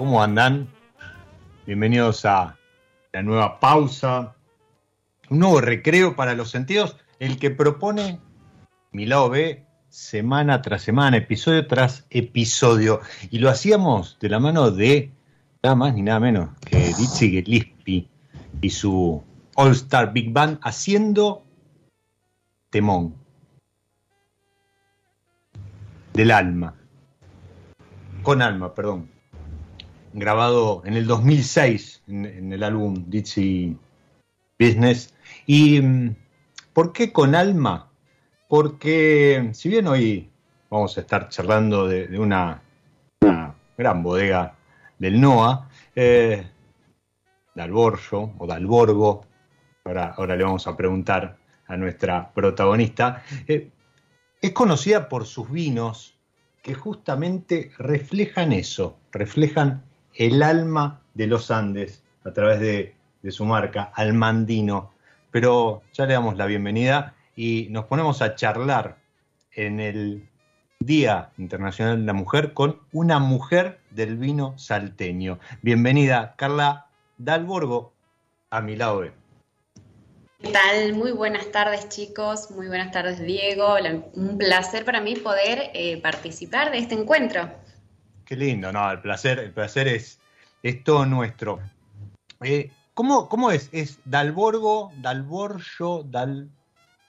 ¿Cómo 0.00 0.22
andan? 0.22 0.66
Bienvenidos 1.66 2.24
a 2.24 2.56
la 3.12 3.22
nueva 3.22 3.60
pausa, 3.60 4.34
un 5.28 5.40
nuevo 5.40 5.60
recreo 5.60 6.16
para 6.16 6.32
los 6.32 6.50
sentidos, 6.50 6.96
el 7.18 7.38
que 7.38 7.50
propone 7.50 8.18
mi 8.92 9.04
lado 9.04 9.28
B 9.28 9.66
semana 9.90 10.62
tras 10.62 10.80
semana, 10.80 11.18
episodio 11.18 11.66
tras 11.66 12.06
episodio. 12.08 13.02
Y 13.30 13.40
lo 13.40 13.50
hacíamos 13.50 14.18
de 14.20 14.30
la 14.30 14.40
mano 14.40 14.70
de 14.70 15.12
nada 15.62 15.76
más 15.76 15.92
ni 15.92 16.00
nada 16.00 16.18
menos 16.18 16.48
que 16.64 16.78
Dizzy 16.78 17.42
Gillespie 17.42 18.08
y 18.62 18.70
su 18.70 19.22
All 19.54 19.72
Star 19.72 20.14
Big 20.14 20.32
Band 20.32 20.60
haciendo 20.62 21.44
temón 22.70 23.16
del 26.14 26.30
alma, 26.30 26.74
con 28.22 28.40
alma, 28.40 28.74
perdón 28.74 29.19
grabado 30.12 30.82
en 30.84 30.94
el 30.94 31.06
2006 31.06 32.02
en, 32.08 32.52
el 32.52 32.62
álbum 32.62 33.04
Ditsy 33.08 33.76
Business. 34.58 35.14
¿Y 35.46 35.80
mm, 35.80 36.16
por 36.72 36.92
qué 36.92 37.12
con 37.12 37.34
alma? 37.34 37.90
Porque 38.48 39.50
si 39.52 39.68
bien 39.68 39.86
hoy 39.86 40.30
vamos 40.68 40.96
a 40.96 41.00
estar 41.00 41.28
charlando 41.28 41.86
de, 41.86 42.18
una, 42.18 42.62
gran 43.76 44.02
bodega 44.02 44.56
del 44.98 45.20
NOA, 45.20 45.68
eh, 45.94 46.46
Dalborgo 47.54 48.34
o 48.38 48.46
Dalborgo, 48.46 49.26
ahora, 49.84 50.14
ahora 50.16 50.36
le 50.36 50.44
vamos 50.44 50.66
a 50.66 50.76
preguntar 50.76 51.38
a 51.66 51.76
nuestra 51.76 52.32
protagonista, 52.32 53.22
eh, 53.46 53.70
es 54.40 54.52
conocida 54.52 55.08
por 55.08 55.26
sus 55.26 55.50
vinos 55.50 56.18
que 56.62 56.74
justamente 56.74 57.70
reflejan 57.78 58.52
eso, 58.52 58.98
reflejan 59.12 59.84
el 60.14 60.42
alma 60.42 61.02
de 61.14 61.26
los 61.26 61.50
Andes 61.50 62.02
a 62.24 62.32
través 62.32 62.60
de, 62.60 62.94
su 63.30 63.44
marca, 63.44 63.92
Almandino. 63.94 64.92
Pero 65.30 65.82
ya 65.92 66.06
le 66.06 66.14
damos 66.14 66.36
la 66.36 66.46
bienvenida 66.46 67.14
y 67.36 67.68
nos 67.70 67.84
ponemos 67.84 68.22
a 68.22 68.34
charlar 68.34 68.98
en 69.52 69.78
el 69.80 70.28
Día 70.78 71.30
Internacional 71.36 72.00
de 72.00 72.06
la 72.06 72.12
Mujer 72.14 72.54
con 72.54 72.80
una 72.92 73.18
mujer 73.18 73.80
del 73.90 74.16
vino 74.16 74.58
salteño. 74.58 75.38
Bienvenida, 75.60 76.34
Carla 76.36 76.86
Dalborgo, 77.18 77.92
a 78.48 78.62
mi 78.62 78.76
lado. 78.76 79.02
¿Qué 80.42 80.52
tal? 80.52 80.94
Muy 80.94 81.12
buenas 81.12 81.52
tardes 81.52 81.90
chicos, 81.90 82.50
muy 82.50 82.68
buenas 82.68 82.90
tardes 82.92 83.20
Diego. 83.20 83.76
Un 84.14 84.38
placer 84.38 84.86
para 84.86 85.02
mí 85.02 85.16
poder 85.16 85.70
eh, 85.74 86.00
participar 86.00 86.70
de 86.70 86.78
este 86.78 86.94
encuentro. 86.94 87.50
Qué 88.30 88.36
lindo, 88.36 88.72
no, 88.72 88.88
el 88.92 89.00
placer, 89.00 89.40
el 89.40 89.50
placer 89.50 89.88
es, 89.88 90.20
es 90.62 90.84
todo 90.84 91.04
nuestro. 91.04 91.58
Eh, 92.40 92.70
¿cómo, 92.94 93.50
es? 93.50 93.68
¿Es 93.72 93.98
Dalborgo, 94.04 94.92
Dalborgo, 94.98 96.04
Dal... 96.04 96.48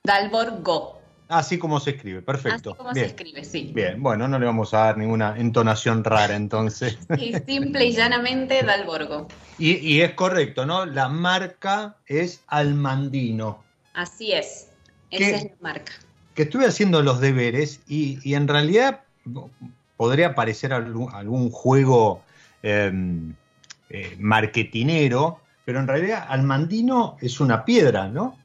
Dalborgo. 0.03 0.99
Así 1.27 1.59
como 1.59 1.79
se 1.79 1.91
escribe, 1.91 2.23
perfecto. 2.23 2.71
Así 2.71 2.77
como 2.79 2.93
se 2.95 3.05
escribe, 3.05 3.43
sí. 3.43 3.71
Bien, 3.71 4.01
bueno, 4.01 4.27
no 4.27 4.39
le 4.39 4.47
vamos 4.47 4.73
a 4.73 4.79
dar 4.79 4.97
ninguna 4.97 5.37
entonación 5.37 6.03
rara 6.03 6.35
entonces. 6.35 6.97
Sí, 7.15 7.35
simple 7.45 7.85
y 7.85 7.91
llanamente 7.91 8.63
Dalborgo. 8.63 9.27
Y, 9.59 10.01
es 10.01 10.13
correcto, 10.13 10.65
¿no? 10.65 10.87
La 10.87 11.07
marca 11.07 11.97
es 12.07 12.41
Almandino. 12.47 13.63
Así 13.93 14.31
es, 14.31 14.71
esa 15.11 15.35
es 15.37 15.43
la 15.43 15.57
marca. 15.59 15.93
Que 16.33 16.41
estuve 16.41 16.65
haciendo 16.65 17.03
los 17.03 17.19
deberes 17.19 17.79
y, 17.87 18.17
y 18.27 18.33
en 18.33 18.47
realidad 18.47 19.01
podría 20.01 20.33
parecer 20.33 20.73
algún, 20.73 21.51
juego 21.51 22.23
em, 22.63 23.35
eh, 23.87 24.15
marketinero, 24.17 25.41
pero 25.63 25.79
en 25.79 25.87
realidad 25.87 26.25
Almandino 26.27 27.17
es 27.21 27.39
una 27.39 27.63
piedra, 27.63 28.07
¿no? 28.07 28.35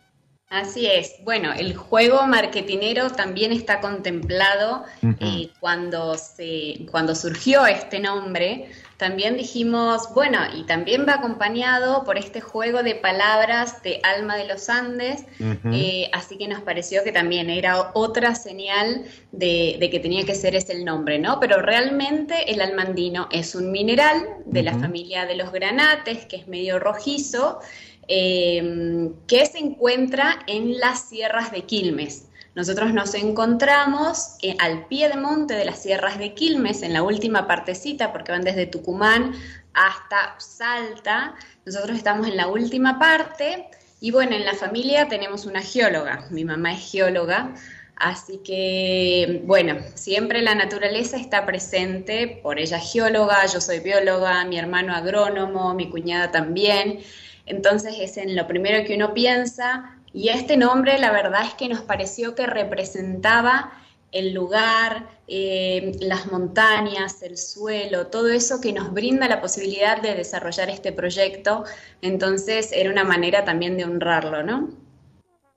Así 0.51 0.87
es. 0.87 1.15
Bueno, 1.25 1.55
el 1.55 1.75
juego 1.75 2.27
marketinero 2.27 3.09
también 3.09 3.53
está 3.53 3.81
contemplado 3.81 4.85
eh, 5.19 5.49
cuando, 5.59 6.19
se, 6.19 6.87
cuando 6.91 7.15
surgió 7.15 7.65
este 7.65 8.01
nombre. 8.01 8.69
También 8.97 9.37
dijimos, 9.37 10.13
bueno, 10.15 10.39
y 10.57 10.65
también 10.65 11.05
va 11.07 11.15
acompañado 11.15 12.05
por 12.05 12.17
este 12.17 12.41
juego 12.41 12.83
de 12.83 12.95
palabras 12.95 13.83
de 13.83 14.01
Alma 14.03 14.37
de 14.37 14.47
los 14.47 14.71
Andes, 14.71 15.25
eh, 15.73 16.09
así 16.13 16.39
que 16.39 16.49
nos 16.49 16.63
pareció 16.63 17.05
que 17.05 17.13
también 17.13 17.51
era 17.51 17.91
otra 17.95 18.35
señal 18.35 19.05
de, 19.33 19.89
que 19.91 20.01
tenía 20.01 20.25
que 20.25 20.35
ser 20.35 20.55
ese 20.55 20.73
el 20.73 20.85
nombre, 20.85 21.19
¿no? 21.19 21.39
Pero 21.41 21.61
realmente 21.61 22.51
el 22.51 22.61
almandino 22.61 23.29
es 23.31 23.55
un 23.55 23.71
mineral 23.71 24.27
de 24.47 24.63
la 24.63 24.79
familia 24.79 25.27
de 25.27 25.37
los 25.37 25.53
granates, 25.53 26.25
que 26.27 26.37
es 26.37 26.49
medio 26.49 26.79
rojizo, 26.79 27.61
Em, 28.09 29.15
que 29.27 29.45
se 29.47 29.59
encuentra 29.59 30.39
en 30.47 30.79
las 30.79 31.09
sierras 31.09 31.51
de 31.51 31.63
Quilmes. 31.63 32.29
Nosotros 32.57 32.95
nos 32.95 33.13
encontramos 33.15 34.39
eh, 34.41 34.57
al 34.59 34.87
pie 34.87 35.11
de 35.11 35.19
monte 35.19 35.53
de 35.53 35.67
las 35.67 35.83
sierras 35.83 36.19
de 36.19 36.33
Quilmes, 36.33 36.81
en 36.81 36.95
la 36.95 37.03
última 37.03 37.47
partecita, 37.47 38.15
porque 38.15 38.33
van 38.33 38.45
desde 38.45 38.65
Tucumán 38.65 39.35
hasta 39.75 40.35
Salta. 40.39 41.35
Nosotros 41.67 41.99
estamos 41.99 42.27
en 42.27 42.39
la 42.39 42.47
última 42.47 42.99
parte 42.99 43.69
y 44.01 44.11
bueno, 44.11 44.35
en 44.35 44.47
la 44.47 44.55
familia 44.55 45.07
tenemos 45.07 45.45
una 45.45 45.61
geóloga. 45.61 46.27
Mi 46.31 46.47
mamá 46.47 46.73
es 46.73 46.91
geóloga, 46.91 47.53
Así 47.97 48.39
que, 48.45 49.41
bueno, 49.45 49.79
siempre 49.95 50.43
la 50.43 50.55
naturaleza 50.55 51.17
está 51.17 51.47
presente, 51.47 52.41
por 52.43 52.59
ella 52.59 52.79
geóloga, 52.79 53.47
yo 53.47 53.59
soy 53.59 53.81
bióloga, 53.81 54.45
mi 54.45 54.59
hermano 54.59 54.95
agrónomo, 54.95 55.73
mi 55.73 55.89
cuñada 55.89 56.31
también. 56.31 57.01
Entonces 57.47 57.95
es 57.99 58.19
en 58.19 58.37
lo 58.37 58.47
primero 58.47 58.85
que 58.87 58.97
uno 58.97 59.15
piensa 59.15 59.96
y 60.17 60.31
este 60.31 60.57
nombre 60.57 60.99
la 60.99 61.13
verdad 61.13 61.45
es 61.45 61.53
que 61.53 61.69
nos 61.69 61.83
pareció 61.83 62.35
que 62.35 62.47
representaba 62.47 63.71
el 64.13 64.33
lugar, 64.33 65.07
eh, 65.29 65.93
las 66.01 66.33
montañas, 66.33 67.23
el 67.23 67.37
suelo, 67.37 68.07
todo 68.07 68.29
eso 68.29 68.59
que 68.63 68.73
nos 68.73 68.95
brinda 68.95 69.29
la 69.29 69.43
posibilidad 69.43 70.01
de 70.01 70.15
desarrollar 70.15 70.71
este 70.71 70.91
proyecto. 70.91 71.65
Entonces 72.01 72.73
era 72.73 72.91
una 72.91 73.05
manera 73.05 73.45
también 73.45 73.77
de 73.77 73.85
honrarlo, 73.85 74.43
¿no? 74.43 74.71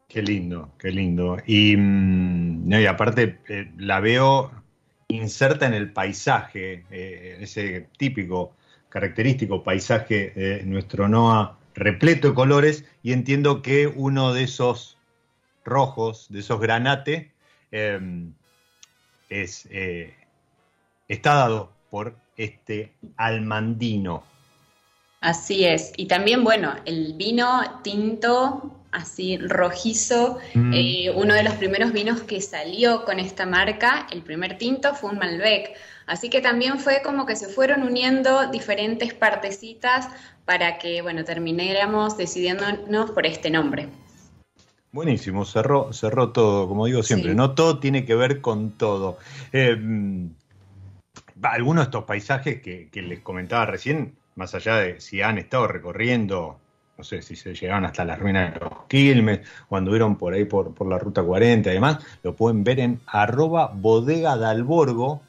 Qué 0.09 0.21
lindo, 0.21 0.73
qué 0.77 0.91
lindo. 0.91 1.37
Y, 1.45 1.77
mm, 1.77 2.73
aparte 2.89 3.39
eh, 3.47 3.71
la 3.77 4.01
veo 4.01 4.51
inserta 5.07 5.67
en 5.67 5.73
el 5.73 5.93
paisaje, 5.93 6.83
eh, 6.91 7.37
ese 7.39 7.87
típico, 7.97 8.55
característico 8.89 9.63
paisaje 9.63 10.33
de 10.35 10.63
nuestro 10.65 11.07
NOA 11.07 11.58
repleto 11.79 12.29
de 12.29 12.33
colores 12.35 12.83
y 13.01 13.13
entiendo 13.13 13.61
que 13.61 13.87
uno 13.87 14.33
de 14.33 14.43
esos 14.43 14.97
rojos, 15.65 16.27
de 16.29 16.39
esos 16.39 16.59
granate, 16.59 17.31
em, 17.71 18.33
es, 19.29 19.67
eh, 19.71 20.13
está 21.07 21.35
dado 21.35 21.71
por 21.89 22.15
este 22.37 22.93
almandino. 23.17 24.23
Así 25.21 25.65
es. 25.65 25.91
Y 25.97 26.05
también, 26.07 26.43
bueno, 26.43 26.75
el 26.85 27.13
vino 27.13 27.81
tinto, 27.83 28.79
así 28.91 29.37
rojizo, 29.37 30.39
mm. 30.53 30.73
eh, 30.73 31.11
uno 31.13 31.33
de 31.33 31.43
los 31.43 31.55
primeros 31.55 31.91
vinos 31.91 32.21
que 32.21 32.41
salió 32.41 33.03
con 33.03 33.19
esta 33.19 33.45
marca, 33.45 34.07
el 34.11 34.21
primer 34.21 34.57
tinto 34.57 34.95
fue 34.95 35.11
un 35.11 35.19
Malbec. 35.19 35.75
Así 36.07 36.29
que 36.29 36.41
también 36.41 36.79
fue 36.79 37.01
como 37.03 37.25
que 37.25 37.35
se 37.35 37.49
fueron 37.49 37.83
uniendo 37.83 38.49
diferentes 38.49 39.13
partecitas 39.13 40.07
para 40.49 40.79
que, 40.79 41.03
bueno, 41.03 41.23
termináramos 41.23 42.17
decidiéndonos 42.17 43.11
por 43.11 43.27
este 43.27 43.51
nombre. 43.51 43.87
Buenísimo, 44.91 45.45
cerró, 45.45 45.93
cerró 45.93 46.31
todo, 46.31 46.67
como 46.67 46.87
digo 46.87 47.03
siempre, 47.03 47.35
no 47.35 47.53
todo 47.53 47.77
tiene 47.77 48.03
que 48.03 48.15
ver 48.15 48.41
con 48.41 48.71
todo. 48.71 49.19
Eh, 49.53 49.77
algunos 51.43 51.83
de 51.83 51.87
estos 51.89 52.03
paisajes 52.05 52.63
que, 52.63 52.89
les 52.91 53.19
comentaba 53.19 53.67
recién, 53.67 54.15
más 54.33 54.55
allá 54.55 54.77
de 54.77 54.99
si 54.99 55.21
han 55.21 55.37
estado 55.37 55.67
recorriendo, 55.67 56.57
no 56.97 57.03
sé 57.03 57.21
si 57.21 57.35
se 57.35 57.53
llegaron 57.53 57.85
hasta 57.85 58.03
las 58.03 58.17
ruinas 58.17 58.51
de 58.51 58.59
los 58.59 58.85
Quilmes 58.87 59.41
o 59.69 59.77
anduvieron 59.77 60.15
por 60.15 60.33
ahí 60.33 60.45
por, 60.45 60.73
por 60.73 60.87
la 60.87 60.97
ruta 60.97 61.21
40 61.21 61.69
y 61.69 61.73
demás, 61.75 61.99
lo 62.23 62.33
pueden 62.33 62.63
ver 62.63 62.79
en 62.79 62.99
arroba 63.05 63.67
bodega 63.71 64.35
dalborgo 64.35 65.21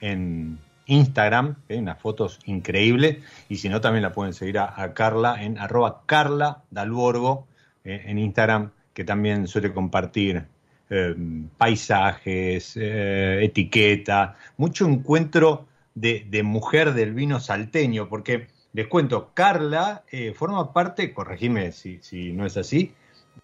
en, 0.00 0.60
Instagram, 0.86 1.56
hay 1.68 1.78
unas 1.78 2.00
fotos 2.00 2.38
increíbles, 2.44 3.18
y 3.48 3.56
si 3.56 3.68
no 3.68 3.80
también 3.80 4.02
la 4.02 4.12
pueden 4.12 4.34
seguir 4.34 4.58
a, 4.58 4.94
Carla 4.94 5.42
en 5.42 5.58
arroba 5.58 6.02
Carla 6.06 6.62
Dalborgo 6.70 7.46
eh, 7.84 8.02
en 8.06 8.18
Instagram, 8.18 8.70
que 8.92 9.04
también 9.04 9.46
suele 9.46 9.72
compartir 9.72 10.44
eh, 10.90 11.14
paisajes, 11.56 12.76
eh, 12.76 13.44
etiqueta, 13.44 14.36
mucho 14.56 14.86
encuentro 14.86 15.66
de, 15.94 16.42
mujer 16.42 16.94
del 16.94 17.14
vino 17.14 17.40
salteño, 17.40 18.08
porque 18.08 18.48
les 18.72 18.86
cuento, 18.88 19.30
Carla 19.34 20.02
forma 20.34 20.72
parte, 20.72 21.12
corregime 21.12 21.72
si, 21.72 21.98
si, 22.02 22.32
no 22.32 22.46
es 22.46 22.56
así, 22.56 22.92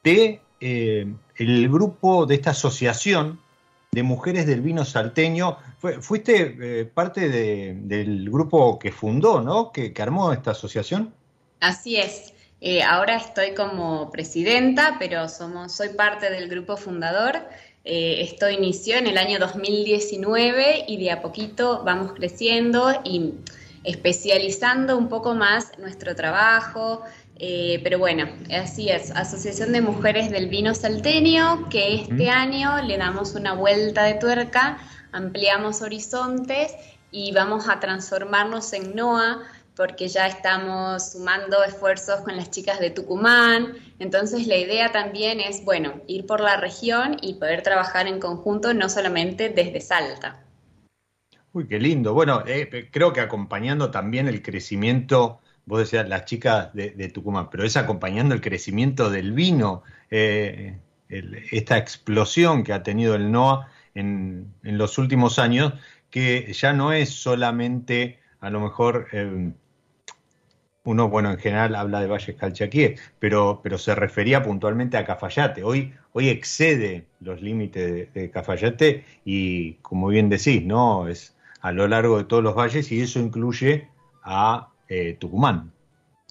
de 0.03 0.41
el 0.61 1.69
grupo 1.69 2.25
de 2.25 2.35
esta 2.35 2.51
asociación 2.51 3.39
de 3.93 4.03
mujeres 4.03 4.47
del 4.47 4.61
vino 4.61 4.85
salteño. 4.85 5.59
fuiste 6.01 6.57
eh, 6.61 6.85
parte 6.85 7.29
del 7.29 8.31
grupo 8.31 8.79
que 8.79 8.93
fundó, 8.93 9.41
¿no? 9.41 9.73
Que, 9.73 9.93
armó 9.99 10.33
esta 10.33 10.51
asociación. 10.53 11.13
Así 11.61 11.97
es. 11.97 12.33
Eh, 12.61 12.83
ahora 12.83 13.17
estoy 13.17 13.55
como 13.55 14.11
presidenta, 14.11 14.97
pero 14.99 15.29
somos, 15.29 15.73
soy 15.73 15.91
parte 15.91 16.31
del 16.31 16.49
grupo 16.49 16.77
fundador. 16.77 17.37
Eh, 17.85 18.21
esto 18.21 18.51
inició 18.51 18.99
en 18.99 19.07
el 19.07 19.17
año 19.17 19.39
2019 19.39 20.85
y 20.87 20.97
de 20.99 21.11
a 21.11 21.23
poquito 21.23 21.83
vamos 21.85 22.13
creciendo 22.13 23.01
y 23.05 23.35
especializando 23.85 24.99
un 24.99 25.09
poco 25.09 25.35
más 25.35 25.79
nuestro 25.79 26.15
trabajo, 26.15 27.03
eh, 27.39 27.81
pero 27.85 27.99
bueno, 27.99 28.29
así 28.53 28.89
es, 28.89 29.11
Asociación 29.13 29.73
de 29.73 29.81
Mujeres 29.81 30.31
del 30.31 30.49
Vino 30.49 30.75
Salteño, 30.75 31.69
que 31.69 32.03
este 32.03 32.31
año 32.31 32.83
le 32.83 32.99
damos 32.99 33.35
una 33.35 33.55
vuelta 33.55 34.05
de 34.05 34.15
tuerca, 34.15 34.79
ampliamos 35.13 35.83
horizontes 35.83 36.75
y 37.13 37.33
vamos 37.33 37.69
a 37.69 37.79
transformarnos 37.79 38.73
en 38.73 38.97
NOA 38.97 39.43
porque 39.77 40.09
ya 40.09 40.27
estamos 40.27 41.13
sumando 41.13 41.63
esfuerzos 41.63 42.23
con 42.23 42.37
las 42.37 42.51
chicas 42.51 42.81
de 42.81 42.91
Tucumán. 42.91 43.75
Entonces 44.01 44.49
la 44.49 44.57
idea 44.57 44.91
también 44.91 45.39
es, 45.39 45.65
bueno, 45.65 46.03
ir 46.09 46.27
por 46.27 46.41
la 46.41 46.57
región 46.57 47.17
y 47.23 47.35
poder 47.35 47.63
trabajar 47.63 48.09
en 48.09 48.19
conjunto, 48.19 48.75
no 48.75 48.89
solamente 48.89 49.49
desde 49.51 49.81
Salta. 49.81 50.43
Uy, 51.53 51.69
qué 51.69 51.79
lindo. 51.79 52.13
Bueno, 52.13 52.43
eh, 52.45 52.89
creo 52.91 53.13
que 53.13 53.21
acompañando 53.21 53.93
también 53.93 54.27
el 54.27 54.43
crecimiento 54.43 55.39
vos 55.69 55.81
decías 55.81 56.09
las 56.09 56.25
chicas 56.25 56.73
de, 56.73 57.11
Tucumán, 57.11 57.51
pero 57.51 57.63
es 57.63 57.77
acompañando 57.77 58.35
el 58.35 58.41
crecimiento 58.41 59.11
del 59.11 59.33
vino, 59.33 59.83
eh, 60.11 60.79
esta 61.09 61.77
explosión 61.77 62.65
que 62.65 62.73
ha 62.73 62.83
tenido 62.83 63.15
el 63.15 63.31
NOA 63.31 63.69
en, 63.95 64.55
los 64.63 64.97
últimos 64.97 65.39
años, 65.39 65.75
que 66.11 66.53
ya 66.55 66.73
no 66.73 66.93
es 66.93 67.11
solamente, 67.11 68.19
a 68.41 68.49
lo 68.49 68.61
mejor, 68.61 69.09
eh, 69.13 69.53
uno, 70.85 71.11
bueno, 71.11 71.31
en 71.31 71.39
general 71.39 71.75
habla 71.75 72.01
de 72.01 72.07
Valles 72.07 72.37
Calchaquíes, 72.37 72.99
pero, 73.19 73.61
pero 73.63 73.77
se 73.77 73.95
refería 73.95 74.43
puntualmente 74.43 74.97
a 74.97 75.05
Cafayate. 75.05 75.63
Hoy, 75.63 75.93
hoy 76.13 76.31
excede 76.31 77.05
los 77.21 77.43
límites 77.43 78.13
de, 78.15 78.31
Cafayate 78.31 79.05
y, 79.23 79.75
como 79.83 80.09
bien 80.09 80.31
decís, 80.31 80.65
¿no? 80.65 81.09
Es 81.09 81.37
a 81.61 81.73
lo 81.73 81.87
largo 81.89 82.17
de 82.17 82.25
todos 82.25 82.43
los 82.43 82.55
valles 82.55 82.91
y 82.91 83.03
eso 83.03 83.19
incluye 83.19 83.89
a 84.23 84.69
eh, 84.89 85.17
Tucumán. 85.19 85.73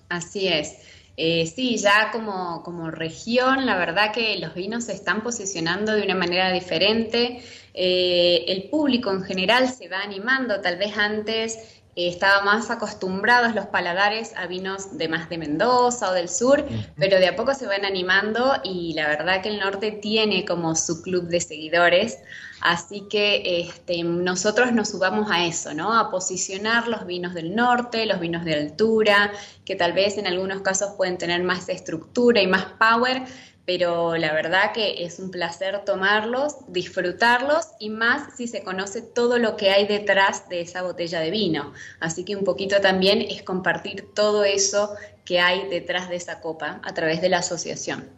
Así 0.09 0.47
es. 0.47 0.77
Eh, 1.19 1.47
sí, 1.47 1.77
ya 1.77 2.11
como, 2.11 2.61
como, 2.63 2.91
región, 2.91 3.65
la 3.65 3.75
verdad 3.75 4.13
que 4.13 4.37
los 4.37 4.53
vinos 4.53 4.85
se 4.85 4.93
están 4.93 5.23
posicionando 5.23 5.93
de 5.93 6.03
una 6.03 6.13
manera 6.13 6.51
diferente. 6.51 7.41
Eh, 7.73 8.45
el 8.47 8.69
público 8.69 9.11
en 9.11 9.23
general 9.23 9.67
se 9.67 9.89
va 9.89 10.01
animando, 10.01 10.61
tal 10.61 10.77
vez 10.77 10.95
antes 10.97 11.81
estaba 11.97 12.43
más 12.43 12.69
acostumbrados 12.69 13.55
los 13.55 13.65
paladares 13.65 14.33
a 14.35 14.45
vinos 14.45 14.99
de 14.99 15.07
más 15.07 15.29
de 15.29 15.39
Mendoza 15.39 16.11
o 16.11 16.13
del 16.13 16.29
sur, 16.29 16.63
pero 16.95 17.17
de 17.17 17.27
a 17.27 17.35
poco 17.35 17.55
se 17.55 17.65
van 17.65 17.85
animando 17.85 18.53
y 18.63 18.93
la 18.93 19.07
verdad 19.07 19.41
que 19.41 19.49
el 19.49 19.59
norte 19.59 19.91
tiene 19.93 20.45
como 20.45 20.75
su 20.75 21.01
club 21.01 21.27
de 21.27 21.41
seguidores, 21.41 22.19
así 22.67 23.07
que 23.09 23.61
este, 23.61 24.03
nosotros 24.03 24.73
nos 24.73 24.89
subamos 24.89 25.31
a 25.31 25.45
eso, 25.45 25.73
¿no? 25.73 25.97
A 25.97 26.11
posicionar 26.11 26.87
los 26.87 27.05
vinos 27.05 27.33
del 27.33 27.55
norte, 27.55 28.05
los 28.05 28.19
vinos 28.19 28.43
de 28.43 28.55
altura, 28.55 29.31
que 29.63 29.75
tal 29.75 29.93
vez 29.93 30.17
en 30.17 30.27
algunos 30.27 30.61
casos 30.61 30.95
pueden 30.97 31.17
tener 31.17 31.43
más 31.43 31.69
estructura 31.69 32.41
y 32.41 32.47
más 32.47 32.65
power, 32.77 33.23
pero 33.65 34.17
la 34.17 34.33
verdad 34.33 34.73
que 34.73 35.05
es 35.05 35.19
un 35.19 35.31
placer 35.31 35.83
tomarlos, 35.85 36.57
disfrutarlos 36.67 37.67
y 37.79 37.89
más 37.89 38.35
si 38.35 38.47
se 38.47 38.63
conoce 38.63 39.01
todo 39.01 39.37
lo 39.37 39.55
que 39.55 39.71
hay 39.71 39.87
detrás 39.87 40.49
de 40.49 40.61
esa 40.61 40.81
botella 40.81 41.21
de 41.21 41.31
vino. 41.31 41.73
Así 42.01 42.25
que 42.25 42.35
un 42.35 42.43
poquito 42.43 42.81
también 42.81 43.21
es 43.21 43.43
compartir 43.43 44.13
todo 44.13 44.43
eso 44.43 44.93
que 45.23 45.39
hay 45.39 45.69
detrás 45.69 46.09
de 46.09 46.17
esa 46.17 46.41
copa 46.41 46.81
a 46.83 46.93
través 46.93 47.21
de 47.21 47.29
la 47.29 47.39
asociación. 47.39 48.09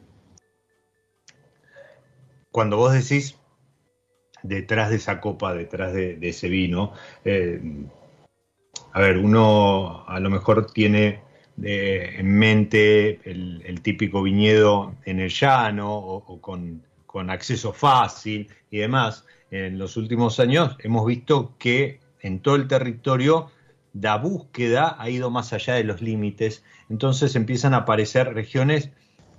cuando 2.52 2.78
vos 2.78 2.94
decís 2.94 3.39
detrás 4.44 4.90
de 4.90 4.98
esa 4.98 5.20
copa, 5.20 5.54
detrás 5.54 5.94
de, 5.94 6.18
ese 6.22 6.50
vino, 6.50 6.94
eh, 7.26 7.62
a 8.94 9.00
ver, 9.00 9.18
uno 9.18 10.04
a 10.08 10.20
lo 10.20 10.30
mejor 10.30 10.72
tiene 10.72 11.22
eh, 11.62 12.16
en 12.18 12.38
mente 12.38 13.20
el, 13.30 13.82
típico 13.82 14.24
viñedo 14.24 14.96
en 15.06 15.20
el 15.20 15.30
llano 15.30 15.94
o, 15.96 16.42
con, 16.42 16.84
acceso 17.30 17.74
fácil 17.74 18.50
y 18.72 18.80
demás. 18.80 19.26
En 19.52 19.78
los 19.78 19.98
últimos 19.98 20.40
años 20.40 20.78
hemos 20.80 21.06
visto 21.06 21.56
que 21.58 22.00
en 22.22 22.40
todo 22.40 22.56
el 22.56 22.68
territorio 22.68 23.52
la 23.94 24.18
búsqueda 24.18 24.96
ha 25.00 25.10
ido 25.10 25.30
más 25.32 25.52
allá 25.54 25.76
de 25.76 25.84
los 25.84 26.02
límites, 26.02 26.64
entonces 26.90 27.36
empiezan 27.36 27.74
a 27.74 27.78
aparecer 27.78 28.34
regiones 28.34 28.92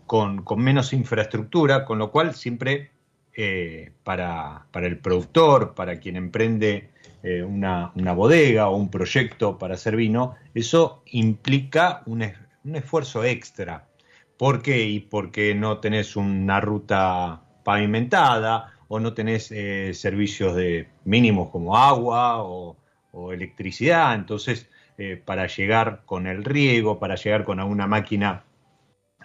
con, 0.06 0.44
menos 0.56 0.92
infraestructura, 0.92 1.84
con 1.84 1.98
lo 1.98 2.10
cual 2.10 2.34
siempre 2.34 2.90
eh, 3.42 3.92
para, 4.04 4.66
el 4.74 4.98
productor, 4.98 5.74
para 5.74 5.98
quien 5.98 6.16
emprende 6.16 6.90
eh, 7.22 7.42
una, 7.42 7.90
bodega 8.14 8.68
o 8.68 8.76
un 8.76 8.90
proyecto 8.90 9.56
para 9.56 9.76
hacer 9.76 9.96
vino, 9.96 10.34
eso 10.52 11.02
implica 11.06 12.02
un, 12.04 12.22
esfuerzo 12.74 13.24
extra. 13.24 13.88
¿Por 14.36 14.60
qué? 14.60 14.84
Y 14.84 15.00
porque 15.00 15.54
no 15.54 15.78
tenés 15.78 16.16
una 16.16 16.60
ruta 16.60 17.42
pavimentada 17.64 18.74
o 18.88 19.00
no 19.00 19.14
tenés 19.14 19.50
eh, 19.52 19.94
servicios 19.94 20.54
de 20.54 20.90
mínimos 21.04 21.48
como 21.48 21.78
agua 21.78 22.42
o, 22.42 22.76
electricidad. 23.32 24.14
Entonces, 24.14 24.68
para 25.24 25.46
llegar 25.46 26.02
con 26.04 26.26
el 26.26 26.44
riego, 26.44 26.98
para 26.98 27.16
llegar 27.16 27.44
con 27.44 27.58
alguna 27.58 27.86
máquina 27.86 28.44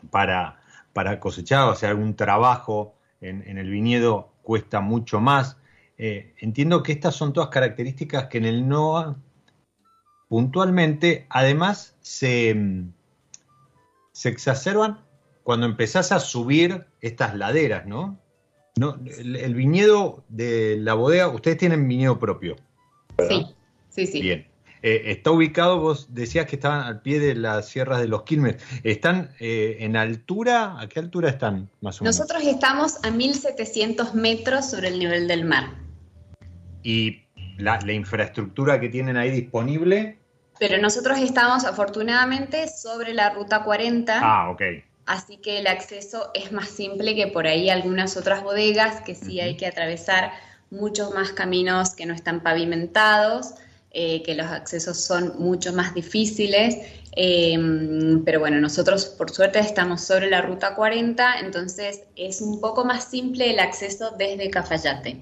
para, 0.09 0.61
para 0.93 1.19
cosechar, 1.19 1.67
o 1.69 1.75
sea, 1.75 1.89
algún 1.89 2.15
trabajo 2.15 2.94
en, 3.21 3.57
el 3.57 3.69
viñedo 3.69 4.31
cuesta 4.43 4.81
mucho 4.81 5.19
más. 5.19 5.57
Eh, 5.97 6.33
entiendo 6.39 6.83
que 6.83 6.91
estas 6.91 7.15
son 7.15 7.33
todas 7.33 7.49
características 7.49 8.25
que 8.25 8.37
en 8.37 8.45
el 8.45 8.67
NOA 8.67 9.15
puntualmente, 10.27 11.25
además, 11.29 11.95
se, 12.01 12.55
se 14.11 14.29
exacerban 14.29 14.99
cuando 15.43 15.65
empezás 15.65 16.11
a 16.11 16.19
subir 16.19 16.85
estas 17.01 17.35
laderas, 17.35 17.85
¿no? 17.85 18.17
no 18.77 18.99
el, 19.05 19.53
viñedo 19.53 20.23
de 20.27 20.77
la 20.77 20.95
bodega, 20.95 21.29
ustedes 21.29 21.57
tienen 21.57 21.87
viñedo 21.87 22.19
propio. 22.19 22.55
Sí, 23.29 23.45
sí, 23.89 24.07
sí. 24.07 24.21
Bien. 24.21 24.47
Eh, 24.87 25.13
está 25.13 25.31
ubicado, 25.31 25.79
vos 25.79 26.13
decías 26.13 26.45
que 26.45 26.57
estaban 26.57 26.81
al 26.81 27.01
pie 27.01 27.19
de 27.19 27.33
las 27.33 27.69
sierras 27.69 27.99
de 27.99 28.07
los 28.07 28.21
Quilmes. 28.21 28.57
¿Están 28.83 29.31
eh, 29.39 29.77
en 29.79 29.97
altura? 29.97 30.79
¿A 30.79 30.87
qué 30.87 30.99
altura 30.99 31.29
están 31.29 31.71
más 31.81 31.99
o 31.99 32.03
menos? 32.03 32.19
Nosotros 32.19 32.43
estamos 32.43 33.03
a 33.03 33.09
1700 33.09 34.13
metros 34.13 34.69
sobre 34.69 34.89
el 34.89 34.99
nivel 34.99 35.27
del 35.27 35.43
mar. 35.43 35.71
¿Y 36.83 37.23
la, 37.57 37.79
infraestructura 37.91 38.79
que 38.79 38.89
tienen 38.89 39.17
ahí 39.17 39.31
disponible? 39.31 40.19
Pero 40.59 40.79
nosotros 40.79 41.17
estamos 41.17 41.65
afortunadamente 41.65 42.67
sobre 42.67 43.15
la 43.15 43.31
ruta 43.31 43.63
40. 43.63 44.19
Ah, 44.21 44.51
ok. 44.51 44.61
Así 45.07 45.37
que 45.37 45.57
el 45.57 45.65
acceso 45.65 46.29
es 46.35 46.51
más 46.51 46.69
simple 46.69 47.15
que 47.15 47.25
por 47.25 47.47
ahí 47.47 47.71
algunas 47.71 48.17
otras 48.17 48.43
bodegas 48.43 49.01
que 49.01 49.15
sí 49.15 49.41
hay 49.41 49.57
que 49.57 49.65
atravesar 49.65 50.31
muchos 50.69 51.11
más 51.11 51.31
caminos 51.31 51.95
que 51.95 52.05
no 52.05 52.13
están 52.13 52.41
pavimentados. 52.43 53.55
Eh, 53.97 54.21
que 54.23 54.35
los 54.35 54.47
accesos 54.47 55.01
son 55.01 55.35
mucho 55.39 55.71
más 55.71 55.93
difíciles, 55.93 56.79
eh, 57.15 57.57
pero 58.25 58.41
bueno, 58.41 58.59
nosotros 58.59 59.05
por 59.05 59.31
suerte 59.31 59.59
estamos 59.59 60.01
sobre 60.01 60.29
la 60.29 60.41
ruta 60.41 60.75
40, 60.75 61.39
entonces 61.39 62.03
es 62.17 62.41
un 62.41 62.59
poco 62.59 62.83
más 62.83 63.05
simple 63.05 63.51
el 63.51 63.59
acceso 63.59 64.11
desde 64.17 64.49
Cafayate. 64.49 65.21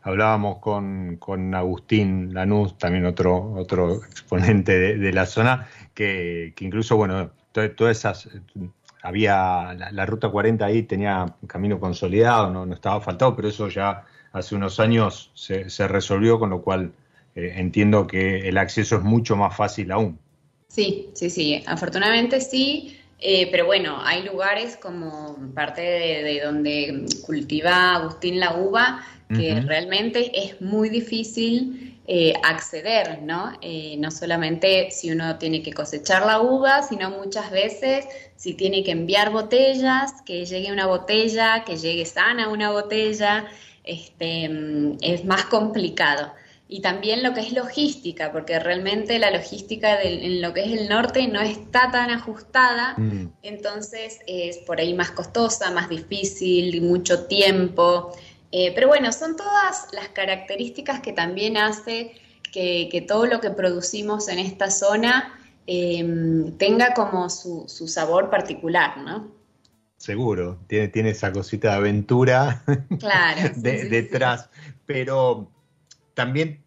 Hablábamos 0.00 0.60
con, 0.60 1.54
Agustín 1.54 2.32
Lanús, 2.32 2.78
también 2.78 3.04
otro, 3.04 3.52
otro 3.52 3.96
exponente 3.96 4.96
de, 4.96 5.12
la 5.12 5.26
zona, 5.26 5.68
que, 5.92 6.54
incluso, 6.58 6.96
bueno, 6.96 7.32
todas 7.52 7.98
esas 7.98 8.30
había 9.02 9.74
la, 9.74 10.06
ruta 10.06 10.30
40 10.30 10.64
ahí 10.64 10.84
tenía 10.84 11.26
camino 11.46 11.78
consolidado, 11.78 12.50
no, 12.50 12.64
no 12.64 12.72
estaba 12.72 13.02
faltado, 13.02 13.36
pero 13.36 13.48
eso 13.48 13.68
ya 13.68 14.06
hace 14.32 14.54
unos 14.54 14.80
años 14.80 15.30
se, 15.34 15.68
se 15.68 15.86
resolvió, 15.86 16.38
con 16.38 16.48
lo 16.48 16.62
cual 16.62 16.94
eh, 17.34 17.54
entiendo 17.56 18.06
que 18.06 18.48
el 18.48 18.58
acceso 18.58 18.96
es 18.96 19.02
mucho 19.02 19.36
más 19.36 19.56
fácil 19.56 19.92
aún. 19.92 20.18
Sí, 20.68 21.10
sí, 21.14 21.30
sí, 21.30 21.62
afortunadamente 21.66 22.40
sí, 22.40 22.96
eh, 23.18 23.48
pero 23.50 23.66
bueno, 23.66 23.98
hay 24.02 24.22
lugares 24.22 24.76
como 24.76 25.36
parte 25.54 25.82
de, 25.82 26.40
donde 26.44 27.06
cultiva 27.24 27.96
Agustín 27.96 28.40
la 28.40 28.56
uva 28.56 29.04
que 29.28 29.60
realmente 29.60 30.32
es 30.34 30.60
muy 30.60 30.88
difícil 30.88 32.00
eh, 32.08 32.32
acceder, 32.42 33.22
¿no? 33.22 33.52
no 33.98 34.10
solamente 34.10 34.90
si 34.90 35.12
uno 35.12 35.38
tiene 35.38 35.62
que 35.62 35.72
cosechar 35.72 36.26
la 36.26 36.40
uva, 36.40 36.82
sino 36.82 37.10
muchas 37.10 37.48
veces 37.52 38.06
si 38.34 38.54
tiene 38.54 38.82
que 38.82 38.90
enviar 38.90 39.30
botellas, 39.30 40.20
que 40.26 40.44
llegue 40.46 40.72
una 40.72 40.86
botella, 40.86 41.62
que 41.64 41.76
llegue 41.76 42.06
sana 42.06 42.48
una 42.48 42.72
botella, 42.72 43.46
este, 43.84 44.48
mm, 44.48 44.96
es 45.00 45.24
más 45.24 45.44
complicado 45.44 46.32
y 46.72 46.80
también 46.82 47.24
lo 47.24 47.34
que 47.34 47.40
es 47.40 47.52
logística, 47.52 48.30
porque 48.30 48.60
realmente 48.60 49.18
la 49.18 49.32
logística 49.32 50.00
en 50.00 50.40
lo 50.40 50.54
que 50.54 50.60
es 50.62 50.80
el 50.80 50.88
norte 50.88 51.26
no 51.26 51.40
está 51.40 51.90
tan 51.90 52.10
ajustada, 52.10 52.94
mm. 52.96 53.32
entonces 53.42 54.20
es 54.28 54.58
por 54.58 54.78
ahí 54.78 54.94
más 54.94 55.10
costosa, 55.10 55.72
más 55.72 55.88
difícil, 55.88 56.80
mucho 56.82 57.26
tiempo. 57.26 58.12
Eh, 58.52 58.70
pero 58.72 58.86
bueno, 58.86 59.10
son 59.10 59.36
todas 59.36 59.88
las 59.92 60.08
características 60.10 61.00
que 61.00 61.12
también 61.12 61.56
hace 61.56 62.12
que, 62.52 63.04
todo 63.06 63.26
lo 63.26 63.40
que 63.40 63.50
producimos 63.50 64.28
en 64.28 64.38
esta 64.38 64.70
zona 64.70 65.40
em, 65.66 66.56
tenga 66.56 66.94
como 66.94 67.28
su, 67.30 67.66
sabor 67.66 68.30
particular, 68.30 68.96
¿no? 68.98 69.32
Seguro, 69.96 70.60
tiene, 70.68 70.86
tiene 70.86 71.10
esa 71.10 71.32
cosita 71.32 71.70
de 71.70 71.76
aventura 71.76 72.62
detrás, 73.56 74.48
pero 74.86 75.50
también 76.20 76.58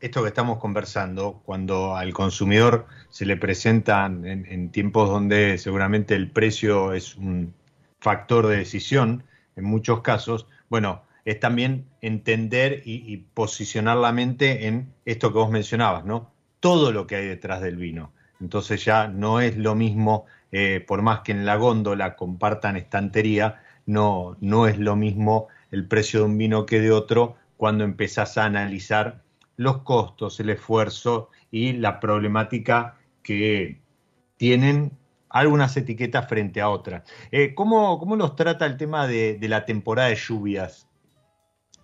esto 0.00 0.22
que 0.22 0.28
estamos 0.28 0.58
conversando, 0.58 1.42
cuando 1.44 1.96
al 1.96 2.12
consumidor 2.12 2.86
se 3.10 3.26
le 3.26 3.36
presentan 3.36 4.24
en, 4.24 4.70
tiempos 4.70 5.08
donde 5.08 5.58
seguramente 5.58 6.14
el 6.14 6.30
precio 6.30 6.92
es 6.92 7.16
un 7.16 7.52
factor 7.98 8.46
de 8.46 8.58
decisión, 8.58 9.24
en 9.56 9.64
muchos 9.64 10.00
casos, 10.02 10.46
bueno, 10.68 11.02
es 11.24 11.40
también 11.40 11.86
entender 12.02 12.82
y, 12.84 13.16
posicionar 13.34 13.96
la 13.96 14.12
mente 14.12 14.68
en 14.68 14.92
esto 15.04 15.32
que 15.32 15.38
vos 15.40 15.50
mencionabas, 15.50 16.04
¿no? 16.04 16.30
Todo 16.60 16.92
lo 16.92 17.08
que 17.08 17.16
hay 17.16 17.26
detrás 17.26 17.60
del 17.60 17.78
vino. 17.78 18.12
Entonces 18.40 18.84
ya 18.84 19.08
no 19.08 19.40
es 19.40 19.56
lo 19.56 19.74
mismo, 19.74 20.26
eh, 20.52 20.84
por 20.86 21.02
más 21.02 21.22
que 21.22 21.32
en 21.32 21.44
la 21.44 21.56
góndola 21.56 22.14
compartan 22.14 22.76
estantería, 22.76 23.60
no, 23.86 24.36
no 24.40 24.68
es 24.68 24.78
lo 24.78 24.94
mismo 24.94 25.48
el 25.72 25.84
precio 25.88 26.20
de 26.20 26.26
un 26.26 26.38
vino 26.38 26.64
que 26.64 26.80
de 26.80 26.92
otro, 26.92 27.36
cuando 27.58 27.84
empezás 27.84 28.38
a 28.38 28.46
analizar 28.46 29.22
los 29.56 29.82
costos, 29.82 30.40
el 30.40 30.48
esfuerzo 30.50 31.28
y 31.50 31.74
la 31.74 32.00
problemática 32.00 32.96
que 33.22 33.82
tienen 34.38 34.96
algunas 35.28 35.76
etiquetas 35.76 36.26
frente 36.26 36.60
a 36.62 36.70
otras. 36.70 37.02
Eh, 37.32 37.54
¿cómo, 37.54 37.98
¿cómo, 37.98 38.16
los 38.16 38.36
trata 38.36 38.64
el 38.64 38.78
tema 38.78 39.06
de, 39.06 39.38
la 39.42 39.66
temporada 39.66 40.08
de 40.08 40.14
lluvias? 40.14 40.86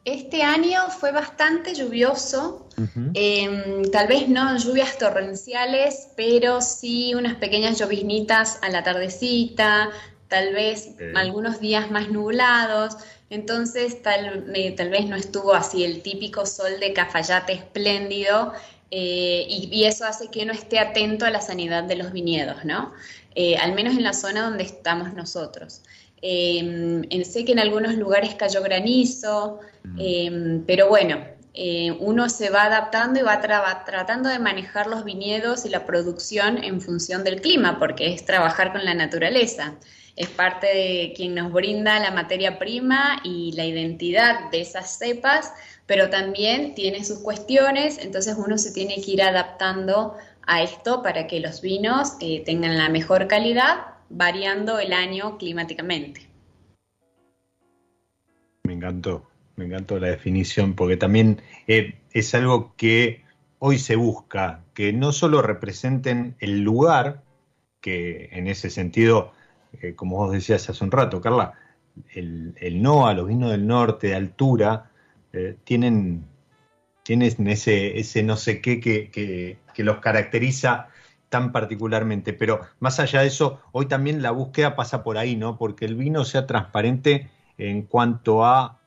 Este 0.04 0.42
año 0.42 0.82
fue 0.90 1.12
bastante 1.12 1.74
lluvioso, 1.74 2.68
em, 3.14 3.82
tal 3.90 4.06
vez 4.06 4.28
no 4.28 4.56
lluvias 4.58 4.96
torrenciales, 4.98 6.10
pero 6.14 6.60
sí 6.60 7.14
unas 7.14 7.34
pequeñas 7.36 7.78
lloviznitas 7.78 8.58
a 8.62 8.68
la 8.68 8.84
tardecita, 8.84 9.90
tal 10.28 10.52
vez 10.52 10.94
algunos 11.14 11.58
días 11.58 11.90
más 11.90 12.10
nublados. 12.10 12.98
Entonces 13.30 14.02
tal, 14.02 14.52
tal 14.76 14.90
vez 14.90 15.06
no 15.06 15.16
estuvo 15.16 15.54
así 15.54 15.84
el 15.84 16.02
típico 16.02 16.46
sol 16.46 16.78
de 16.78 16.92
Cafayate 16.92 17.52
espléndido 17.54 18.52
eh, 18.90 19.46
y, 19.48 19.84
eso 19.84 20.04
hace 20.04 20.28
que 20.28 20.44
uno 20.44 20.52
esté 20.52 20.78
atento 20.78 21.24
a 21.24 21.30
la 21.30 21.40
sanidad 21.40 21.82
de 21.82 21.96
los 21.96 22.12
viñedos, 22.12 22.64
¿no? 22.64 22.92
Eh, 23.34 23.56
al 23.56 23.74
menos 23.74 23.96
en 23.96 24.04
la 24.04 24.12
zona 24.12 24.42
donde 24.42 24.62
estamos 24.62 25.12
nosotros. 25.14 25.82
Em, 26.22 27.02
sé 27.24 27.44
que 27.44 27.52
en 27.52 27.58
algunos 27.58 27.94
lugares 27.94 28.34
cayó 28.36 28.62
granizo, 28.62 29.58
mm. 29.82 29.98
em, 30.00 30.64
pero 30.64 30.88
bueno, 30.88 31.18
eh, 31.54 31.90
uno 31.98 32.28
se 32.28 32.50
va 32.50 32.64
adaptando 32.64 33.18
y 33.18 33.22
va 33.22 33.40
tratando 33.40 34.28
de 34.28 34.38
manejar 34.38 34.86
los 34.86 35.04
viñedos 35.04 35.66
y 35.66 35.70
la 35.70 35.86
producción 35.86 36.62
en 36.62 36.80
función 36.80 37.24
del 37.24 37.40
clima, 37.40 37.78
porque 37.78 38.14
es 38.14 38.24
trabajar 38.24 38.72
con 38.72 38.84
la 38.84 38.94
naturaleza 38.94 39.74
es 40.16 40.28
parte 40.28 40.66
de 40.66 41.12
quien 41.16 41.34
nos 41.34 41.52
brinda 41.52 41.98
la 41.98 42.10
materia 42.10 42.58
prima 42.58 43.20
y 43.24 43.52
la 43.52 43.64
identidad 43.64 44.50
de 44.50 44.60
esas 44.60 44.98
cepas, 44.98 45.52
pero 45.86 46.10
también 46.10 46.74
tiene 46.74 47.04
sus 47.04 47.18
cuestiones, 47.18 47.98
entonces 47.98 48.36
uno 48.38 48.56
se 48.58 48.72
tiene 48.72 49.00
que 49.02 49.10
ir 49.12 49.22
adaptando 49.22 50.16
a 50.46 50.62
esto 50.62 51.02
para 51.02 51.26
que 51.26 51.40
los 51.40 51.60
vinos 51.60 52.16
eh, 52.20 52.42
tengan 52.44 52.78
la 52.78 52.88
mejor 52.88 53.26
calidad, 53.26 53.86
variando 54.10 54.78
el 54.78 54.92
año 54.92 55.38
climáticamente. 55.38 56.28
me 58.64 58.72
encantó, 58.72 59.28
me 59.56 59.66
encantó 59.66 59.98
la 59.98 60.08
definición, 60.08 60.74
porque 60.74 60.96
también 60.96 61.42
eh, 61.66 61.94
es 62.12 62.34
algo 62.34 62.74
que 62.76 63.22
hoy 63.58 63.78
se 63.78 63.96
busca, 63.96 64.64
que 64.74 64.92
no 64.92 65.12
solo 65.12 65.42
representen 65.42 66.34
el 66.38 66.60
lugar, 66.60 67.22
que 67.80 68.30
en 68.32 68.48
ese 68.48 68.70
sentido, 68.70 69.32
eh, 69.82 69.94
como 69.94 70.16
vos 70.16 70.32
decías 70.32 70.68
hace 70.68 70.84
un 70.84 70.90
rato, 70.90 71.20
Carla, 71.20 71.52
el, 72.14 72.54
el 72.58 72.82
NOA, 72.82 73.14
los 73.14 73.28
vinos 73.28 73.50
del 73.50 73.66
norte 73.66 74.08
de 74.08 74.14
altura, 74.14 74.90
eh, 75.32 75.56
tienen, 75.64 76.24
tienen 77.02 77.48
ese, 77.48 77.98
ese 77.98 78.22
no 78.22 78.36
sé 78.36 78.60
qué 78.60 78.80
que, 78.80 79.10
que, 79.10 79.84
los 79.84 79.98
caracteriza 79.98 80.88
tan 81.28 81.52
particularmente. 81.52 82.32
Pero 82.32 82.60
más 82.78 83.00
allá 83.00 83.20
de 83.22 83.26
eso, 83.26 83.60
hoy 83.72 83.86
también 83.86 84.22
la 84.22 84.30
búsqueda 84.30 84.76
pasa 84.76 85.02
por 85.02 85.18
ahí, 85.18 85.36
¿no? 85.36 85.58
Porque 85.58 85.84
el 85.84 85.96
vino 85.96 86.24
sea 86.24 86.46
transparente 86.46 87.30
en 87.58 87.82
cuanto 87.82 88.44
a 88.44 88.80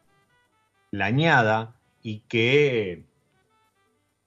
la 0.92 1.06
añada 1.06 1.76
y 2.02 2.20
que 2.30 3.04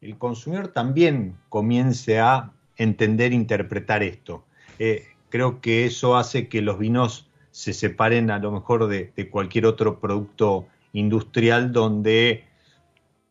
el 0.00 0.18
consumidor 0.18 0.68
también 0.68 1.38
comience 1.48 2.20
a 2.20 2.52
entender, 2.76 3.32
interpretar 3.32 4.02
esto. 4.02 4.44
Eh, 4.78 5.06
creo 5.30 5.60
que 5.60 5.86
eso 5.86 6.16
hace 6.16 6.48
que 6.48 6.60
los 6.60 6.78
vinos 6.78 7.30
se 7.50 7.72
separen 7.72 8.30
a 8.30 8.38
lo 8.38 8.52
mejor 8.52 8.86
de, 8.88 9.12
cualquier 9.30 9.66
otro 9.66 10.00
producto 10.00 10.66
industrial 10.92 11.72
donde 11.72 12.44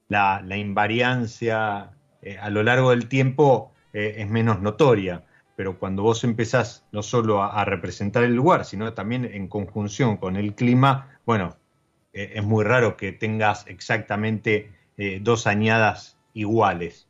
la, 0.07 0.41
invariancia 0.57 1.91
eh, 2.21 2.37
a 2.37 2.49
lo 2.49 2.63
largo 2.63 2.89
del 2.91 3.07
tiempo 3.07 3.71
eh, 3.93 4.15
es 4.17 4.29
menos 4.29 4.61
notoria. 4.61 5.25
Pero 5.55 5.77
cuando 5.77 6.03
vos 6.03 6.23
empezás 6.23 6.85
no 6.93 7.03
solo 7.03 7.43
a, 7.43 7.65
representar 7.65 8.23
el 8.23 8.33
lugar, 8.33 8.63
sino 8.63 8.93
también 8.93 9.25
en 9.25 9.49
conjunción 9.49 10.15
con 10.15 10.37
el 10.37 10.55
clima, 10.55 11.19
bueno, 11.25 11.57
es 12.13 12.43
muy 12.43 12.63
raro 12.63 12.95
que 12.95 13.11
tengas 13.11 13.67
exactamente 13.67 14.71
dos 15.21 15.47
añadas 15.47 16.17
iguales. 16.33 17.08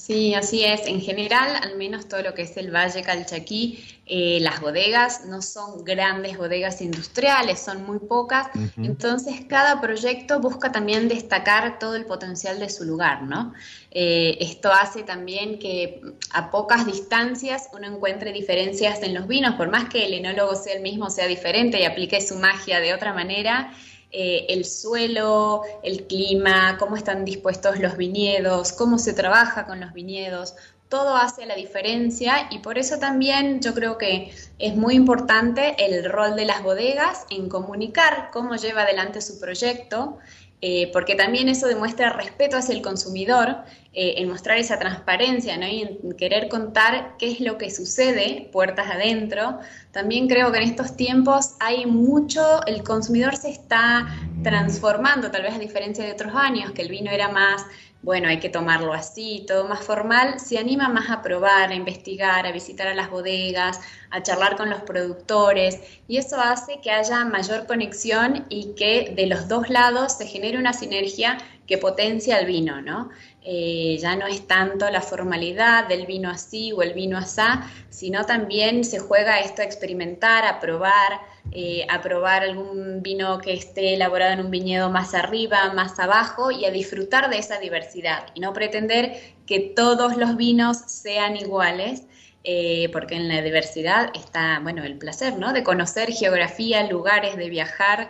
Sí, 0.00 0.34
así 0.34 0.64
es. 0.64 0.86
En 0.86 1.00
general, 1.02 1.56
al 1.62 1.76
menos 1.76 2.08
todo 2.08 2.22
lo 2.22 2.32
que 2.32 2.42
es 2.42 2.56
el 2.56 2.74
Valle 2.74 3.02
Calchaquí, 3.02 3.84
eh, 4.12 4.40
las 4.40 4.60
bodegas 4.60 5.24
no 5.26 5.40
son 5.40 5.84
grandes 5.84 6.36
bodegas 6.36 6.80
industriales, 6.82 7.60
son 7.60 7.86
muy 7.86 8.00
pocas. 8.00 8.48
Entonces, 8.76 9.42
cada 9.48 9.80
proyecto 9.80 10.40
busca 10.40 10.72
también 10.72 11.06
destacar 11.06 11.78
todo 11.78 11.94
el 11.94 12.06
potencial 12.06 12.58
de 12.58 12.68
su 12.70 12.84
lugar, 12.84 13.22
¿no? 13.22 13.54
Eh, 13.92 14.36
esto 14.40 14.72
hace 14.72 15.04
también 15.04 15.60
que 15.60 16.00
a 16.32 16.50
pocas 16.50 16.86
distancias 16.86 17.68
uno 17.72 17.86
encuentre 17.86 18.32
diferencias 18.32 19.00
en 19.04 19.14
los 19.14 19.28
vinos, 19.28 19.54
por 19.54 19.70
más 19.70 19.88
que 19.88 20.06
el 20.06 20.14
enólogo 20.14 20.56
sea 20.56 20.74
el 20.74 20.82
mismo, 20.82 21.08
sea 21.08 21.28
diferente 21.28 21.78
y 21.80 21.84
aplique 21.84 22.20
su 22.20 22.34
magia 22.34 22.80
de 22.80 22.92
otra 22.92 23.12
manera. 23.12 23.72
Eh, 24.10 24.46
el 24.48 24.64
suelo, 24.64 25.62
el 25.84 26.08
clima, 26.08 26.78
cómo 26.80 26.96
están 26.96 27.24
dispuestos 27.24 27.78
los 27.78 27.96
viñedos, 27.96 28.72
cómo 28.72 28.98
se 28.98 29.12
trabaja 29.12 29.66
con 29.66 29.78
los 29.78 29.92
viñedos, 29.92 30.56
todo 30.90 31.16
hace 31.16 31.46
la 31.46 31.54
diferencia 31.54 32.48
y 32.50 32.58
por 32.58 32.76
eso 32.76 32.98
también 32.98 33.62
yo 33.62 33.72
creo 33.74 33.96
que 33.96 34.32
es 34.58 34.76
muy 34.76 34.96
importante 34.96 35.76
el 35.78 36.04
rol 36.04 36.34
de 36.34 36.44
las 36.44 36.64
bodegas 36.64 37.26
en 37.30 37.48
comunicar 37.48 38.30
cómo 38.32 38.56
lleva 38.56 38.82
adelante 38.82 39.22
su 39.22 39.38
proyecto, 39.38 40.18
eh, 40.60 40.90
porque 40.92 41.14
también 41.14 41.48
eso 41.48 41.68
demuestra 41.68 42.10
respeto 42.10 42.56
hacia 42.56 42.74
el 42.74 42.82
consumidor, 42.82 43.58
eh, 43.92 44.14
en 44.18 44.28
mostrar 44.28 44.58
esa 44.58 44.78
transparencia 44.78 45.56
¿no? 45.56 45.66
y 45.66 45.82
en 45.82 46.12
querer 46.16 46.48
contar 46.48 47.14
qué 47.18 47.30
es 47.30 47.40
lo 47.40 47.56
que 47.56 47.70
sucede 47.70 48.48
puertas 48.52 48.90
adentro. 48.90 49.60
También 49.92 50.28
creo 50.28 50.50
que 50.50 50.58
en 50.58 50.64
estos 50.64 50.96
tiempos 50.96 51.54
hay 51.60 51.86
mucho, 51.86 52.66
el 52.66 52.82
consumidor 52.82 53.36
se 53.36 53.50
está 53.50 54.08
transformando, 54.42 55.30
tal 55.30 55.42
vez 55.42 55.54
a 55.54 55.58
diferencia 55.58 56.04
de 56.04 56.12
otros 56.12 56.32
años, 56.34 56.72
que 56.72 56.82
el 56.82 56.88
vino 56.88 57.10
era 57.10 57.28
más 57.28 57.64
bueno, 58.02 58.28
hay 58.28 58.38
que 58.38 58.48
tomarlo 58.48 58.94
así, 58.94 59.44
todo 59.46 59.68
más 59.68 59.80
formal, 59.80 60.40
se 60.40 60.58
anima 60.58 60.88
más 60.88 61.10
a 61.10 61.20
probar, 61.22 61.70
a 61.70 61.74
investigar, 61.74 62.46
a 62.46 62.52
visitar 62.52 62.86
a 62.86 62.94
las 62.94 63.10
bodegas, 63.10 63.78
a 64.10 64.22
charlar 64.22 64.56
con 64.56 64.70
los 64.70 64.80
productores 64.80 65.78
y 66.08 66.16
eso 66.16 66.40
hace 66.40 66.80
que 66.82 66.90
haya 66.90 67.24
mayor 67.26 67.66
conexión 67.66 68.46
y 68.48 68.74
que 68.74 69.12
de 69.14 69.26
los 69.26 69.48
dos 69.48 69.68
lados 69.68 70.14
se 70.14 70.26
genere 70.26 70.58
una 70.58 70.72
sinergia 70.72 71.36
que 71.66 71.78
potencia 71.78 72.38
el 72.38 72.46
vino, 72.46 72.80
¿no? 72.80 73.10
Eh, 73.42 73.96
ya 74.00 74.16
no 74.16 74.26
es 74.26 74.46
tanto 74.46 74.90
la 74.90 75.00
formalidad 75.00 75.86
del 75.86 76.06
vino 76.06 76.28
así 76.30 76.72
o 76.72 76.82
el 76.82 76.94
vino 76.94 77.16
asá, 77.16 77.70
sino 77.88 78.24
también 78.26 78.82
se 78.82 78.98
juega 78.98 79.40
esto 79.40 79.62
a 79.62 79.66
experimentar, 79.66 80.44
a 80.44 80.58
probar, 80.58 81.20
eh, 81.52 81.86
a 81.88 82.00
probar 82.00 82.42
algún 82.42 83.02
vino 83.02 83.38
que 83.38 83.52
esté 83.52 83.94
elaborado 83.94 84.32
en 84.32 84.40
un 84.40 84.50
viñedo 84.50 84.90
más 84.90 85.14
arriba, 85.14 85.72
más 85.72 85.98
abajo 85.98 86.50
y 86.50 86.64
a 86.64 86.70
disfrutar 86.70 87.30
de 87.30 87.38
esa 87.38 87.58
diversidad 87.58 88.26
y 88.34 88.40
no 88.40 88.52
pretender 88.52 89.16
que 89.46 89.72
todos 89.74 90.16
los 90.16 90.36
vinos 90.36 90.78
sean 90.86 91.36
iguales. 91.36 92.04
Eh, 92.42 92.88
porque 92.90 93.16
en 93.16 93.28
la 93.28 93.42
diversidad 93.42 94.10
está, 94.14 94.60
bueno, 94.60 94.82
el 94.82 94.96
placer, 94.96 95.36
¿no? 95.38 95.52
De 95.52 95.62
conocer 95.62 96.10
geografía, 96.10 96.88
lugares, 96.88 97.36
de 97.36 97.50
viajar 97.50 98.08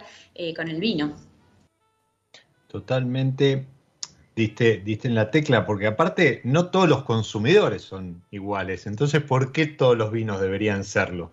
con 0.54 0.68
el 0.68 0.78
vino. 0.78 1.16
Totalmente 2.68 3.66
diste, 4.36 4.78
diste 4.78 5.08
en 5.08 5.14
la 5.14 5.30
tecla, 5.30 5.66
porque 5.66 5.86
aparte 5.86 6.40
no 6.44 6.70
todos 6.70 6.88
los 6.88 7.02
consumidores 7.04 7.82
son 7.82 8.22
iguales, 8.30 8.86
entonces 8.86 9.22
¿por 9.22 9.52
qué 9.52 9.66
todos 9.66 9.96
los 9.96 10.12
vinos 10.12 10.40
deberían 10.40 10.84
serlo? 10.84 11.32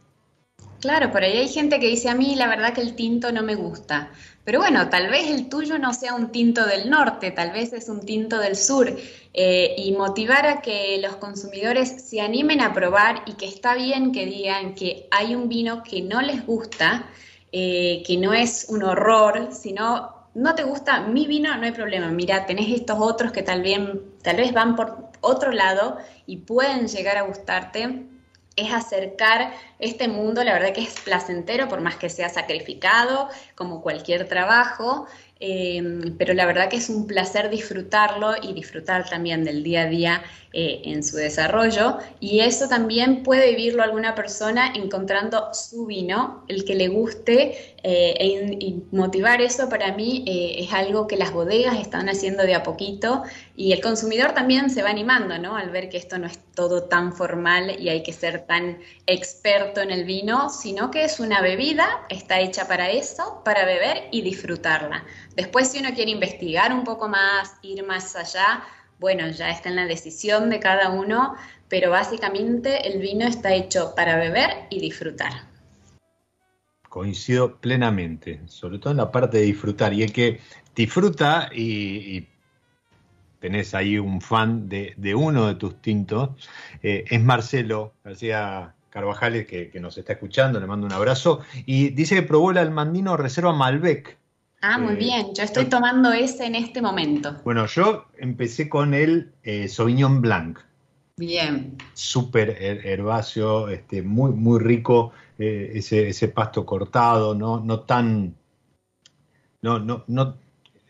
Claro, 0.80 1.12
por 1.12 1.24
ahí 1.24 1.38
hay 1.38 1.48
gente 1.48 1.80
que 1.80 1.88
dice 1.88 2.10
a 2.10 2.16
mí 2.16 2.36
la 2.36 2.48
verdad 2.48 2.74
que 2.74 2.82
el 2.82 2.96
tinto 2.96 3.32
no 3.32 3.42
me 3.42 3.56
gusta, 3.56 4.12
pero 4.44 4.60
bueno, 4.60 4.90
tal 4.90 5.10
vez 5.10 5.30
el 5.32 5.50
tuyo 5.50 5.80
no 5.80 5.92
sea 5.94 6.14
un 6.14 6.32
tinto 6.32 6.68
del 6.68 6.90
norte, 6.90 7.32
tal 7.32 7.52
vez 7.52 7.74
es 7.74 7.90
un 7.90 8.06
tinto 8.06 8.38
del 8.38 8.56
sur, 8.56 8.96
eh, 9.34 9.76
y 9.78 9.92
motivar 9.94 10.46
a 10.46 10.62
que 10.62 11.00
los 11.02 11.16
consumidores 11.16 12.04
se 12.08 12.22
animen 12.22 12.62
a 12.62 12.74
probar 12.74 13.24
y 13.26 13.34
que 13.34 13.48
está 13.48 13.74
bien 13.74 14.12
que 14.12 14.26
digan 14.28 14.76
que 14.76 15.08
hay 15.10 15.34
un 15.34 15.50
vino 15.50 15.82
que 15.84 16.02
no 16.04 16.22
les 16.22 16.46
gusta, 16.46 17.10
eh, 17.52 18.04
que 18.06 18.18
no 18.18 18.34
es 18.34 18.68
un 18.70 18.84
horror, 18.84 19.50
sino 19.52 20.30
no 20.36 20.54
te 20.54 20.64
gusta 20.64 21.02
mi 21.02 21.26
vino, 21.26 21.56
no 21.58 21.66
hay 21.66 21.72
problema. 21.72 22.10
Mira, 22.12 22.46
tenés 22.46 22.70
estos 22.70 22.98
otros 23.00 23.32
que 23.32 23.42
tal, 23.42 23.64
tal 24.22 24.36
vez 24.36 24.54
van 24.54 24.76
por 24.76 25.10
otro 25.22 25.52
lado 25.52 25.98
y 26.28 26.38
pueden 26.38 26.88
llegar 26.88 27.18
a 27.18 27.24
gustarte. 27.24 28.06
Es 28.58 28.74
acercar 28.74 29.54
este 29.80 30.10
mundo, 30.10 30.44
la 30.44 30.52
verdad 30.52 30.74
que 30.74 30.82
es 30.82 31.00
placentero, 31.00 31.70
por 31.70 31.80
más 31.80 31.96
que 31.96 32.10
sea 32.10 32.28
sacrificado, 32.28 33.30
como 33.56 33.82
cualquier 33.82 34.28
trabajo, 34.28 35.08
eh, 35.40 35.82
pero 36.18 36.34
la 36.34 36.46
verdad 36.46 36.68
que 36.68 36.78
es 36.78 36.90
un 36.90 37.08
placer 37.08 37.50
disfrutarlo 37.50 38.34
y 38.42 38.54
disfrutar 38.54 39.08
también 39.08 39.46
del 39.46 39.64
día 39.64 39.84
a 39.84 39.86
día 39.86 40.24
eh, 40.60 40.82
en 40.86 41.04
su 41.04 41.18
desarrollo. 41.18 42.00
Y 42.20 42.40
eso 42.40 42.68
también 42.68 43.22
puede 43.22 43.52
vivirlo 43.52 43.84
alguna 43.84 44.16
persona 44.16 44.74
encontrando 44.74 45.54
su 45.54 45.86
vino, 45.86 46.44
el 46.48 46.66
que 46.66 46.74
le 46.74 46.88
guste, 46.88 47.76
eh, 47.84 48.16
e 48.20 48.58
y 48.60 48.82
motivar 48.92 49.40
eso 49.40 49.70
para 49.70 49.94
mí 49.94 50.26
es 50.26 50.74
algo 50.74 51.06
que 51.06 51.16
las 51.16 51.32
bodegas 51.32 51.78
están 51.80 52.10
haciendo 52.10 52.42
de 52.42 52.56
a 52.56 52.64
poquito 52.64 53.22
y 53.56 53.72
el 53.72 53.82
consumidor 53.82 54.34
también 54.34 54.72
se 54.72 54.82
va 54.82 54.90
animando, 54.90 55.38
¿no? 55.38 55.56
Al 55.56 55.70
ver 55.70 55.90
que 55.90 55.98
esto 55.98 56.18
no 56.18 56.26
es 56.26 56.40
todo 56.56 56.86
tan 56.86 57.14
formal 57.14 57.80
y 57.80 57.90
hay 57.90 58.02
que 58.02 58.12
ser 58.12 58.48
tan 58.48 58.80
experto 59.06 59.82
en 59.82 59.92
el 59.92 60.06
vino, 60.06 60.50
sino 60.50 60.90
que 60.90 61.04
es 61.04 61.20
una 61.20 61.40
bebida, 61.42 61.88
está 62.10 62.40
hecha 62.40 62.68
para 62.68 62.90
eso, 62.90 63.44
para 63.46 63.64
beber 63.64 64.10
y 64.12 64.24
disfrutarla. 64.24 65.06
Después, 65.36 65.68
si 65.68 65.80
uno 65.80 65.90
quiere 65.94 66.10
investigar 66.10 66.74
un 66.74 66.84
poco 66.84 67.08
más, 67.08 67.54
ir 67.62 67.84
más 67.86 68.16
allá, 68.16 68.64
bueno, 69.00 69.28
ya 69.30 69.50
está 69.50 69.70
en 69.70 69.76
la 69.76 69.86
decisión 69.86 70.50
de 70.50 70.60
cada 70.60 70.90
uno, 70.90 71.36
pero 71.70 71.92
básicamente 71.92 72.88
el 72.88 73.00
vino 73.00 73.26
está 73.28 73.54
hecho 73.54 73.94
para 73.96 74.18
beber 74.18 74.50
y 74.70 74.80
disfrutar. 74.80 75.34
Coincido 76.90 77.58
plenamente, 77.58 78.42
sobre 78.48 78.80
todo 78.80 78.92
en 78.92 78.98
la 78.98 79.12
parte 79.12 79.38
de 79.38 79.44
disfrutar. 79.44 79.94
Y 79.94 80.04
el 80.04 80.12
que 80.12 80.40
disfruta 80.76 81.50
y, 81.54 82.28
tenés 83.40 83.76
ahí 83.76 84.00
un 84.00 84.20
fan 84.20 84.68
de, 84.68 84.96
uno 85.16 85.48
de 85.48 85.56
tus 85.56 85.80
tintos, 85.82 86.30
eh, 86.82 87.06
es 87.08 87.22
Marcelo 87.22 87.94
García 88.04 88.74
Carvajales, 88.90 89.46
que, 89.46 89.70
que, 89.70 89.80
nos 89.80 89.96
está 89.98 90.14
escuchando, 90.14 90.60
le 90.60 90.66
mando 90.66 90.88
un 90.88 90.94
abrazo, 90.94 91.42
y 91.68 91.90
dice 91.90 92.16
que 92.16 92.24
probó 92.24 92.50
el 92.50 92.58
almandino 92.58 93.16
Reserva 93.16 93.54
Malbec, 93.54 94.18
Ah, 94.62 94.78
muy 94.78 94.94
eh, 94.94 94.98
bien. 94.98 95.28
Yo 95.36 95.44
estoy 95.44 95.66
tomando 95.66 96.12
ese 96.12 96.46
en 96.46 96.56
este 96.56 96.82
momento. 96.82 97.38
Bueno, 97.44 97.66
yo 97.68 98.06
empecé 98.18 98.68
con 98.68 98.94
el 98.94 99.32
eh, 99.44 99.68
Sauvignon 99.68 100.22
Blanc. 100.22 100.60
Bien. 101.18 101.78
Súper 101.94 102.50
herbáceo, 102.62 103.70
este, 103.70 104.04
muy, 104.04 104.32
muy 104.32 104.60
rico, 104.60 105.14
eh, 105.40 105.72
ese, 105.76 106.10
ese, 106.10 106.28
pasto 106.28 106.66
cortado, 106.66 107.34
no, 107.34 107.60
no 107.60 107.82
tan. 107.82 108.36
No, 109.62 109.80
no, 109.80 110.04
no. 110.08 110.38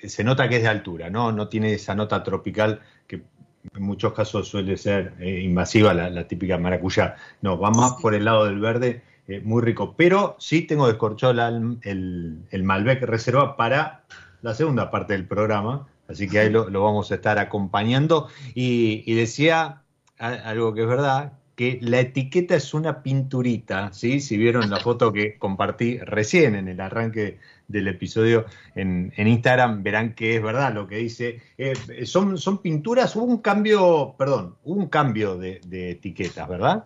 Se 0.04 0.24
nota 0.24 0.48
que 0.48 0.58
es 0.58 0.62
de 0.64 0.68
altura, 0.68 1.10
¿no? 1.10 1.32
No 1.32 1.48
tiene 1.48 1.74
esa 1.74 1.96
nota 1.96 2.24
tropical 2.24 2.82
que 3.08 3.16
en 3.16 3.84
muchos 3.84 4.14
casos 4.14 4.48
suele 4.48 4.78
ser 4.78 5.16
invasiva, 5.20 5.94
la, 5.94 6.28
típica 6.28 6.58
maracuyá. 6.58 7.16
No, 7.42 7.58
va 7.58 7.72
más 7.72 7.94
por 7.94 8.14
el 8.14 8.26
lado 8.26 8.46
del 8.46 8.60
verde 8.60 9.02
eh, 9.28 9.42
muy 9.44 9.62
rico. 9.62 9.94
Pero 9.98 10.38
sí 10.40 10.62
tengo 10.62 10.88
descorchado 10.88 11.34
el, 11.84 12.40
el, 12.50 12.64
Malbec 12.64 13.04
Reserva 13.04 13.58
para 13.58 14.04
la 14.42 14.54
segunda 14.54 14.90
parte 14.90 15.14
del 15.14 15.28
programa, 15.28 15.88
así 16.08 16.30
que 16.30 16.40
ahí 16.40 16.50
lo, 16.50 16.66
vamos 16.82 17.12
a 17.12 17.16
estar 17.16 17.38
acompañando. 17.38 18.30
Y, 18.56 19.14
decía 19.16 19.82
algo 20.18 20.74
que 20.74 20.82
es 20.82 20.88
verdad, 20.88 21.34
que 21.56 21.80
la 21.82 22.00
etiqueta 22.00 22.56
es 22.56 22.74
una 22.74 23.04
pinturita, 23.04 23.92
¿sí? 23.92 24.22
Si 24.22 24.38
vieron 24.38 24.70
la 24.70 24.80
foto 24.80 25.12
que 25.12 25.38
compartí 25.38 25.98
recién 25.98 26.56
en 26.56 26.68
el 26.68 26.80
arranque 26.80 27.40
del 27.68 27.88
episodio 27.88 28.46
en, 28.76 29.12
Instagram, 29.18 29.84
verán 29.84 30.14
que 30.14 30.38
es 30.38 30.42
verdad 30.42 30.74
lo 30.74 30.88
que 30.88 30.98
dice. 30.98 31.42
Eh, 31.58 31.74
son, 32.06 32.38
son 32.38 32.60
pinturas, 32.60 33.16
hubo 33.16 33.26
un 33.26 33.40
cambio, 33.40 34.16
perdón, 34.18 34.56
hubo 34.64 34.80
un 34.80 34.88
cambio 34.88 35.38
de, 35.38 35.60
etiquetas, 35.92 36.48
¿verdad? 36.48 36.86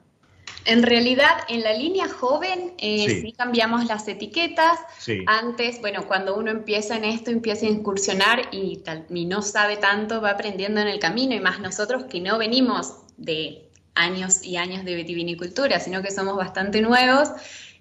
En 0.65 0.83
realidad, 0.83 1.45
en 1.49 1.61
la 1.61 1.73
línea 1.73 2.07
joven 2.07 2.73
eh, 2.77 3.21
sí. 3.21 3.33
cambiamos 3.33 3.85
las 3.85 4.07
etiquetas. 4.07 4.79
Antes, 5.25 5.81
bueno, 5.81 6.07
cuando 6.07 6.35
uno 6.35 6.51
empieza 6.51 6.95
en 6.95 7.05
esto, 7.05 7.31
empieza 7.31 7.65
a 7.65 7.69
incursionar 7.69 8.49
y, 8.51 8.77
tal, 8.77 9.05
y 9.09 9.25
no 9.25 9.41
sabe 9.41 9.77
tanto, 9.77 10.21
va 10.21 10.31
aprendiendo 10.31 10.79
en 10.81 10.87
el 10.87 10.99
camino. 10.99 11.33
Y 11.35 11.39
más 11.39 11.59
nosotros 11.59 12.05
que 12.05 12.21
no 12.21 12.37
venimos 12.37 12.93
de 13.17 13.67
años 13.95 14.43
y 14.43 14.57
años 14.57 14.85
de 14.85 14.95
vitivinicultura, 14.95 15.79
sino 15.79 16.01
que 16.01 16.11
somos 16.11 16.35
bastante 16.35 16.81
nuevos. 16.81 17.29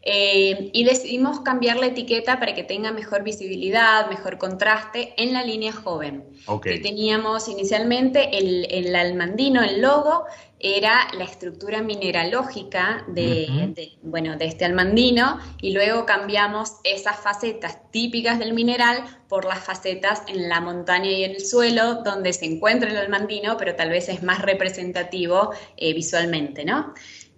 Eh, 0.02 0.70
y 0.72 0.84
decidimos 0.84 1.40
cambiar 1.40 1.76
la 1.76 1.86
etiqueta 1.86 2.40
para 2.40 2.54
que 2.54 2.62
tenga 2.62 2.90
mejor 2.90 3.22
visibilidad, 3.22 4.08
mejor 4.08 4.38
contraste 4.38 5.12
en 5.18 5.34
la 5.34 5.44
línea 5.44 5.72
joven. 5.72 6.24
Que 6.62 6.78
teníamos 6.78 7.48
inicialmente 7.48 8.38
el, 8.38 8.66
el, 8.70 8.96
almandino, 8.96 9.62
el 9.62 9.82
logo, 9.82 10.24
era 10.60 11.08
la 11.16 11.24
estructura 11.24 11.82
mineralógica 11.82 13.04
de, 13.08 13.96
bueno, 14.02 14.36
de 14.36 14.44
este 14.44 14.66
almandino 14.66 15.40
y 15.60 15.72
luego 15.72 16.04
cambiamos 16.04 16.76
esas 16.84 17.16
facetas 17.16 17.78
típicas 17.90 18.38
del 18.38 18.52
mineral 18.52 19.04
por 19.28 19.46
las 19.46 19.60
facetas 19.60 20.22
en 20.28 20.48
la 20.48 20.60
montaña 20.60 21.10
y 21.10 21.24
en 21.24 21.32
el 21.32 21.46
suelo 21.46 22.02
donde 22.04 22.32
se 22.32 22.44
encuentra 22.44 22.90
el 22.90 22.98
almandino, 22.98 23.56
pero 23.56 23.74
tal 23.74 23.88
vez 23.88 24.08
es 24.08 24.22
más 24.22 24.42
representativo 24.42 25.50
eh, 25.76 25.94
visualmente, 25.94 26.64
¿no? 26.64 26.92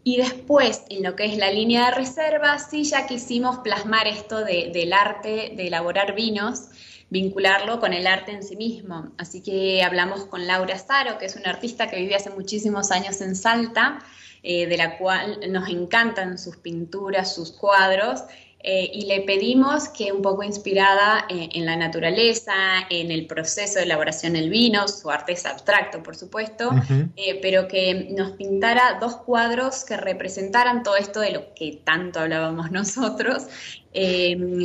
Y 0.05 0.17
después, 0.17 0.83
en 0.89 1.05
lo 1.05 1.15
que 1.15 1.27
es 1.27 1.37
la 1.37 1.53
línea 1.53 1.87
de 1.87 1.93
reserva, 1.93 2.59
sí 2.59 2.83
ya 2.83 3.07
quisimos 3.07 3.59
plasmar 3.59 4.09
esto 4.09 4.45
del 4.45 4.93
arte 4.93 5.53
de 5.57 5.69
elaborar 5.69 6.17
vinos, 6.17 6.71
vincularlo 7.13 7.79
con 7.79 7.93
el 7.93 8.07
arte 8.07 8.33
en 8.33 8.43
sí 8.43 8.57
mismo. 8.57 9.13
Así 9.19 9.43
que 9.43 9.83
hablamos 9.83 10.25
con 10.25 10.47
Laura 10.47 10.79
Zaro, 10.79 11.19
que 11.19 11.27
es 11.27 11.37
una 11.37 11.51
artista 11.51 11.87
que 11.87 11.97
vive 11.97 12.15
hace 12.15 12.31
muchísimos 12.31 12.91
años 12.91 13.21
en 13.21 13.37
Salta, 13.37 13.99
eh, 14.43 14.67
de 14.67 14.77
la 14.79 14.97
cual 14.97 15.39
nos 15.51 15.69
encantan 15.69 16.39
sus 16.39 16.57
pinturas, 16.57 17.35
sus 17.35 17.53
cuadros, 17.53 18.23
eh, 18.65 18.89
y 18.95 19.07
le 19.07 19.23
pedimos 19.23 19.89
que 19.89 20.13
un 20.13 20.23
poco 20.23 20.45
inspirada 20.45 21.27
eh, 21.29 21.49
en 21.55 21.67
la 21.67 21.75
naturaleza, 21.75 22.55
en 22.91 23.11
el 23.11 23.27
proceso 23.27 23.81
de 23.81 23.87
elaboración 23.87 24.35
del 24.35 24.51
vino, 24.51 24.87
su 24.87 25.11
arte 25.11 25.33
es 25.33 25.45
abstracto, 25.47 26.01
por 26.03 26.15
supuesto, 26.15 26.71
eh, 27.17 27.41
pero 27.43 27.67
que 27.67 28.11
nos 28.17 28.33
pintara 28.33 28.99
dos 29.01 29.17
cuadros 29.17 29.85
que 29.85 29.97
representaran 29.97 30.85
todo 30.85 30.95
esto 30.95 31.19
de 31.19 31.33
lo 31.33 31.55
que 31.55 31.81
tanto 31.83 32.21
hablábamos 32.21 32.71
nosotros, 32.71 33.49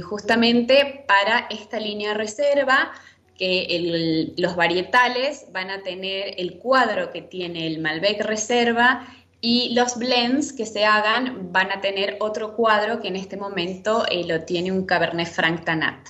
justamente 0.03 1.03
para 1.07 1.47
esta 1.49 1.79
línea 1.79 2.10
de 2.10 2.15
reserva 2.15 2.91
que 3.36 4.33
los 4.38 4.55
varietales 4.55 5.47
van 5.51 5.69
a 5.69 5.81
tener 5.81 6.36
el 6.38 6.57
cuadro 6.60 7.12
que 7.12 7.21
tiene 7.21 7.67
el 7.67 7.79
Malbec 7.79 8.21
Reserva 8.21 9.07
y 9.41 9.73
los 9.76 9.97
blends 9.97 10.54
que 10.54 10.65
se 10.65 10.86
hagan 10.86 11.52
van 11.52 11.71
a 11.71 11.82
tener 11.82 12.17
otro 12.19 12.56
cuadro 12.56 13.00
que 13.02 13.10
en 13.10 13.15
este 13.15 13.38
momento 13.38 14.06
eh, 14.10 14.26
lo 14.28 14.43
tiene 14.43 14.71
un 14.71 14.86
Cabernet 14.86 15.28
Franc 15.28 15.63
Tanat. 15.63 16.08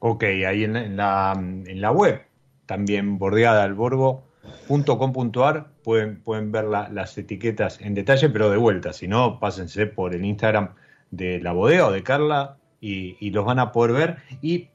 Ok, 0.00 0.24
ahí 0.24 0.64
en 0.64 0.96
la, 0.96 1.34
en 1.36 1.80
la, 1.80 1.92
web, 1.92 2.22
también 2.66 3.18
bordeada 3.18 3.64
al 3.64 3.74
borbo.com.ar, 3.74 5.70
pueden, 5.84 6.22
pueden 6.22 6.50
ver 6.50 6.64
las 6.64 7.18
etiquetas 7.18 7.78
en 7.82 7.94
detalle, 7.94 8.30
pero 8.30 8.50
de 8.50 8.56
vuelta, 8.56 8.94
si 8.94 9.06
no, 9.06 9.38
pásense 9.38 9.86
por 9.86 10.14
el 10.14 10.24
Instagram 10.24 10.74
de 11.10 11.40
la 11.40 11.52
bodega 11.52 11.86
o 11.86 11.92
de 11.92 12.02
Carla 12.02 12.56
y, 12.80 13.18
y 13.20 13.30
los 13.30 13.44
van 13.44 13.58
a 13.58 13.72
poder 13.72 13.92
ver. 13.92 14.16
Y 14.40 14.70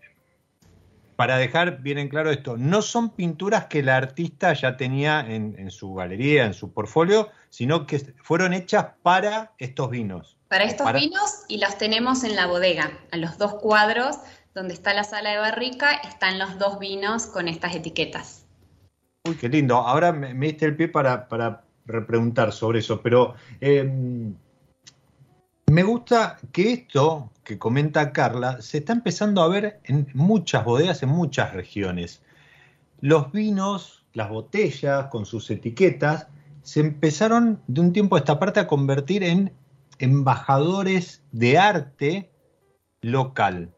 para 1.15 1.38
dejar 1.38 1.82
bien 1.82 1.97
en 1.97 2.10
claro 2.10 2.32
esto, 2.32 2.58
no 2.58 2.82
son 2.82 3.10
pinturas 3.10 3.65
que 3.65 3.84
la 3.84 3.97
artista 3.97 4.54
ya 4.54 4.78
tenía 4.78 5.21
en, 5.21 5.71
su 5.71 5.93
galería, 5.93 6.45
en 6.45 6.54
su 6.54 6.73
portfolio, 6.73 7.30
sino 7.49 7.86
que 7.88 7.99
fueron 8.21 8.54
hechas 8.54 8.88
para 9.01 9.54
estos 9.58 9.89
vinos. 9.89 10.38
Para 10.49 10.65
estos 10.65 10.91
vinos 10.93 11.45
y 11.47 11.60
los 11.60 11.78
tenemos 11.78 12.23
en 12.23 12.36
la 12.36 12.47
bodega, 12.47 12.91
a 13.12 13.17
los 13.17 13.38
dos 13.38 13.56
cuadros 13.56 14.17
donde 14.54 14.73
está 14.73 14.93
la 14.93 15.04
sala 15.04 15.32
de 15.32 15.38
barrica, 15.38 15.93
están 15.95 16.39
los 16.39 16.58
dos 16.58 16.80
vinos 16.80 17.25
con 17.25 17.47
estas 17.47 17.75
etiquetas. 17.75 18.45
Uy, 19.25 19.36
qué 19.36 19.49
lindo. 19.49 19.75
Ahora 19.75 20.13
me, 20.13 20.34
diste 20.34 20.65
el 20.65 20.75
pie 20.75 20.88
para, 20.88 21.28
para 21.28 21.63
repreguntar 21.86 22.54
sobre 22.54 22.80
eso, 22.80 23.01
pero 23.01 23.36
em, 23.60 24.34
me 25.67 25.84
gusta 25.84 26.38
que 26.51 26.71
esto 26.71 27.32
que 27.45 27.58
comenta 27.58 28.12
Carla 28.12 28.62
se 28.62 28.79
está 28.79 28.91
empezando 28.91 29.41
a 29.41 29.47
ver 29.47 29.79
en 29.86 30.08
muchas 30.13 30.65
bodegas, 30.65 31.03
en 31.03 31.10
muchas 31.10 31.53
regiones. 31.53 32.21
Los 32.99 33.31
vinos, 33.31 34.03
las 34.13 34.29
botellas 34.29 35.08
con 35.08 35.25
sus 35.25 35.49
etiquetas, 35.51 36.27
se 36.63 36.79
empezaron 36.79 37.62
de 37.67 37.81
un 37.81 37.93
tiempo 37.93 38.15
a 38.15 38.19
esta 38.19 38.39
parte 38.39 38.60
a 38.60 38.67
convertir 38.67 39.23
en 39.23 39.53
embajadores 39.99 41.23
de 41.31 41.58
arte 41.60 42.31
local. 43.01 43.73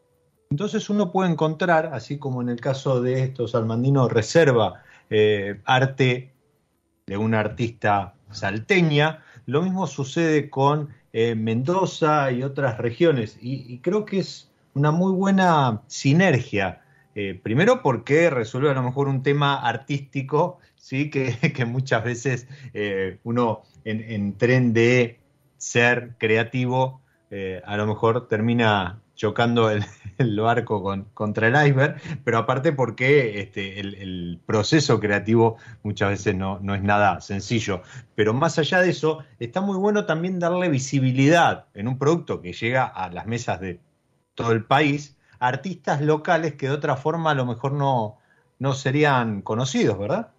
Entonces 0.50 0.88
uno 0.88 1.12
puede 1.12 1.30
encontrar, 1.30 1.90
así 1.92 2.18
como 2.18 2.40
en 2.40 2.48
el 2.48 2.60
caso 2.60 3.02
de 3.02 3.22
estos 3.22 3.54
Almandino 3.54 4.08
Reserva, 4.08 4.82
eh, 5.10 5.60
arte 5.66 6.34
de 7.06 7.16
una 7.18 7.40
artista 7.40 8.14
salteña, 8.30 9.22
lo 9.44 9.62
mismo 9.62 9.86
sucede 9.86 10.48
con 10.48 10.88
eh, 11.12 11.34
Mendoza 11.34 12.30
y 12.32 12.42
otras 12.42 12.78
regiones. 12.78 13.38
Y, 13.40 13.78
creo 13.78 14.04
que 14.04 14.18
es 14.18 14.50
una 14.74 14.90
muy 14.90 15.12
buena 15.12 15.82
sinergia. 15.86 16.82
Eh, 17.14 17.38
primero 17.42 17.82
porque 17.82 18.30
resuelve 18.30 18.70
a 18.70 18.74
lo 18.74 18.82
mejor 18.82 19.08
un 19.08 19.22
tema 19.22 19.56
artístico, 19.56 20.58
¿sí? 20.76 21.10
que, 21.10 21.64
muchas 21.64 22.04
veces 22.04 22.48
eh, 22.74 23.18
uno 23.24 23.62
en, 23.84 24.34
tren 24.34 24.72
de 24.72 25.18
ser 25.56 26.14
creativo, 26.18 27.00
a 27.64 27.76
lo 27.76 27.86
mejor 27.86 28.28
termina 28.28 29.00
chocando 29.18 29.68
el, 30.18 30.40
barco 30.40 30.82
con, 30.82 31.04
contra 31.12 31.48
el 31.48 31.68
iceberg, 31.68 32.00
pero 32.24 32.38
aparte 32.38 32.72
porque 32.72 33.40
este, 33.40 33.80
el, 33.80 34.40
proceso 34.46 35.00
creativo 35.00 35.56
muchas 35.82 36.10
veces 36.10 36.34
no, 36.36 36.58
no, 36.60 36.74
es 36.74 36.82
nada 36.82 37.20
sencillo. 37.20 37.82
Pero 38.14 38.32
más 38.32 38.58
allá 38.58 38.80
de 38.80 38.90
eso, 38.90 39.18
está 39.40 39.60
muy 39.60 39.76
bueno 39.76 40.06
también 40.06 40.38
darle 40.38 40.70
visibilidad 40.70 41.66
en 41.74 41.88
un 41.88 41.98
producto 41.98 42.40
que 42.40 42.52
llega 42.52 42.84
a 42.86 43.10
las 43.10 43.26
mesas 43.26 43.60
de 43.60 43.80
todo 44.34 44.52
el 44.52 44.64
país 44.64 45.18
a 45.40 45.48
artistas 45.48 46.00
locales 46.00 46.54
que 46.54 46.68
de 46.68 46.72
otra 46.72 46.96
forma 46.96 47.32
a 47.32 47.34
lo 47.34 47.44
mejor 47.44 47.72
no, 47.72 48.18
no 48.58 48.72
serían 48.74 49.42
conocidos, 49.42 49.98
¿verdad? 49.98 50.30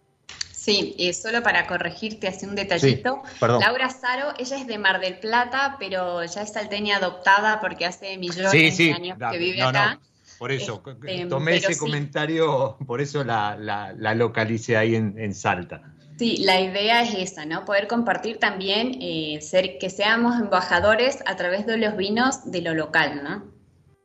Sí, 0.59 0.93
eh, 0.99 1.13
solo 1.13 1.41
para 1.41 1.65
corregirte 1.67 2.27
hace 2.27 2.45
un 2.45 2.53
detallito. 2.53 3.23
Laura 3.39 3.89
Saro, 3.89 4.33
ella 4.37 4.57
es 4.57 4.67
de 4.67 4.77
Mar 4.77 4.99
del 4.99 5.17
Plata, 5.17 5.77
pero 5.79 6.25
ya 6.25 6.41
es 6.41 6.51
salteña 6.51 6.97
adoptada 6.97 7.61
porque 7.61 7.85
hace 7.85 8.17
millones 8.17 8.77
de 8.77 8.91
años 8.91 9.17
que 9.31 9.37
vive 9.37 9.61
acá. 9.61 10.01
Por 10.37 10.51
eso, 10.51 10.83
este, 10.85 11.27
tomé 11.27 11.55
ese 11.55 11.77
comentario, 11.77 12.75
por 12.85 12.99
eso 12.99 13.23
la, 13.23 13.55
la, 13.57 14.15
localicé 14.15 14.75
ahí 14.75 14.95
en, 14.95 15.33
Salta. 15.33 15.81
Sí, 16.17 16.43
la 16.43 16.59
idea 16.59 17.03
es 17.03 17.13
esa, 17.13 17.45
¿no? 17.45 17.63
Poder 17.63 17.87
compartir 17.87 18.37
también, 18.37 18.97
eh, 19.01 19.39
ser, 19.41 19.77
que 19.77 19.89
seamos 19.89 20.41
embajadores 20.41 21.19
a 21.25 21.37
través 21.37 21.67
de 21.67 21.77
los 21.77 21.95
vinos 21.95 22.51
de 22.51 22.61
lo 22.61 22.73
local, 22.73 23.21
¿no? 23.23 23.45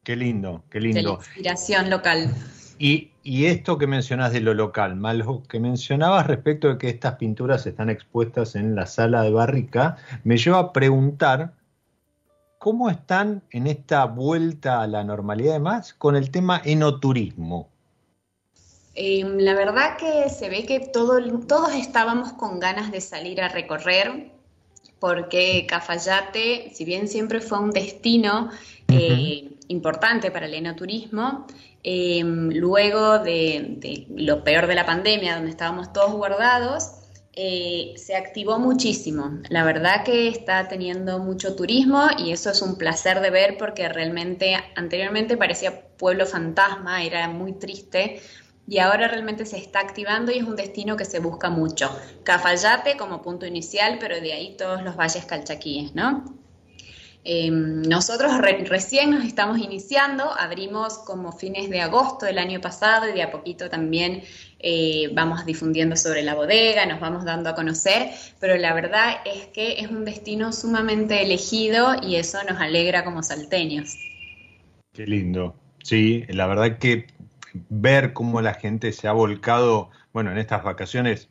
Qué 0.04 0.14
lindo, 0.14 0.62
qué 0.70 0.80
lindo. 0.80 1.00
De 1.00 1.04
la 1.04 1.14
inspiración 1.14 1.90
local. 1.90 2.32
Y, 2.78 3.10
esto 3.24 3.78
que 3.78 3.86
mencionas 3.86 4.32
de 4.32 4.40
lo 4.40 4.54
local, 4.54 4.96
malo 4.96 5.42
que 5.48 5.58
mencionabas 5.58 6.26
respecto 6.26 6.68
de 6.68 6.78
que 6.78 6.88
estas 6.88 7.16
pinturas 7.16 7.66
están 7.66 7.88
expuestas 7.88 8.54
en 8.54 8.74
la 8.74 8.86
sala 8.86 9.22
de 9.22 9.30
barrica, 9.30 9.96
me 10.24 10.36
lleva 10.36 10.58
a 10.58 10.72
preguntar 10.72 11.52
cómo 12.58 12.90
están 12.90 13.42
en 13.50 13.66
esta 13.66 14.04
vuelta 14.06 14.82
a 14.82 14.86
la 14.86 15.04
normalidad 15.04 15.60
más 15.60 15.94
con 15.94 16.16
el 16.16 16.30
tema 16.30 16.60
enoturismo. 16.64 17.68
Em, 18.94 19.38
la 19.38 19.54
verdad 19.54 19.96
que 19.96 20.30
se 20.30 20.48
ve 20.48 20.64
que 20.64 20.80
todo, 20.80 21.20
todos 21.46 21.74
estábamos 21.74 22.32
con 22.34 22.60
ganas 22.60 22.92
de 22.92 23.00
salir 23.00 23.40
a 23.42 23.48
recorrer, 23.48 24.30
porque 25.00 25.66
Cafayate, 25.68 26.70
si 26.72 26.84
bien 26.84 27.08
siempre 27.08 27.40
fue 27.40 27.58
un 27.58 27.70
destino 27.70 28.50
eh, 28.88 29.50
importante 29.68 30.30
para 30.30 30.46
el 30.46 30.54
enoturismo, 30.54 31.46
Em, 31.86 32.48
luego 32.48 33.18
de, 33.18 34.06
lo 34.16 34.42
peor 34.42 34.66
de 34.66 34.74
la 34.74 34.86
pandemia, 34.86 35.34
donde 35.34 35.50
estábamos 35.50 35.92
todos 35.92 36.12
guardados, 36.14 36.92
eh, 37.34 37.92
se 37.96 38.16
activó 38.16 38.58
muchísimo. 38.58 39.40
La 39.50 39.64
verdad 39.64 40.02
que 40.02 40.28
está 40.28 40.66
teniendo 40.66 41.18
mucho 41.18 41.54
turismo 41.54 42.06
y 42.16 42.32
eso 42.32 42.50
es 42.50 42.62
un 42.62 42.76
placer 42.78 43.20
de 43.20 43.28
ver 43.28 43.58
porque 43.58 43.86
realmente 43.90 44.56
anteriormente 44.76 45.36
parecía 45.36 45.86
pueblo 45.98 46.24
fantasma, 46.24 47.04
era 47.04 47.28
muy 47.28 47.52
triste 47.52 48.22
y 48.66 48.78
ahora 48.78 49.06
realmente 49.08 49.44
se 49.44 49.58
está 49.58 49.80
activando 49.80 50.32
y 50.32 50.38
es 50.38 50.44
un 50.44 50.56
destino 50.56 50.96
que 50.96 51.04
se 51.04 51.18
busca 51.18 51.50
mucho. 51.50 51.90
Cafayate 52.22 52.96
como 52.96 53.20
punto 53.20 53.44
inicial, 53.44 53.98
pero 54.00 54.22
de 54.22 54.32
ahí 54.32 54.56
todos 54.56 54.82
los 54.82 54.96
valles 54.96 55.26
calchaquíes, 55.26 55.94
¿no? 55.94 56.43
Em, 57.26 57.80
nosotros 57.80 58.32
recién 58.68 59.10
nos 59.10 59.24
estamos 59.24 59.58
iniciando, 59.58 60.30
abrimos 60.38 60.98
como 60.98 61.32
fines 61.32 61.70
de 61.70 61.80
agosto 61.80 62.26
del 62.26 62.38
año 62.38 62.60
pasado 62.60 63.08
y 63.08 63.12
de 63.12 63.22
a 63.22 63.30
poquito 63.30 63.70
también 63.70 64.22
eh, 64.58 65.08
vamos 65.14 65.46
difundiendo 65.46 65.96
sobre 65.96 66.22
la 66.22 66.34
bodega, 66.34 66.84
nos 66.84 67.00
vamos 67.00 67.24
dando 67.24 67.48
a 67.48 67.54
conocer, 67.54 68.10
pero 68.40 68.58
la 68.58 68.74
verdad 68.74 69.16
es 69.24 69.46
que 69.46 69.80
es 69.80 69.88
un 69.88 70.04
destino 70.04 70.52
sumamente 70.52 71.22
elegido 71.22 71.96
y 72.02 72.16
eso 72.16 72.38
nos 72.46 72.60
alegra 72.60 73.04
como 73.04 73.22
salteños. 73.22 73.96
Qué 74.92 75.06
lindo. 75.06 75.54
Sí, 75.82 76.24
la 76.28 76.46
verdad 76.46 76.76
que 76.78 77.06
ver 77.70 78.12
cómo 78.12 78.42
la 78.42 78.52
gente 78.52 78.92
se 78.92 79.08
ha 79.08 79.12
volcado, 79.12 79.90
bueno, 80.12 80.30
en 80.30 80.36
estas 80.36 80.62
vacaciones 80.62 81.30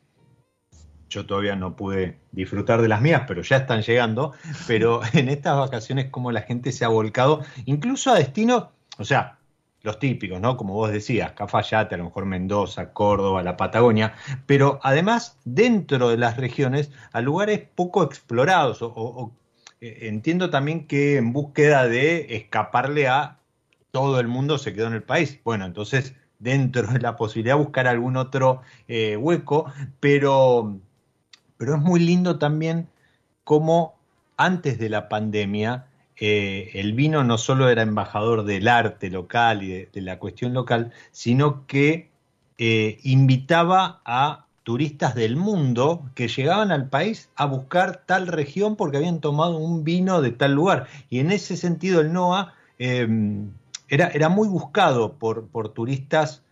yo 1.14 1.26
todavía 1.26 1.54
no 1.54 1.76
pude 1.76 2.18
disfrutar 2.32 2.82
de 2.82 2.88
las 2.88 3.00
mías, 3.00 3.22
pero 3.28 3.42
ya 3.42 3.58
están 3.58 3.82
llegando, 3.82 4.32
pero 4.66 5.00
en 5.12 5.28
estas 5.28 5.56
vacaciones 5.56 6.06
cómo 6.10 6.32
la 6.32 6.42
gente 6.42 6.72
se 6.72 6.84
ha 6.84 6.88
volcado, 6.88 7.42
incluso 7.64 8.10
a 8.10 8.18
destinos, 8.18 8.66
o 8.98 9.04
sea, 9.04 9.38
los 9.82 9.98
típicos, 9.98 10.40
¿no? 10.40 10.56
Como 10.56 10.74
vos 10.74 10.90
decías, 10.90 11.32
Cafayate, 11.32 11.94
a 11.94 11.98
lo 11.98 12.04
mejor 12.04 12.24
Mendoza, 12.24 12.92
Córdoba, 12.92 13.42
la 13.42 13.56
Patagonia, 13.56 14.14
pero 14.46 14.80
además 14.82 15.38
dentro 15.44 16.08
de 16.08 16.16
las 16.16 16.36
regiones 16.36 16.90
a 17.12 17.20
lugares 17.20 17.60
poco 17.74 18.02
explorados, 18.02 18.78
o, 18.80 19.32
eh, 19.80 20.08
entiendo 20.08 20.50
también 20.50 20.86
que 20.86 21.16
en 21.18 21.32
búsqueda 21.32 21.86
de 21.86 22.34
escaparle 22.34 23.08
a 23.08 23.38
todo 23.90 24.18
el 24.18 24.26
mundo 24.26 24.58
se 24.58 24.72
quedó 24.72 24.88
en 24.88 24.94
el 24.94 25.02
país. 25.02 25.38
Bueno, 25.44 25.66
entonces 25.66 26.14
dentro 26.38 26.86
de 26.88 27.00
la 27.00 27.16
posibilidad 27.16 27.56
de 27.56 27.62
buscar 27.62 27.86
algún 27.86 28.16
otro 28.16 28.62
eh, 28.88 29.16
hueco, 29.16 29.72
pero 30.00 30.80
pero 31.64 31.78
es 31.78 31.82
muy 31.82 31.98
lindo 31.98 32.38
también 32.38 32.88
cómo 33.42 33.94
antes 34.36 34.78
de 34.78 34.90
la 34.90 35.08
pandemia 35.08 35.86
eh, 36.20 36.72
el 36.74 36.92
vino 36.92 37.24
no 37.24 37.38
solo 37.38 37.70
era 37.70 37.80
embajador 37.80 38.44
del 38.44 38.68
arte 38.68 39.08
local 39.08 39.62
y 39.62 39.86
de, 39.86 40.00
la 40.02 40.18
cuestión 40.18 40.52
local, 40.52 40.92
sino 41.10 41.66
que 41.66 42.10
eh, 42.58 42.98
invitaba 43.02 44.02
a 44.04 44.44
turistas 44.62 45.14
del 45.14 45.36
mundo 45.36 46.04
que 46.14 46.28
llegaban 46.28 46.70
al 46.70 46.90
país 46.90 47.30
a 47.34 47.46
buscar 47.46 48.02
tal 48.04 48.26
región 48.26 48.76
porque 48.76 48.98
habían 48.98 49.20
tomado 49.20 49.56
un 49.56 49.84
vino 49.84 50.20
de 50.20 50.32
tal 50.32 50.52
lugar. 50.52 50.86
Y 51.08 51.20
en 51.20 51.32
ese 51.32 51.56
sentido 51.56 52.02
el 52.02 52.12
NOA 52.12 52.52
em, 52.78 53.52
era, 53.88 54.08
era, 54.08 54.28
muy 54.28 54.48
buscado 54.48 55.14
por, 55.14 55.46
por 55.46 55.70
turistas 55.70 56.42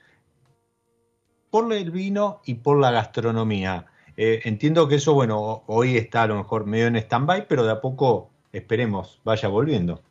por 1.51 1.70
el 1.70 1.90
vino 1.90 2.40
y 2.46 2.55
por 2.55 2.81
la 2.81 2.90
gastronomía. 2.90 3.91
Eh, 4.16 4.40
entiendo 4.44 4.88
que 4.88 4.96
eso, 4.96 5.14
bueno, 5.14 5.64
hoy 5.66 5.96
está 5.96 6.22
a 6.22 6.27
lo 6.27 6.37
mejor 6.37 6.66
medio 6.66 6.87
en 6.87 6.96
stand-by, 6.96 7.48
pero 7.48 7.64
de 7.64 7.72
a 7.72 7.81
poco 7.81 8.31
esperemos 8.53 9.20
vaya 9.25 9.48
volviendo. 9.48 10.03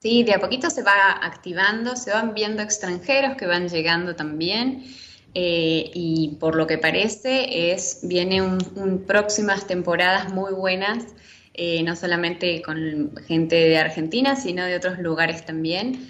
Sí, 0.00 0.24
de 0.24 0.34
a 0.34 0.40
poquito 0.40 0.70
se 0.70 0.82
va 0.82 1.12
activando, 1.22 1.94
se 1.94 2.10
van 2.10 2.34
viendo 2.34 2.62
extranjeros 2.62 3.36
que 3.36 3.46
van 3.46 3.68
llegando 3.68 4.16
también. 4.16 4.84
Eh, 5.34 5.90
y 5.94 6.36
por 6.40 6.56
lo 6.56 6.66
que 6.66 6.76
parece 6.76 7.72
es 7.72 8.00
viene 8.02 8.42
un, 8.42 9.04
próximas 9.06 9.66
temporadas 9.66 10.30
muy 10.32 10.52
buenas, 10.52 11.04
eh, 11.54 11.82
no 11.82 11.96
solamente 11.96 12.60
con 12.60 13.14
gente 13.26 13.56
de 13.56 13.78
Argentina, 13.78 14.36
sino 14.36 14.64
de 14.64 14.76
otros 14.76 14.98
lugares 14.98 15.44
también. 15.46 16.06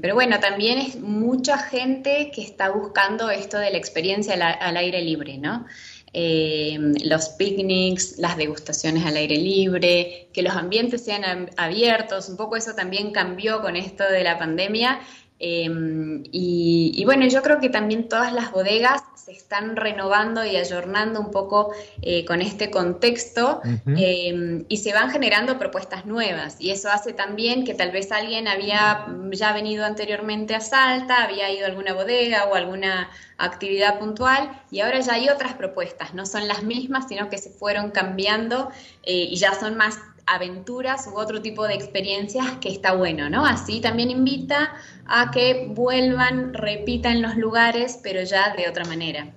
pero 0.00 0.14
bueno, 0.14 0.38
también 0.38 0.78
es 0.78 1.00
mucha 1.00 1.58
gente 1.58 2.30
que 2.32 2.42
está 2.42 2.70
buscando 2.70 3.28
esto 3.30 3.58
de 3.58 3.72
la 3.72 3.78
experiencia 3.78 4.34
al 4.34 4.76
aire 4.76 5.02
libre, 5.02 5.36
¿no? 5.38 5.66
Eh, 6.14 6.78
los 7.04 7.30
picnics, 7.30 8.18
las 8.18 8.36
degustaciones 8.36 9.06
al 9.06 9.16
aire 9.16 9.36
libre, 9.36 10.28
que 10.32 10.42
los 10.42 10.54
ambientes 10.54 11.04
sean 11.04 11.50
abiertos, 11.56 12.28
un 12.28 12.36
poco 12.36 12.56
eso 12.56 12.74
también 12.74 13.12
cambió 13.12 13.62
con 13.62 13.76
esto 13.76 14.04
de 14.04 14.22
la 14.22 14.38
pandemia. 14.38 15.00
Em, 15.38 16.22
y, 16.30 17.02
bueno, 17.04 17.26
yo 17.26 17.42
creo 17.42 17.60
que 17.60 17.68
también 17.68 18.08
todas 18.08 18.32
las 18.32 18.52
bodegas 18.52 19.02
se 19.24 19.32
están 19.32 19.76
renovando 19.76 20.44
y 20.44 20.56
ayornando 20.56 21.20
un 21.20 21.30
poco 21.30 21.72
eh, 22.00 22.24
con 22.24 22.42
este 22.42 22.70
contexto 22.70 23.60
em, 23.86 24.64
y 24.68 24.76
se 24.78 24.92
van 24.92 25.10
generando 25.10 25.58
propuestas 25.58 26.06
nuevas. 26.06 26.56
Y 26.58 26.70
eso 26.70 26.90
hace 26.90 27.12
también 27.12 27.64
que 27.64 27.74
tal 27.74 27.92
vez 27.92 28.10
alguien 28.10 28.48
había 28.48 29.06
ya 29.30 29.52
venido 29.52 29.84
anteriormente 29.84 30.56
a 30.56 30.60
Salta, 30.60 31.22
había 31.22 31.50
ido 31.50 31.66
a 31.66 31.68
alguna 31.68 31.94
bodega 31.94 32.46
o 32.46 32.54
alguna 32.54 33.10
actividad 33.38 33.98
puntual 33.98 34.60
y 34.70 34.80
ahora 34.80 35.00
ya 35.00 35.14
hay 35.14 35.28
otras 35.28 35.54
propuestas, 35.54 36.14
no 36.14 36.26
son 36.26 36.48
las 36.48 36.62
mismas, 36.62 37.08
sino 37.08 37.28
que 37.28 37.38
se 37.38 37.50
fueron 37.50 37.90
cambiando 37.90 38.70
eh, 39.02 39.28
y 39.30 39.36
ya 39.36 39.54
son 39.54 39.76
más 39.76 39.98
aventuras 40.26 41.06
u 41.06 41.16
otro 41.16 41.42
tipo 41.42 41.66
de 41.66 41.74
experiencias 41.74 42.46
que 42.60 42.68
está 42.68 42.94
bueno, 42.94 43.28
¿no? 43.28 43.44
Así 43.44 43.80
también 43.80 44.10
invita 44.10 44.74
a 45.06 45.30
que 45.30 45.68
vuelvan, 45.70 46.54
repitan 46.54 47.22
los 47.22 47.36
lugares, 47.36 48.00
pero 48.02 48.22
ya 48.22 48.54
de 48.54 48.68
otra 48.68 48.84
manera. 48.84 49.32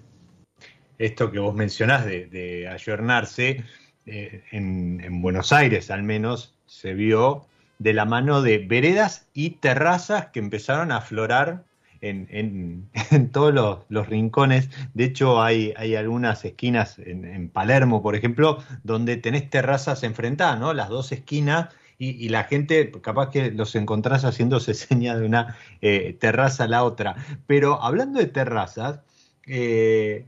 Esto 0.98 1.32
que 1.32 1.40
vos 1.40 1.54
mencionás 1.54 2.06
de, 2.06 2.68
ayornarse, 2.72 3.64
eh, 4.06 4.44
en 4.52 5.22
Buenos 5.22 5.52
Aires 5.52 5.92
al 5.92 6.04
menos 6.04 6.54
se 6.68 6.94
vio 6.94 7.46
de 7.80 7.94
la 7.94 8.06
mano 8.06 8.42
de 8.42 8.60
veredas 8.60 9.28
y 9.34 9.52
terrazas 9.52 10.28
que 10.28 10.40
empezaron 10.40 10.92
a 10.92 10.98
aflorar 10.98 11.64
en, 12.02 13.30
todos 13.32 13.54
los, 13.90 14.08
rincones. 14.08 14.70
De 14.94 15.06
hecho, 15.06 15.42
hay, 15.42 15.74
hay 15.78 15.96
algunas 15.96 16.44
esquinas 16.46 17.00
en, 17.00 17.50
Palermo, 17.50 18.02
por 18.02 18.16
ejemplo, 18.16 18.60
donde 18.84 19.18
tenés 19.18 19.50
terrazas 19.50 20.04
enfrentadas, 20.04 20.60
¿no? 20.60 20.74
Las 20.74 20.90
dos 20.90 21.12
esquinas. 21.12 21.70
Y, 21.98 22.28
la 22.28 22.44
gente, 22.44 22.92
capaz 23.02 23.30
que 23.30 23.52
los 23.52 23.74
encontrás 23.76 24.26
haciéndose 24.26 24.74
seña 24.76 25.18
de 25.18 25.26
una 25.26 25.56
eh, 25.82 26.18
terraza 26.20 26.66
a 26.66 26.68
la 26.68 26.84
otra. 26.84 27.16
Pero 27.48 27.82
hablando 27.82 28.20
de 28.20 28.26
terrazas, 28.26 29.00
eh, 29.48 30.26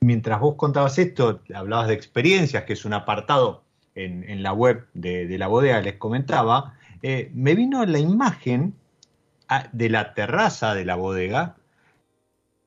mientras 0.00 0.40
vos 0.40 0.54
contabas 0.56 0.98
esto, 0.98 1.40
hablabas 1.54 1.88
de 1.88 1.94
experiencias, 1.94 2.64
que 2.64 2.72
es 2.72 2.84
un 2.84 2.94
apartado 2.94 3.62
en, 3.94 4.42
la 4.42 4.52
web 4.52 4.86
de, 4.94 5.36
la 5.36 5.46
bodega, 5.46 5.80
les 5.80 5.96
comentaba, 5.96 6.74
eh, 7.02 7.30
me 7.34 7.54
vino 7.54 7.84
la 7.84 7.98
imagen 7.98 8.74
de 9.72 9.88
la 9.88 10.14
terraza 10.14 10.74
de 10.74 10.84
la 10.84 10.94
bodega 10.94 11.56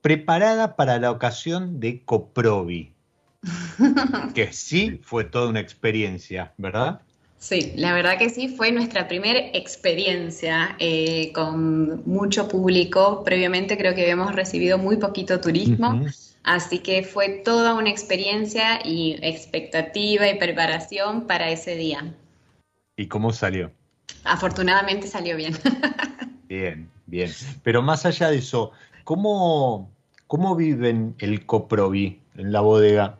preparada 0.04 0.76
para 0.76 0.98
la 0.98 1.10
ocasión 1.10 1.80
de 1.80 2.02
Coprobi. 2.04 2.92
que 4.34 4.52
sí 4.52 5.00
fue 5.02 5.24
toda 5.24 5.48
una 5.48 5.60
experiencia, 5.60 6.52
¿verdad? 6.58 7.00
Sí, 7.38 7.72
la 7.76 7.92
verdad 7.92 8.18
que 8.18 8.30
sí, 8.30 8.48
fue 8.48 8.72
nuestra 8.72 9.06
primera 9.06 9.38
experiencia 9.52 10.76
eh, 10.78 11.30
con 11.34 12.02
mucho 12.06 12.48
público. 12.48 13.22
Previamente 13.24 13.76
creo 13.76 13.94
que 13.94 14.02
habíamos 14.02 14.34
recibido 14.34 14.78
muy 14.78 14.96
poquito 14.96 15.40
turismo, 15.40 16.04
así 16.42 16.78
que 16.78 17.02
fue 17.02 17.42
toda 17.44 17.74
una 17.74 17.90
experiencia 17.90 18.80
y 18.84 19.18
expectativa 19.22 20.28
y 20.28 20.38
preparación 20.38 21.26
para 21.26 21.50
ese 21.50 21.76
día. 21.76 22.14
¿Y 22.96 23.08
cómo 23.08 23.32
salió? 23.32 23.72
Afortunadamente 24.24 25.06
salió 25.06 25.36
bien. 25.36 25.54
Bien, 26.54 26.88
bien. 27.06 27.30
Pero 27.64 27.82
más 27.82 28.06
allá 28.06 28.30
de 28.30 28.36
eso, 28.36 28.70
¿cómo, 29.02 29.90
cómo 30.28 30.54
viven 30.54 31.16
el 31.18 31.46
coprovi 31.46 32.20
en 32.36 32.52
la 32.52 32.60
bodega? 32.60 33.18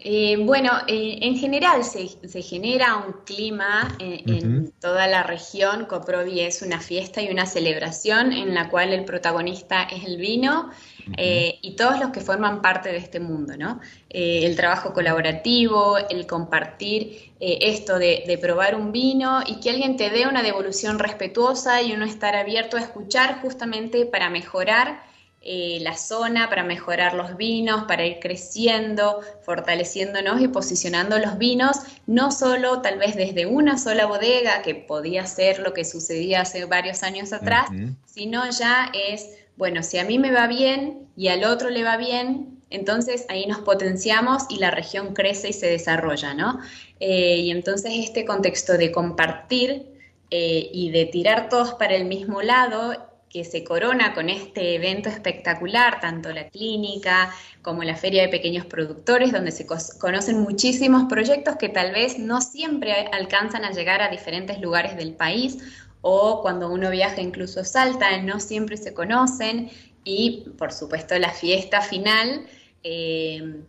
Eh, 0.00 0.36
bueno, 0.36 0.70
eh, 0.86 1.18
en 1.22 1.36
general 1.36 1.82
se, 1.82 2.06
genera 2.40 2.98
un 2.98 3.24
clima 3.24 3.96
eh, 3.98 4.22
en 4.26 4.70
toda 4.80 5.08
la 5.08 5.24
región. 5.24 5.86
Coprovi 5.86 6.38
es 6.40 6.62
una 6.62 6.78
fiesta 6.78 7.20
y 7.20 7.28
una 7.32 7.46
celebración 7.46 8.32
en 8.32 8.54
la 8.54 8.70
cual 8.70 8.92
el 8.92 9.04
protagonista 9.04 9.82
es 9.82 10.04
el 10.04 10.18
vino 10.18 10.70
y 11.16 11.74
todos 11.74 11.98
los 11.98 12.10
que 12.10 12.20
forman 12.20 12.60
parte 12.60 12.90
de 12.90 12.98
este 12.98 13.18
mundo, 13.18 13.56
¿no? 13.56 13.80
el 14.10 14.54
trabajo 14.56 14.92
colaborativo, 14.92 15.96
el 15.96 16.26
compartir 16.26 17.32
esto 17.40 17.98
de, 17.98 18.24
de, 18.26 18.36
probar 18.36 18.76
un 18.76 18.92
vino 18.92 19.40
y 19.46 19.58
que 19.58 19.70
alguien 19.70 19.96
te 19.96 20.10
dé 20.10 20.28
una 20.28 20.42
devolución 20.42 20.98
respetuosa 20.98 21.80
y 21.80 21.92
uno 21.92 22.04
estar 22.04 22.36
abierto 22.36 22.76
a 22.76 22.80
escuchar 22.80 23.40
justamente 23.40 24.04
para 24.04 24.28
mejorar 24.28 25.07
eh, 25.50 25.78
la 25.80 25.96
zona 25.96 26.50
para 26.50 26.62
mejorar 26.62 27.14
los 27.14 27.38
vinos, 27.38 27.84
para 27.84 28.04
ir 28.04 28.18
creciendo, 28.20 29.22
fortaleciéndonos 29.40 30.42
y 30.42 30.48
posicionando 30.48 31.18
los 31.18 31.38
vinos, 31.38 31.78
no 32.06 32.30
solo 32.30 32.82
tal 32.82 32.98
vez 32.98 33.16
desde 33.16 33.46
una 33.46 33.78
sola 33.78 34.04
bodega, 34.04 34.60
que 34.60 34.74
podía 34.74 35.24
ser 35.24 35.60
lo 35.60 35.72
que 35.72 35.86
sucedía 35.86 36.42
hace 36.42 36.66
varios 36.66 37.02
años 37.02 37.32
atrás, 37.32 37.70
sino 38.04 38.42
ya 38.50 38.92
es, 38.92 39.30
bueno, 39.56 39.82
si 39.82 39.96
a 39.96 40.04
mí 40.04 40.18
me 40.18 40.32
va 40.32 40.48
bien 40.48 41.08
y 41.16 41.28
al 41.28 41.42
otro 41.44 41.70
le 41.70 41.82
va 41.82 41.96
bien, 41.96 42.60
entonces 42.68 43.24
ahí 43.30 43.46
nos 43.46 43.60
potenciamos 43.60 44.42
y 44.50 44.58
la 44.58 44.70
región 44.70 45.14
crece 45.14 45.48
y 45.48 45.54
se 45.54 45.70
desarrolla, 45.70 46.34
¿no? 46.34 46.60
Eh, 47.00 47.36
y 47.36 47.50
entonces 47.52 47.92
este 47.94 48.26
contexto 48.26 48.76
de 48.76 48.92
compartir 48.92 49.86
eh, 50.30 50.68
y 50.74 50.90
de 50.90 51.06
tirar 51.06 51.48
todos 51.48 51.72
para 51.72 51.96
el 51.96 52.04
mismo 52.04 52.42
lado 52.42 53.07
que 53.30 53.44
se 53.44 53.64
corona 53.64 54.14
con 54.14 54.30
este 54.30 54.74
evento 54.74 55.08
espectacular, 55.08 56.00
tanto 56.00 56.30
la 56.32 56.48
clínica 56.48 57.30
como 57.62 57.84
la 57.84 57.96
feria 57.96 58.22
de 58.22 58.28
pequeños 58.28 58.66
productores, 58.66 59.32
donde 59.32 59.50
se 59.50 59.66
conocen 59.98 60.40
muchísimos 60.40 61.04
proyectos 61.08 61.56
que 61.56 61.68
tal 61.68 61.92
vez 61.92 62.18
no 62.18 62.40
siempre 62.40 62.92
alcanzan 63.12 63.64
a 63.64 63.72
llegar 63.72 64.00
a 64.00 64.08
diferentes 64.08 64.60
lugares 64.60 64.96
del 64.96 65.14
país 65.14 65.58
o 66.00 66.40
cuando 66.42 66.70
uno 66.70 66.90
viaja 66.90 67.20
incluso 67.20 67.64
Salta, 67.64 68.16
no 68.22 68.40
siempre 68.40 68.76
se 68.76 68.94
conocen 68.94 69.70
y 70.04 70.46
por 70.56 70.72
supuesto 70.72 71.18
la 71.18 71.30
fiesta 71.30 71.82
final. 71.82 72.46
Eh, 72.82 73.62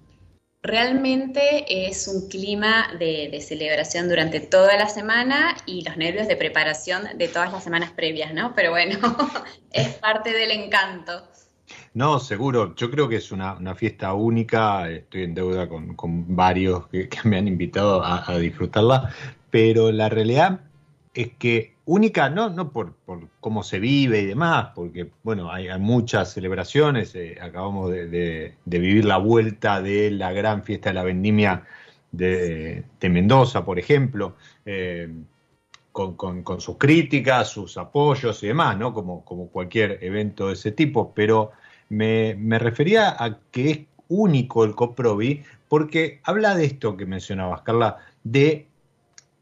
realmente 0.61 1.87
es 1.87 2.07
un 2.07 2.27
clima 2.29 2.87
de, 2.99 3.39
celebración 3.41 4.09
durante 4.09 4.39
toda 4.39 4.77
la 4.77 4.89
semana 4.89 5.55
y 5.65 5.83
los 5.83 5.97
nervios 5.97 6.27
de 6.27 6.35
preparación 6.35 7.03
de 7.17 7.27
todas 7.27 7.51
las 7.51 7.63
semanas 7.63 7.91
previas, 7.91 8.33
¿no? 8.33 8.53
Pero 8.55 8.71
bueno, 8.71 8.99
es 9.71 9.89
parte 9.95 10.31
del 10.31 10.51
encanto. 10.51 11.23
No, 11.93 12.19
seguro. 12.19 12.75
Yo 12.75 12.89
creo 12.89 13.07
que 13.07 13.17
es 13.17 13.31
una, 13.31 13.75
fiesta 13.75 14.13
única. 14.13 14.89
Estoy 14.89 15.23
en 15.23 15.35
deuda 15.35 15.67
con, 15.67 15.95
varios 16.35 16.87
que, 16.87 17.09
me 17.23 17.37
han 17.37 17.47
invitado 17.47 18.03
a 18.03 18.37
disfrutarla. 18.37 19.13
Pero 19.51 19.91
la 19.91 20.09
realidad 20.09 20.61
es 21.13 21.31
que 21.37 21.78
única, 21.89 22.30
no, 22.30 22.52
no 22.52 22.71
por, 22.71 22.93
cómo 23.39 23.63
se 23.63 23.80
vive 23.80 24.21
y 24.21 24.25
demás, 24.28 24.69
porque 24.75 25.10
bueno, 25.23 25.52
hay, 25.52 25.67
muchas 25.80 26.32
celebraciones, 26.34 27.15
eh, 27.15 27.38
acabamos 27.41 27.89
de, 27.89 28.54
vivir 28.65 29.06
la 29.06 29.17
vuelta 29.17 29.82
de 29.82 30.12
la 30.12 30.32
gran 30.32 30.63
fiesta 30.63 30.89
de 30.89 30.93
la 30.93 31.04
vendimia 31.04 31.65
de, 32.12 32.84
Mendoza, 33.02 33.65
por 33.65 33.80
ejemplo, 33.80 34.36
eh, 34.65 35.12
con, 35.91 36.62
sus 36.62 36.78
críticas, 36.78 37.49
sus 37.49 37.75
apoyos 37.75 38.43
y 38.43 38.47
demás, 38.47 38.78
¿no? 38.78 38.93
Como, 38.93 39.25
como 39.25 39.49
cualquier 39.49 39.97
evento 40.04 40.47
de 40.47 40.54
ese 40.54 40.71
tipo, 40.71 41.12
pero 41.15 41.52
me, 41.89 42.36
me 42.36 42.60
refería 42.60 43.15
a 43.17 43.39
que 43.49 43.71
es 43.71 43.80
único 44.10 44.63
el 44.63 44.75
COPROVI 44.75 45.43
porque 45.67 46.19
habla 46.23 46.56
de 46.56 46.65
esto 46.65 46.95
que 46.95 47.08
mencionabas, 47.08 47.62
Carla, 47.62 47.97
de 48.23 48.68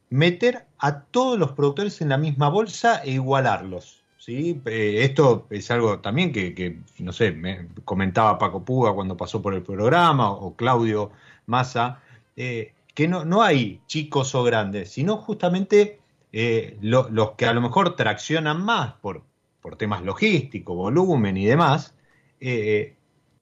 meter 0.10 0.66
a 0.78 1.02
todos 1.02 1.38
los 1.38 1.52
productores 1.52 2.02
en 2.02 2.10
la 2.10 2.18
misma 2.18 2.50
bolsa 2.50 3.02
e 3.04 3.12
igualarlos. 3.12 4.04
¿sí? 4.28 4.62
Eh, 4.66 5.04
esto 5.04 5.48
es 5.50 5.72
algo 5.72 6.00
también 6.00 6.32
que, 6.32 6.80
no 7.00 7.14
sé, 7.14 7.32
me 7.32 7.70
comentaba 7.86 8.38
Paco 8.38 8.64
Puga 8.64 8.94
cuando 8.94 9.16
pasó 9.16 9.42
por 9.42 9.54
el 9.54 9.64
programa, 9.64 10.30
o 10.32 10.56
Claudio 10.56 11.12
Massa, 11.46 12.02
eh, 12.36 12.74
que 12.94 13.08
no, 13.08 13.26
no 13.26 13.42
hay 13.42 13.82
chicos 13.88 14.36
o 14.36 14.44
grandes, 14.44 14.92
sino 14.92 15.18
justamente 15.18 16.00
eh, 16.34 16.78
los 16.82 17.32
que 17.32 17.46
a 17.46 17.54
lo 17.54 17.62
mejor 17.62 17.96
traccionan 17.96 18.62
más 18.62 18.94
por, 18.96 19.24
por 19.62 19.78
temas 19.78 20.04
logísticos, 20.04 20.76
volumen 20.76 21.38
y 21.38 21.46
demás, 21.46 21.94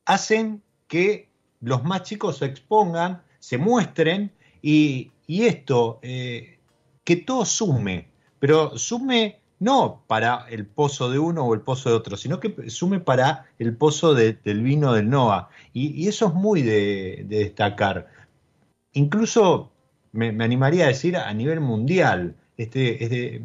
hacen 0.06 0.62
que 0.88 1.28
los 1.62 1.84
más 1.84 2.04
chicos 2.04 2.38
se 2.38 2.46
expongan, 2.46 3.24
se 3.40 3.58
muestren 3.58 4.32
y, 4.62 5.12
y 5.26 5.46
esto 5.46 6.00
que 7.06 7.16
todo 7.16 7.46
sume, 7.46 8.10
pero 8.40 8.78
sume 8.78 9.40
no 9.60 10.04
para 10.08 10.48
el 10.50 10.66
pozo 10.66 11.10
de 11.10 11.20
uno 11.20 11.46
o 11.46 11.54
el 11.54 11.62
pozo 11.62 11.90
de 11.90 11.96
otro, 11.96 12.18
sino 12.18 12.40
que 12.40 12.70
sume 12.70 13.00
para 13.00 13.46
el 13.58 13.78
pozo 13.78 14.14
del 14.14 14.62
vino 14.62 14.94
del 14.94 15.10
NOA. 15.10 15.50
Y, 15.72 16.08
eso 16.08 16.28
es 16.28 16.34
muy 16.34 16.62
de, 16.62 17.26
destacar. 17.28 18.08
Incluso 18.94 19.72
me, 20.12 20.30
animaría 20.44 20.86
a 20.86 20.90
decir 20.90 21.16
a 21.16 21.34
nivel 21.34 21.62
mundial, 21.62 22.36
este, 22.58 23.42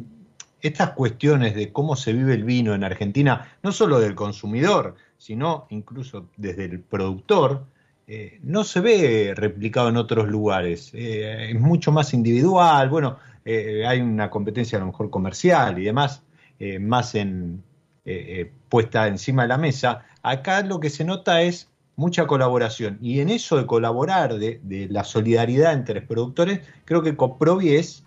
estas 0.61 0.91
cuestiones 0.91 1.55
de 1.55 1.71
cómo 1.71 1.95
se 1.95 2.13
vive 2.13 2.33
el 2.33 2.43
vino 2.43 2.73
en 2.73 2.83
Argentina, 2.83 3.55
no 3.63 3.71
solo 3.71 3.99
del 3.99 4.15
consumidor, 4.15 4.95
sino 5.17 5.67
incluso 5.69 6.29
desde 6.35 6.65
el 6.65 6.81
productor, 6.81 7.65
eh, 8.07 8.39
no 8.43 8.63
se 8.63 8.81
ve 8.81 9.33
replicado 9.35 9.89
en 9.89 9.95
otros 9.95 10.27
lugares. 10.27 10.91
Eh, 10.93 11.51
es 11.51 11.59
mucho 11.59 11.91
más 11.91 12.13
individual. 12.13 12.89
Bueno, 12.89 13.17
eh, 13.45 13.85
hay 13.85 14.01
una 14.01 14.29
competencia 14.29 14.77
a 14.77 14.81
lo 14.81 14.87
mejor 14.87 15.09
comercial 15.09 15.79
y 15.79 15.85
demás, 15.85 16.23
eh, 16.59 16.79
más 16.79 17.15
en, 17.15 17.63
eh, 18.05 18.51
puesta 18.69 19.07
encima 19.07 19.43
de 19.43 19.47
la 19.49 19.57
mesa. 19.57 20.05
Acá 20.21 20.61
lo 20.61 20.79
que 20.79 20.89
se 20.89 21.03
nota 21.03 21.41
es 21.41 21.69
mucha 21.95 22.27
colaboración 22.27 22.97
y 23.01 23.19
en 23.19 23.29
eso 23.29 23.57
de 23.57 23.65
colaborar, 23.65 24.37
de, 24.37 24.87
la 24.89 25.03
solidaridad 25.03 25.73
entre 25.73 26.01
productores, 26.01 26.61
creo 26.85 27.01
que 27.01 27.15
Coprovi 27.15 27.75
es 27.75 28.03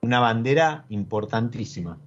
una 0.00 0.20
bandera 0.20 0.84
importantísima. 0.90 1.98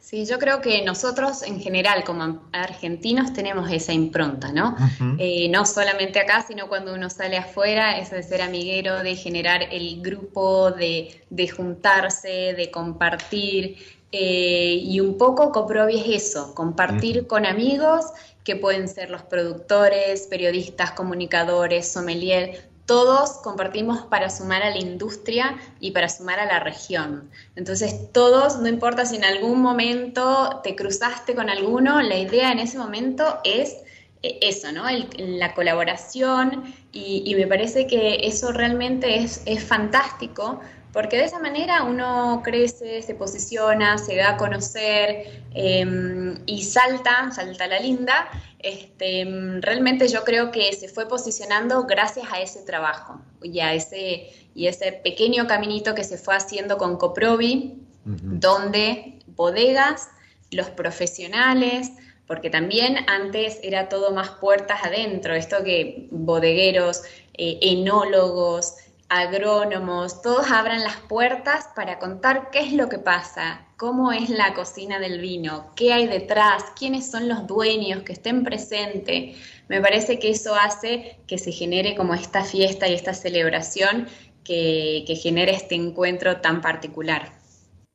Sí, 0.00 0.24
yo 0.24 0.38
creo 0.38 0.62
que 0.62 0.82
nosotros 0.82 1.42
en 1.42 1.60
general 1.60 2.04
como 2.04 2.42
argentinos 2.52 3.34
tenemos 3.34 3.70
esa 3.70 3.92
impronta, 3.92 4.50
¿no? 4.50 4.74
Eh, 5.18 5.48
no 5.50 5.66
solamente 5.66 6.18
acá, 6.18 6.42
sino 6.46 6.68
cuando 6.68 6.94
uno 6.94 7.10
sale 7.10 7.36
afuera, 7.36 7.98
eso 7.98 8.14
de 8.14 8.22
ser 8.22 8.40
amiguero, 8.40 9.02
de 9.02 9.14
generar 9.14 9.62
el 9.70 10.00
grupo, 10.00 10.70
de, 10.70 11.48
juntarse, 11.54 12.54
de 12.54 12.70
compartir. 12.70 13.76
Eh, 14.10 14.80
y 14.82 14.98
un 15.00 15.18
poco 15.18 15.52
Coprovi 15.52 16.00
es 16.00 16.24
eso, 16.24 16.54
compartir 16.54 17.26
con 17.28 17.46
amigos 17.46 18.06
que 18.42 18.56
pueden 18.56 18.88
ser 18.88 19.10
los 19.10 19.22
productores, 19.22 20.26
periodistas, 20.28 20.92
comunicadores, 20.92 21.92
sommelier, 21.92 22.69
todos 22.90 23.34
compartimos 23.44 24.00
para 24.06 24.28
sumar 24.30 24.64
a 24.64 24.70
la 24.70 24.78
industria 24.78 25.56
y 25.78 25.92
para 25.92 26.08
sumar 26.08 26.40
a 26.40 26.46
la 26.46 26.58
región. 26.58 27.30
Entonces, 27.54 28.10
todos, 28.10 28.58
no 28.58 28.66
importa 28.66 29.06
si 29.06 29.14
en 29.14 29.22
algún 29.22 29.62
momento 29.62 30.60
te 30.64 30.74
cruzaste 30.74 31.36
con 31.36 31.48
alguno, 31.48 32.02
la 32.02 32.16
idea 32.16 32.50
en 32.50 32.58
ese 32.58 32.78
momento 32.78 33.38
es 33.44 33.76
eh, 34.24 34.40
eso, 34.42 34.72
¿no? 34.72 34.86
la 35.18 35.54
colaboración 35.54 36.64
y, 36.90 37.32
me 37.36 37.46
parece 37.46 37.86
que 37.86 38.26
eso 38.26 38.50
realmente 38.50 39.22
es, 39.22 39.42
es 39.46 39.62
fantástico 39.62 40.60
porque 40.92 41.16
de 41.18 41.24
esa 41.24 41.38
manera 41.38 41.84
uno 41.84 42.40
crece, 42.44 43.02
se 43.02 43.14
posiciona, 43.14 43.96
se 43.98 44.16
da 44.16 44.30
a 44.30 44.36
conocer 44.36 45.44
em, 45.54 46.38
y 46.46 46.62
salta, 46.64 47.30
salta 47.30 47.66
la 47.66 47.78
linda. 47.78 48.28
Este, 48.58 49.26
realmente 49.60 50.08
yo 50.08 50.24
creo 50.24 50.50
que 50.50 50.72
se 50.72 50.88
fue 50.88 51.08
posicionando 51.08 51.84
gracias 51.84 52.26
a 52.32 52.40
ese 52.40 52.62
trabajo 52.62 53.20
y 53.42 53.60
a 53.60 53.72
ese, 53.72 54.30
y 54.54 54.66
ese 54.66 54.92
pequeño 54.92 55.46
caminito 55.46 55.94
que 55.94 56.04
se 56.04 56.18
fue 56.18 56.34
haciendo 56.34 56.76
con 56.76 56.96
Coprovi, 56.96 57.78
donde 58.04 59.18
bodegas, 59.28 60.08
los 60.50 60.70
profesionales, 60.70 61.92
porque 62.26 62.50
también 62.50 62.96
antes 63.08 63.58
era 63.62 63.88
todo 63.88 64.12
más 64.12 64.30
puertas 64.30 64.84
adentro, 64.84 65.34
esto 65.34 65.62
que 65.64 66.08
bodegueros, 66.10 67.02
eh, 67.34 67.58
enólogos, 67.62 68.74
agrónomos, 69.10 70.22
todos 70.22 70.50
abran 70.52 70.84
las 70.84 70.96
puertas 70.96 71.68
para 71.74 71.98
contar 71.98 72.50
qué 72.50 72.60
es 72.60 72.72
lo 72.72 72.88
que 72.88 72.98
pasa, 72.98 73.66
cómo 73.76 74.12
es 74.12 74.30
la 74.30 74.54
cocina 74.54 75.00
del 75.00 75.20
vino, 75.20 75.72
qué 75.74 75.92
hay 75.92 76.06
detrás, 76.06 76.62
quiénes 76.78 77.10
son 77.10 77.28
los 77.28 77.48
dueños, 77.48 78.04
que 78.04 78.12
estén 78.12 78.44
presentes. 78.44 79.36
Me 79.68 79.80
parece 79.80 80.20
que 80.20 80.30
eso 80.30 80.54
hace 80.54 81.18
que 81.26 81.38
se 81.38 81.50
genere 81.50 81.96
como 81.96 82.14
esta 82.14 82.44
fiesta 82.44 82.88
y 82.88 82.94
esta 82.94 83.12
celebración 83.12 84.06
que, 84.44 85.02
que 85.08 85.16
genere 85.16 85.54
este 85.54 85.74
encuentro 85.74 86.40
tan 86.40 86.60
particular. 86.60 87.32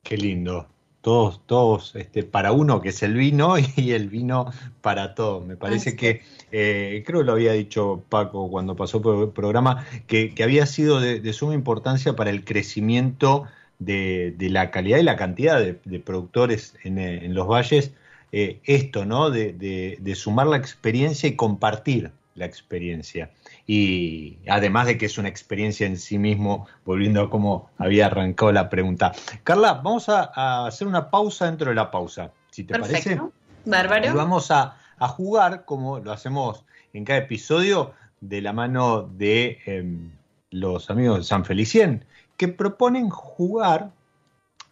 Qué 0.02 0.18
lindo, 0.18 0.68
todos, 1.06 1.40
todos 1.46 1.94
este, 1.94 2.24
para 2.24 2.50
uno 2.50 2.80
que 2.80 2.88
es 2.88 3.00
el 3.04 3.14
vino 3.14 3.54
y 3.76 3.92
el 3.92 4.08
vino 4.08 4.50
para 4.80 5.14
todos. 5.14 5.46
Me 5.46 5.56
parece 5.56 5.94
que, 5.94 6.22
eh, 6.50 7.04
creo 7.06 7.20
que 7.20 7.26
lo 7.26 7.34
había 7.34 7.52
dicho 7.52 8.02
Paco 8.08 8.50
cuando 8.50 8.74
pasó 8.74 9.00
por 9.00 9.22
el 9.22 9.28
programa, 9.30 9.86
que, 10.08 10.34
había 10.42 10.66
sido 10.66 10.98
de, 10.98 11.32
suma 11.32 11.54
importancia 11.54 12.16
para 12.16 12.30
el 12.30 12.44
crecimiento 12.44 13.44
de, 13.78 14.34
la 14.50 14.72
calidad 14.72 14.98
y 14.98 15.04
la 15.04 15.14
cantidad 15.14 15.60
de, 15.60 16.00
productores 16.00 16.74
en, 16.82 17.32
los 17.36 17.46
valles, 17.46 17.92
eh, 18.32 18.58
esto, 18.64 19.04
¿no? 19.04 19.30
de 19.30 20.12
sumar 20.16 20.48
la 20.48 20.56
experiencia 20.56 21.28
y 21.28 21.36
compartir 21.36 22.10
la 22.34 22.46
experiencia 22.46 23.30
y 23.66 24.38
además 24.48 24.86
de 24.86 24.96
que 24.96 25.06
es 25.06 25.18
una 25.18 25.28
experiencia 25.28 25.86
en 25.86 25.98
sí 25.98 26.18
mismo, 26.18 26.68
volviendo 26.84 27.20
a 27.20 27.30
cómo 27.30 27.70
había 27.78 28.06
arrancado 28.06 28.52
la 28.52 28.68
pregunta. 28.68 29.12
Carla, 29.42 29.74
vamos 29.74 30.08
a, 30.08 30.66
hacer 30.66 30.86
una 30.86 31.10
pausa 31.10 31.46
dentro 31.46 31.70
de 31.70 31.74
la 31.74 31.90
pausa, 31.90 32.30
si 32.50 32.62
te 32.64 32.78
parece. 32.78 33.20
Bárbaro. 33.64 34.06
Y 34.06 34.12
vamos 34.12 34.52
a, 34.52 34.76
jugar, 34.98 35.64
como 35.64 35.98
lo 35.98 36.12
hacemos 36.12 36.64
en 36.92 37.04
cada 37.04 37.18
episodio, 37.18 37.92
de 38.20 38.40
la 38.40 38.52
mano 38.52 39.02
de 39.02 39.58
em, 39.66 40.10
los 40.50 40.88
amigos 40.88 41.18
de 41.18 41.24
San 41.24 41.44
Felicien, 41.44 42.04
que 42.36 42.48
proponen 42.48 43.10
jugar, 43.10 43.90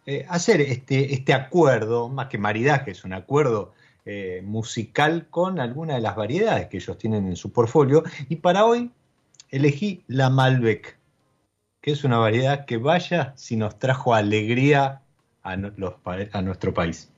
eh, 0.05 0.25
hacer 0.29 0.61
este, 0.61 1.13
este 1.13 1.33
acuerdo, 1.33 2.09
más 2.09 2.27
que 2.27 2.37
maridaje, 2.37 2.91
es 2.91 3.03
un 3.03 3.13
acuerdo 3.13 3.73
eh, 4.05 4.41
musical 4.43 5.27
con 5.29 5.59
alguna 5.59 5.95
de 5.95 6.01
las 6.01 6.15
variedades 6.15 6.67
que 6.67 6.77
ellos 6.77 6.97
tienen 6.97 7.27
en 7.27 7.35
su 7.35 7.51
portfolio. 7.51 8.03
Y 8.29 8.37
para 8.37 8.65
hoy 8.65 8.91
elegí 9.49 10.03
la 10.07 10.29
Malbec, 10.29 10.97
que 11.81 11.91
es 11.91 12.03
una 12.03 12.17
variedad 12.17 12.65
que 12.65 12.77
vaya 12.77 13.33
si 13.35 13.55
nos 13.55 13.79
trajo 13.79 14.13
alegría 14.13 15.01
a, 15.43 15.51
a 15.53 16.41
nuestro 16.41 16.73
país. 16.73 17.11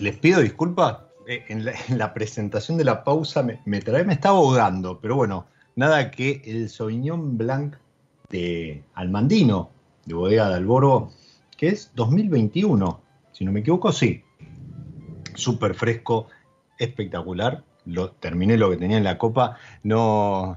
Les 0.00 0.16
pido 0.16 0.40
disculpas. 0.40 0.98
Eh, 1.26 1.44
en, 1.48 1.64
la, 1.64 2.12
presentación 2.12 2.76
de 2.76 2.84
la 2.84 3.02
pausa 3.02 3.42
me, 3.42 3.60
me, 3.64 3.80
me 4.04 4.12
estaba 4.12 4.36
ahogando, 4.36 5.00
pero 5.00 5.16
bueno, 5.16 5.46
nada 5.74 6.10
que 6.10 6.42
el 6.44 6.68
Sauvignon 6.68 7.38
Blanc 7.38 7.76
de 8.28 8.84
Almandino, 8.94 9.70
de 10.04 10.14
Bodega 10.14 10.48
de 10.50 10.56
Alboro, 10.56 11.10
que 11.56 11.68
es 11.68 11.92
2021, 11.94 13.00
si 13.32 13.44
no 13.44 13.52
me 13.52 13.60
equivoco, 13.60 13.90
sí. 13.92 14.22
Súper 15.34 15.74
fresco, 15.74 16.28
espectacular. 16.78 17.64
Lo, 17.86 18.10
terminé 18.12 18.56
lo 18.56 18.70
que 18.70 18.76
tenía 18.76 18.98
en 18.98 19.04
la 19.04 19.18
copa, 19.18 19.58
no 19.82 20.56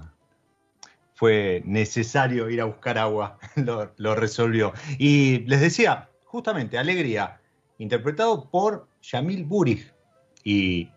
fue 1.14 1.62
necesario 1.66 2.50
ir 2.50 2.62
a 2.62 2.66
buscar 2.66 2.98
agua, 2.98 3.40
lo 3.98 4.16
resolvió. 4.16 4.74
Y 4.98 5.40
les 5.40 5.62
decía, 5.62 6.10
justamente, 6.26 6.78
alegría, 6.78 7.40
interpretado 7.78 8.50
por 8.50 8.88
Yamil 9.12 9.46
Burich 9.46 9.94
y 10.44 10.90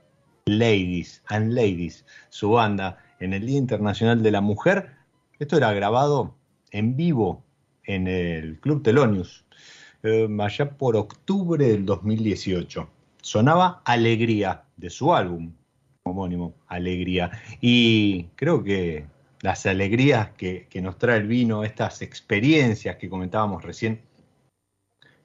Ladies 0.46 1.22
and 1.28 1.52
Ladies, 1.52 2.04
su 2.28 2.50
banda 2.50 2.98
en 3.20 3.32
el 3.32 3.46
Día 3.46 3.58
Internacional 3.58 4.22
de 4.22 4.30
la 4.32 4.40
Mujer. 4.40 4.90
Esto 5.38 5.56
era 5.56 5.72
grabado 5.72 6.34
en 6.72 6.96
vivo 6.96 7.44
en 7.84 8.08
el 8.08 8.58
Club 8.58 8.82
Telonius, 8.82 9.44
eh, 10.02 10.28
allá 10.40 10.70
por 10.70 10.96
octubre 10.96 11.64
del 11.64 11.86
2018. 11.86 12.88
Sonaba 13.22 13.80
Alegría 13.84 14.64
de 14.76 14.90
su 14.90 15.14
álbum 15.14 15.52
homónimo, 16.02 16.54
Alegría. 16.66 17.30
Y 17.60 18.24
creo 18.34 18.64
que 18.64 19.06
las 19.40 19.66
alegrías 19.66 20.30
que, 20.30 20.66
que 20.68 20.82
nos 20.82 20.98
trae 20.98 21.18
el 21.18 21.28
vino, 21.28 21.62
estas 21.62 22.02
experiencias 22.02 22.96
que 22.96 23.08
comentábamos 23.08 23.62
recién 23.62 24.00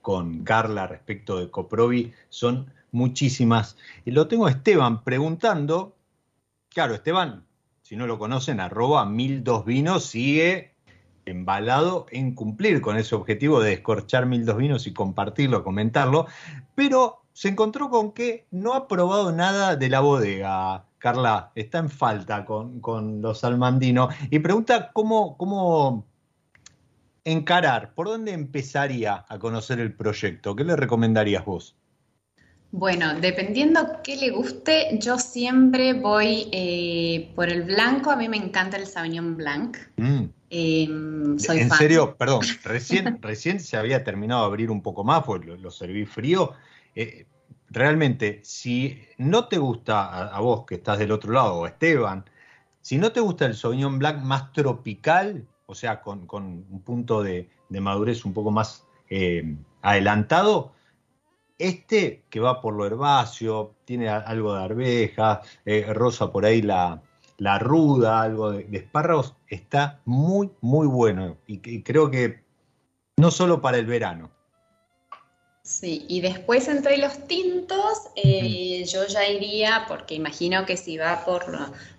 con 0.05 0.43
Carla 0.43 0.85
respecto 0.85 1.39
de 1.39 1.49
Coprovi 1.49 2.13
son 2.29 2.71
muchísimas. 2.91 3.75
Y 4.05 4.11
lo 4.11 4.27
tengo 4.27 4.45
a 4.45 4.51
Esteban 4.51 5.03
preguntando, 5.03 5.95
claro, 6.69 6.93
Esteban, 6.93 7.43
si 7.81 7.95
no 7.95 8.05
lo 8.05 8.19
conocen, 8.19 8.59
arroba 8.59 9.07
mil 9.07 9.43
dos 9.43 9.65
vinos, 9.65 10.05
sigue 10.05 10.75
embalado 11.25 12.05
en 12.11 12.35
cumplir 12.35 12.81
con 12.81 12.97
ese 12.97 13.15
objetivo 13.15 13.59
de 13.61 13.73
escorchar 13.73 14.27
mil 14.27 14.45
dos 14.45 14.57
vinos 14.57 14.85
y 14.85 14.93
compartirlo, 14.93 15.63
comentarlo, 15.63 16.27
pero 16.75 17.23
se 17.33 17.49
encontró 17.49 17.89
con 17.89 18.11
que 18.11 18.45
no 18.51 18.75
ha 18.75 18.87
probado 18.87 19.31
nada 19.31 19.75
de 19.75 19.89
la 19.89 20.01
bodega. 20.01 20.85
Carla, 20.99 21.51
está 21.55 21.79
en 21.79 21.89
falta 21.89 22.45
con, 22.45 22.79
con 22.79 23.23
los 23.23 23.43
almandinos 23.43 24.13
y 24.29 24.37
pregunta 24.37 24.91
cómo, 24.93 25.35
cómo 25.35 26.05
encarar, 27.25 27.93
por 27.93 28.07
dónde 28.07 28.31
empezaría 28.31 29.25
a 29.27 29.39
conocer 29.39 29.79
el 29.79 29.93
proyecto, 29.93 30.55
¿qué 30.55 30.63
le 30.63 30.75
recomendarías 30.75 31.43
vos? 31.43 31.75
Bueno, 32.71 33.13
dependiendo 33.19 34.01
qué 34.03 34.17
le 34.17 34.31
guste, 34.31 34.97
yo 34.99 35.17
siempre 35.17 35.93
voy 35.93 36.49
eh, 36.51 37.31
por 37.33 37.49
el 37.49 37.63
blanco. 37.63 38.11
A 38.11 38.17
mí 38.17 38.27
me 38.27 38.35
encanta 38.35 38.75
el 38.75 38.85
Sauvignon 38.85 39.37
Blanc. 39.37 39.77
Mm. 39.95 40.25
Em, 40.49 41.39
soy 41.39 41.59
en 41.59 41.71
serio, 41.71 42.15
perdón, 42.19 42.41
recién, 42.65 43.21
recién 43.21 43.61
se 43.61 43.77
había 43.77 44.03
terminado 44.03 44.41
de 44.41 44.47
abrir 44.47 44.71
un 44.71 44.81
poco 44.81 45.05
más, 45.05 45.23
porque 45.23 45.55
lo, 45.55 45.71
serví 45.71 46.05
frío. 46.05 46.51
Eh, 46.95 47.27
realmente, 47.69 48.41
si 48.43 49.01
no 49.17 49.47
te 49.47 49.57
gusta 49.57 50.27
a, 50.27 50.39
vos 50.41 50.65
que 50.65 50.75
estás 50.75 50.99
del 50.99 51.13
otro 51.13 51.31
lado, 51.31 51.55
o 51.55 51.67
Esteban, 51.67 52.25
si 52.81 52.97
no 52.97 53.13
te 53.13 53.21
gusta 53.21 53.45
el 53.45 53.55
Sauvignon 53.55 53.99
Blanc 53.99 54.21
más 54.21 54.51
tropical, 54.51 55.47
o 55.67 55.75
sea, 55.75 56.01
con, 56.01 56.27
un 56.31 56.81
punto 56.83 57.23
de, 57.23 57.49
madurez 57.69 58.25
un 58.25 58.33
poco 58.33 58.51
más 58.51 58.85
eh, 59.09 59.57
adelantado, 59.81 60.73
este 61.57 62.23
que 62.29 62.39
va 62.39 62.61
por 62.61 62.73
lo 62.73 62.85
herbáceo, 62.85 63.75
tiene 63.85 64.09
algo 64.09 64.55
de 64.55 64.63
arveja, 64.63 65.41
eh, 65.65 65.85
rosa 65.93 66.31
por 66.31 66.45
ahí 66.45 66.61
la, 66.61 67.01
ruda, 67.59 68.21
algo 68.21 68.51
de, 68.51 68.67
espárragos, 68.77 69.35
está 69.47 69.99
muy, 70.05 70.51
muy 70.61 70.87
bueno. 70.87 71.37
Y, 71.47 71.81
creo 71.81 72.11
que 72.11 72.43
no 73.17 73.31
solo 73.31 73.61
para 73.61 73.77
el 73.77 73.85
verano. 73.85 74.31
Sí, 75.65 76.05
y 76.07 76.21
después 76.21 76.67
entre 76.67 76.97
los 76.97 77.27
tintos, 77.27 78.09
eh, 78.15 78.85
yo 78.85 79.07
ya 79.07 79.27
iría, 79.27 79.85
porque 79.87 80.13
imagino 80.13 80.63
que 80.63 80.77
si 80.77 80.95
va 80.95 81.25
por, 81.25 81.43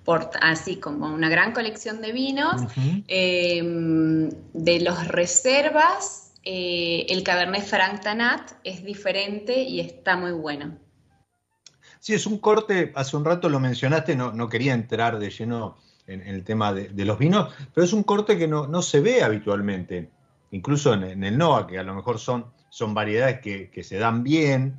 por 0.05 0.31
así 0.41 0.77
como 0.77 1.13
una 1.13 1.29
gran 1.29 1.53
colección 1.53 2.01
de 2.01 2.13
vinos, 2.13 2.63
em, 3.09 4.31
de 4.53 4.81
los 4.83 5.09
reservas, 5.09 6.33
eh, 6.45 7.07
el 7.09 7.25
Cabernet 7.25 7.65
Franc 7.65 8.03
Tanat 8.03 8.53
es 8.63 8.85
diferente 8.85 9.65
y 9.65 9.81
está 9.81 10.17
muy 10.17 10.31
bueno. 10.31 10.79
Sí, 11.99 12.15
es 12.15 12.25
un 12.25 12.39
corte, 12.39 12.93
hace 12.95 13.17
un 13.17 13.25
rato 13.25 13.49
lo 13.49 13.59
mencionaste, 13.59 14.15
no, 14.15 14.33
no 14.33 14.49
quería 14.49 14.75
entrar 14.75 15.19
de 15.19 15.31
lleno 15.31 15.77
en, 16.07 16.23
el 16.23 16.45
tema 16.45 16.73
de, 16.73 17.05
los 17.05 17.19
vinos, 17.19 17.53
pero 17.75 17.85
es 17.85 17.93
un 17.93 18.05
corte 18.05 18.39
que 18.39 18.47
no, 18.47 18.81
se 18.81 19.01
ve 19.01 19.25
habitualmente, 19.25 20.09
incluso 20.53 20.95
en, 20.95 21.25
el 21.25 21.37
NOA, 21.37 21.67
que 21.67 21.81
a 21.81 21.83
lo 21.83 21.97
mejor 21.97 22.21
son, 22.21 22.47
son 22.77 22.93
variedades 22.93 23.41
que, 23.41 23.83
se 23.83 23.97
dan 23.97 24.23
bien, 24.23 24.79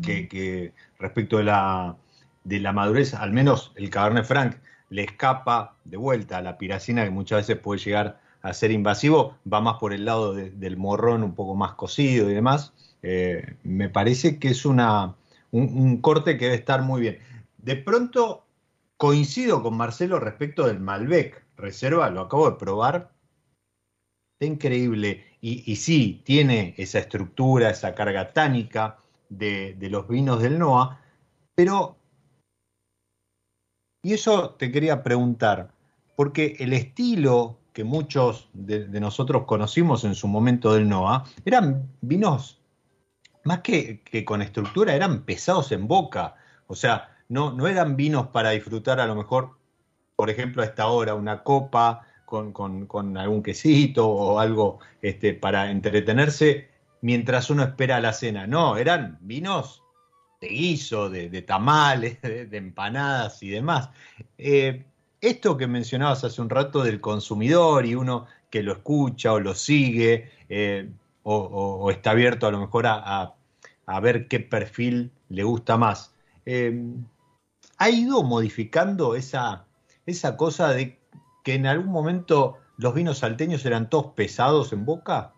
que, 0.00 0.72
respecto 0.96 1.38
de 1.38 1.42
la, 1.42 1.96
de 2.44 2.60
la 2.60 2.72
madurez, 2.72 3.14
al 3.14 3.32
menos 3.32 3.72
el 3.74 3.90
Cabernet 3.90 4.24
Franc 4.24 4.58
le 4.90 5.02
escapa 5.02 5.74
de 5.84 5.96
vuelta 5.96 6.38
a 6.38 6.42
la 6.42 6.56
piracina 6.56 7.02
que 7.02 7.10
muchas 7.10 7.40
veces 7.40 7.60
puede 7.60 7.80
llegar 7.80 8.20
a 8.42 8.54
ser 8.54 8.70
invasivo, 8.70 9.36
va 9.52 9.60
más 9.60 9.78
por 9.80 9.92
el 9.92 10.04
lado 10.04 10.34
del 10.34 10.76
morrón 10.76 11.24
un 11.24 11.34
poco 11.34 11.56
más 11.56 11.74
cocido 11.74 12.30
y 12.30 12.34
demás. 12.34 12.74
Eh, 13.02 13.56
me 13.64 13.88
parece 13.88 14.38
que 14.38 14.46
es 14.46 14.64
una, 14.64 15.16
un, 15.50 16.00
corte 16.00 16.38
que 16.38 16.44
debe 16.44 16.58
estar 16.58 16.82
muy 16.82 17.00
bien. 17.00 17.18
De 17.58 17.74
pronto 17.74 18.46
coincido 18.96 19.64
con 19.64 19.76
Marcelo 19.76 20.20
respecto 20.20 20.64
del 20.68 20.78
Malbec 20.78 21.44
Reserva, 21.56 22.08
lo 22.08 22.20
acabo 22.20 22.48
de 22.48 22.56
probar. 22.56 23.10
Está 24.38 24.46
increíble. 24.46 25.29
Y, 25.42 25.76
sí, 25.76 26.20
tiene 26.24 26.74
esa 26.76 26.98
estructura, 26.98 27.70
esa 27.70 27.94
carga 27.94 28.32
tánica 28.32 28.98
de, 29.30 29.74
los 29.90 30.06
vinos 30.06 30.42
del 30.42 30.58
NOA, 30.58 31.00
pero. 31.54 31.96
Y 34.02 34.12
eso 34.12 34.50
te 34.50 34.70
quería 34.70 35.02
preguntar, 35.02 35.72
porque 36.14 36.56
el 36.58 36.74
estilo 36.74 37.58
que 37.72 37.84
muchos 37.84 38.50
de, 38.52 38.86
de 38.86 39.00
nosotros 39.00 39.44
conocimos 39.44 40.04
en 40.04 40.14
su 40.14 40.28
momento 40.28 40.74
del 40.74 40.88
NOA 40.88 41.24
eran 41.44 41.88
vinos 42.02 42.60
más 43.44 43.60
que, 43.60 44.02
con 44.24 44.42
estructura, 44.42 44.94
eran 44.94 45.22
pesados 45.22 45.72
en 45.72 45.86
boca. 45.88 46.36
O 46.66 46.74
sea, 46.74 47.16
no, 47.28 47.52
no 47.52 47.66
eran 47.66 47.96
vinos 47.96 48.28
para 48.28 48.50
disfrutar 48.50 49.00
a 49.00 49.06
lo 49.06 49.14
mejor, 49.14 49.58
por 50.16 50.30
ejemplo, 50.30 50.62
a 50.62 50.66
esta 50.66 50.86
hora, 50.88 51.14
una 51.14 51.42
copa 51.42 52.06
con, 52.30 53.16
algún 53.18 53.42
quesito 53.42 54.08
o 54.08 54.38
algo 54.38 54.78
este, 55.02 55.34
para 55.34 55.70
entretenerse 55.70 56.68
mientras 57.02 57.50
uno 57.50 57.64
espera 57.64 58.00
la 58.00 58.12
cena. 58.12 58.46
No, 58.46 58.76
eran 58.76 59.18
vinos 59.20 59.82
de 60.40 60.48
guiso, 60.48 61.10
de, 61.10 61.42
tamales, 61.42 62.20
de, 62.22 62.56
empanadas 62.56 63.42
y 63.42 63.50
demás. 63.50 63.90
Eh, 64.38 64.86
esto 65.20 65.56
que 65.56 65.66
mencionabas 65.66 66.24
hace 66.24 66.40
un 66.40 66.48
rato 66.48 66.82
del 66.82 67.00
consumidor 67.00 67.84
y 67.84 67.94
uno 67.94 68.26
que 68.48 68.62
lo 68.62 68.72
escucha 68.72 69.32
o 69.32 69.40
lo 69.40 69.54
sigue, 69.54 70.30
eh, 70.48 70.88
o, 71.22 71.90
está 71.90 72.12
abierto 72.12 72.46
a 72.46 72.50
lo 72.50 72.60
mejor 72.60 72.86
a, 72.86 73.34
ver 74.00 74.28
qué 74.28 74.40
perfil 74.40 75.10
le 75.28 75.42
gusta 75.42 75.76
más. 75.76 76.14
Em, 76.46 77.04
¿Ha 77.76 77.90
ido 77.90 78.22
modificando 78.22 79.14
esa, 79.14 79.66
esa 80.06 80.36
cosa 80.36 80.72
de 80.72 80.99
que 81.42 81.54
en 81.54 81.66
algún 81.66 81.92
momento 81.92 82.58
los 82.76 82.94
vinos 82.94 83.18
salteños 83.18 83.64
eran 83.64 83.90
todos 83.90 84.14
pesados 84.14 84.72
en 84.72 84.84
boca? 84.84 85.34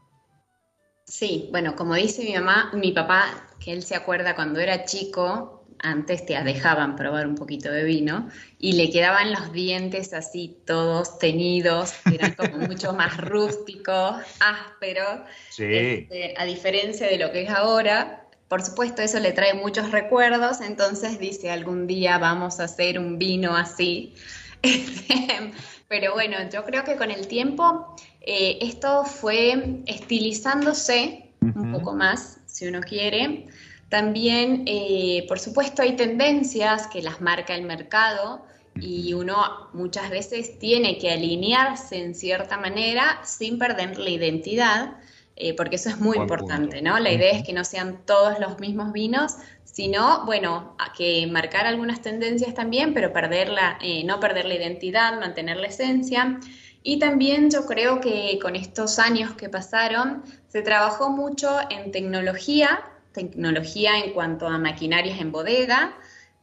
Sí, 1.04 1.48
bueno, 1.50 1.74
como 1.76 1.94
dice 1.94 2.24
mi 2.24 2.32
mamá, 2.34 2.70
mi 2.74 2.92
papá, 2.92 3.48
que 3.58 3.72
él 3.72 3.82
se 3.82 3.96
acuerda 3.96 4.34
cuando 4.34 4.60
era 4.60 4.84
chico, 4.84 5.62
antes 5.82 6.24
te 6.24 6.40
dejaban 6.42 6.96
probar 6.96 7.26
un 7.26 7.34
poquito 7.34 7.70
de 7.70 7.82
vino 7.82 8.28
y 8.58 8.72
le 8.74 8.90
quedaban 8.90 9.32
los 9.32 9.52
dientes 9.52 10.14
así 10.14 10.56
todos 10.64 11.18
tenidos, 11.18 11.94
eran 12.10 12.34
como 12.34 12.58
mucho 12.68 12.92
más 12.92 13.16
rústicos, 13.16 14.16
ásperos, 14.38 15.20
este, 15.58 16.34
a 16.38 16.44
diferencia 16.44 17.08
de 17.08 17.18
lo 17.18 17.32
que 17.32 17.42
es 17.42 17.50
ahora. 17.50 18.26
Por 18.48 18.62
supuesto, 18.62 19.02
eso 19.02 19.18
le 19.18 19.32
trae 19.32 19.54
muchos 19.54 19.90
recuerdos, 19.90 20.60
entonces 20.60 21.18
dice, 21.18 21.50
algún 21.50 21.86
día 21.86 22.18
vamos 22.18 22.60
a 22.60 22.64
hacer 22.64 22.98
un 22.98 23.18
vino 23.18 23.56
así. 23.56 24.14
Este, 24.62 25.52
pero 25.92 26.14
bueno, 26.14 26.38
yo 26.50 26.64
creo 26.64 26.84
que 26.84 26.96
con 26.96 27.10
el 27.10 27.26
tiempo 27.26 27.94
eh, 28.22 28.56
esto 28.62 29.04
fue 29.04 29.82
estilizándose 29.84 31.34
un 31.42 31.70
poco 31.70 31.92
más, 31.92 32.38
si 32.46 32.66
uno 32.66 32.80
quiere. 32.80 33.46
También, 33.90 34.62
eh, 34.64 35.26
por 35.28 35.38
supuesto, 35.38 35.82
hay 35.82 35.94
tendencias 35.94 36.86
que 36.86 37.02
las 37.02 37.20
marca 37.20 37.54
el 37.54 37.64
mercado 37.64 38.42
y 38.80 39.12
uno 39.12 39.68
muchas 39.74 40.08
veces 40.08 40.58
tiene 40.58 40.96
que 40.96 41.10
alinearse 41.10 42.02
en 42.02 42.14
cierta 42.14 42.56
manera 42.56 43.20
sin 43.22 43.58
perder 43.58 43.98
la 43.98 44.08
identidad, 44.08 44.96
eh, 45.44 45.54
porque 45.54 45.74
eso 45.74 45.88
es 45.88 45.98
muy 45.98 46.16
importante, 46.16 46.80
¿no? 46.82 47.00
La 47.00 47.10
idea 47.10 47.32
es 47.32 47.42
que 47.42 47.52
no 47.52 47.64
sean 47.64 48.06
todos 48.06 48.38
los 48.38 48.60
mismos 48.60 48.92
vinos, 48.92 49.34
sino, 49.64 50.24
bueno, 50.24 50.76
que 50.96 51.26
marcar 51.26 51.66
algunas 51.66 52.00
tendencias 52.00 52.54
también, 52.54 52.94
pero 52.94 53.12
perderla, 53.12 53.76
eh, 53.82 54.04
no 54.04 54.20
perder 54.20 54.44
la 54.44 54.54
identidad, 54.54 55.18
mantener 55.18 55.56
la 55.56 55.66
esencia. 55.66 56.38
Y 56.84 57.00
también 57.00 57.50
yo 57.50 57.66
creo 57.66 58.00
que 58.00 58.38
con 58.40 58.54
estos 58.54 59.00
años 59.00 59.32
que 59.32 59.48
pasaron, 59.48 60.22
se 60.46 60.62
trabajó 60.62 61.10
mucho 61.10 61.58
en 61.70 61.90
tecnología 61.90 62.84
tecnología 63.12 63.98
en 63.98 64.12
cuanto 64.12 64.46
a 64.46 64.58
maquinarias 64.58 65.20
en 65.20 65.32
bodega, 65.32 65.94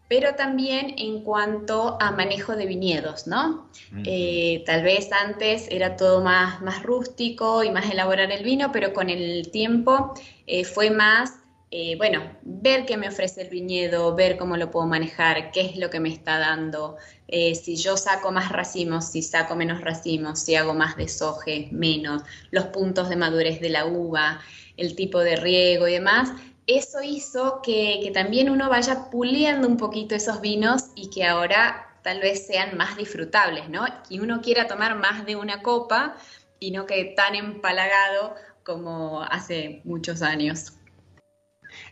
pero 0.10 0.34
también 0.34 0.95
en 0.97 1.24
cuanto 1.24 1.95
a 2.01 2.12
manejo 2.12 2.55
de 2.55 2.66
viñedos, 2.66 3.28
¿no? 3.28 3.70
Eh, 4.03 4.64
tal 4.66 4.82
vez 4.82 5.12
antes 5.12 5.68
era 5.70 5.95
todo 5.95 6.22
más, 6.22 6.62
más 6.64 6.82
rústico 6.82 7.64
y 7.64 7.70
más 7.70 7.89
elaborar 7.89 8.32
el 8.32 8.43
vino, 8.43 8.72
pero 8.72 8.91
con 8.91 9.12
el 9.12 9.51
tiempo 9.51 10.16
eh, 10.47 10.66
fue 10.66 10.89
más, 10.89 11.36
eh, 11.70 11.95
bueno, 11.97 12.24
ver 12.41 12.88
qué 12.88 12.97
me 12.97 13.07
ofrece 13.07 13.43
el 13.43 13.49
viñedo, 13.49 14.16
ver 14.16 14.36
cómo 14.38 14.57
lo 14.57 14.72
puedo 14.72 14.88
manejar, 14.88 15.51
qué 15.51 15.62
es 15.62 15.78
lo 15.78 15.91
que 15.91 15.99
me 15.99 16.10
está 16.10 16.39
dando, 16.39 16.97
si 17.28 17.76
yo 17.76 17.95
saco 17.95 18.32
más 18.32 18.51
racimos, 18.51 19.12
si 19.12 19.22
saco 19.22 19.55
menos 19.55 19.82
racimos, 19.82 20.39
si 20.39 20.55
hago 20.55 20.74
más 20.74 20.97
desoje, 20.97 21.70
menos, 21.72 22.24
los 22.49 22.66
puntos 22.66 23.10
de 23.10 23.16
madurez 23.16 23.62
de 23.62 23.70
la 23.70 23.86
uva, 23.86 24.41
el 24.76 24.95
tipo 24.95 25.20
de 25.20 25.36
riego 25.36 25.88
y 25.88 25.93
demás 25.93 26.32
eso 26.70 27.01
hizo 27.01 27.61
que, 27.63 28.11
también 28.13 28.49
uno 28.49 28.70
vaya 28.70 29.09
puliendo 29.09 29.67
un 29.67 29.78
poquito 29.78 30.13
esos 30.13 30.39
vinos 30.39 30.91
y 30.95 31.09
que 31.09 31.26
ahora 31.26 31.88
tal 32.03 32.20
vez 32.20 32.45
sean 32.45 32.78
más 32.78 32.95
disfrutables, 32.95 33.70
¿no? 33.70 33.86
Que 34.07 34.20
uno 34.20 34.41
quiera 34.41 34.67
tomar 34.67 34.95
más 34.95 35.26
de 35.26 35.36
una 35.36 35.63
copa 35.63 36.15
y 36.59 36.72
no 36.72 36.86
quede 36.86 37.15
tan 37.15 37.36
empalagado 37.36 38.36
como 38.63 39.24
hace 39.24 39.82
muchos 39.84 40.22
años. 40.22 40.74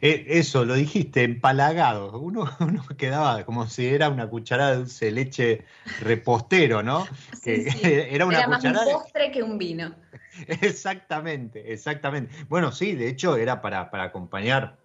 Eh, 0.01 0.25
eso, 0.27 0.63
lo 0.63 0.75
dijiste, 0.75 1.23
empalagado. 1.23 2.19
Uno, 2.19 2.49
uno, 2.59 2.83
quedaba 2.97 3.43
como 3.45 3.67
si 3.67 3.87
era 3.87 4.09
una 4.09 4.29
cucharada 4.29 4.71
de 4.71 4.77
dulce 4.77 5.05
de 5.05 5.11
leche 5.11 5.65
repostero, 6.01 6.83
¿no? 6.83 7.07
que 7.43 7.67
Era 8.11 8.25
una 8.25 8.47
más 8.47 8.63
un 8.63 8.73
postre 8.73 9.31
que 9.31 9.41
un 9.41 9.57
vino. 9.57 9.95
Exactamente, 10.61 11.71
exactamente. 11.71 12.33
Bueno, 12.49 12.71
sí, 12.71 12.95
de 12.95 13.09
hecho 13.09 13.37
era 13.37 13.61
para, 13.61 13.89
acompañar 13.91 14.77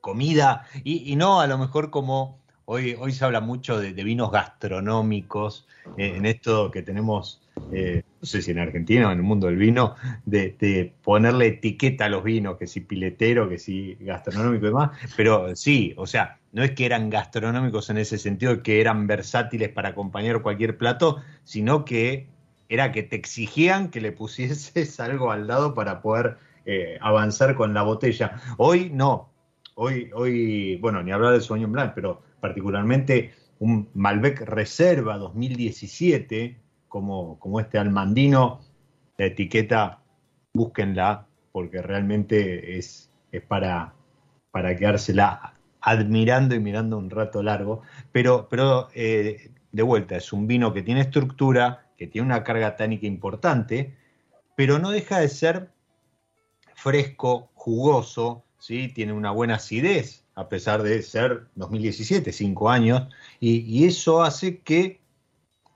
comida 0.00 0.66
y, 0.84 1.16
no 1.16 1.40
a 1.40 1.46
lo 1.46 1.56
mejor 1.58 1.90
como 1.90 2.44
hoy, 2.66 2.96
se 3.12 3.24
habla 3.24 3.40
mucho 3.40 3.78
de, 3.78 3.92
vinos 3.92 4.30
gastronómicos, 4.30 5.66
eh, 5.96 6.14
en 6.16 6.26
esto 6.26 6.70
que 6.70 6.82
tenemos, 6.82 7.42
eh, 7.72 8.02
no 8.20 8.26
sé 8.26 8.42
si 8.42 8.50
en 8.50 8.58
Argentina 8.58 9.08
o 9.08 9.12
en 9.12 9.18
el 9.18 9.24
mundo 9.24 9.46
del 9.46 9.56
vino, 9.56 9.96
de, 10.24 10.94
ponerle 11.02 11.46
etiqueta 11.46 12.06
a 12.06 12.08
los 12.08 12.24
vinos, 12.24 12.56
que 12.58 12.66
si 12.66 12.80
piletero, 12.80 13.48
que 13.48 13.58
si 13.58 13.96
gastronómico 14.00 14.64
y 14.64 14.68
demás, 14.68 14.90
pero 15.16 15.54
sí, 15.56 15.94
o 15.96 16.06
sea, 16.06 16.38
no 16.52 16.62
es 16.62 16.72
que 16.72 16.86
eran 16.86 17.10
gastronómicos 17.10 17.90
en 17.90 17.98
ese 17.98 18.18
sentido, 18.18 18.62
que 18.62 18.80
eran 18.80 19.06
versátiles 19.06 19.70
para 19.70 19.90
acompañar 19.90 20.42
cualquier 20.42 20.78
plato, 20.78 21.22
sino 21.44 21.84
que 21.84 22.33
era 22.68 22.92
que 22.92 23.02
te 23.02 23.16
exigían 23.16 23.90
que 23.90 24.00
le 24.00 24.12
pusieses 24.12 24.98
algo 25.00 25.30
al 25.30 25.46
lado 25.46 25.74
para 25.74 26.00
poder 26.02 26.38
eh, 26.66 26.98
avanzar 27.00 27.54
con 27.54 27.74
la 27.74 27.82
botella. 27.82 28.40
Hoy 28.56 28.90
no, 28.92 29.30
hoy, 29.74 30.10
hoy, 30.14 30.76
bueno, 30.76 31.02
ni 31.02 31.12
hablar 31.12 31.32
del 31.32 31.42
Sauvignon 31.42 31.72
Blanc, 31.72 31.92
pero 31.94 32.22
particularmente 32.40 33.32
un 33.58 33.88
Malbec 33.94 34.40
Reserva 34.42 35.18
2017, 35.18 36.58
como, 36.88 37.38
como 37.38 37.60
este 37.60 37.78
almandino, 37.78 38.60
la 39.16 39.26
etiqueta, 39.26 40.02
búsquenla, 40.52 41.26
porque 41.52 41.82
realmente 41.82 42.78
es, 42.78 43.10
es 43.32 43.42
para, 43.42 43.94
para 44.50 44.76
quedársela 44.76 45.54
admirando 45.80 46.54
y 46.54 46.60
mirando 46.60 46.96
un 46.96 47.10
rato 47.10 47.42
largo, 47.42 47.82
pero, 48.10 48.48
pero 48.48 48.88
eh, 48.94 49.50
de 49.74 49.82
vuelta, 49.82 50.16
es 50.16 50.32
un 50.32 50.46
vino 50.46 50.72
que 50.72 50.82
tiene 50.82 51.00
estructura, 51.00 51.90
que 51.98 52.06
tiene 52.06 52.26
una 52.26 52.44
carga 52.44 52.76
tánica 52.76 53.08
importante, 53.08 53.96
pero 54.54 54.78
no 54.78 54.90
deja 54.90 55.18
de 55.18 55.28
ser 55.28 55.70
fresco, 56.76 57.50
jugoso, 57.54 58.44
¿sí? 58.58 58.86
tiene 58.94 59.12
una 59.12 59.32
buena 59.32 59.56
acidez, 59.56 60.24
a 60.36 60.48
pesar 60.48 60.84
de 60.84 61.02
ser 61.02 61.48
2017, 61.56 62.30
cinco 62.30 62.70
años, 62.70 63.08
y, 63.40 63.84
eso 63.84 64.22
hace 64.22 64.60
que 64.60 65.00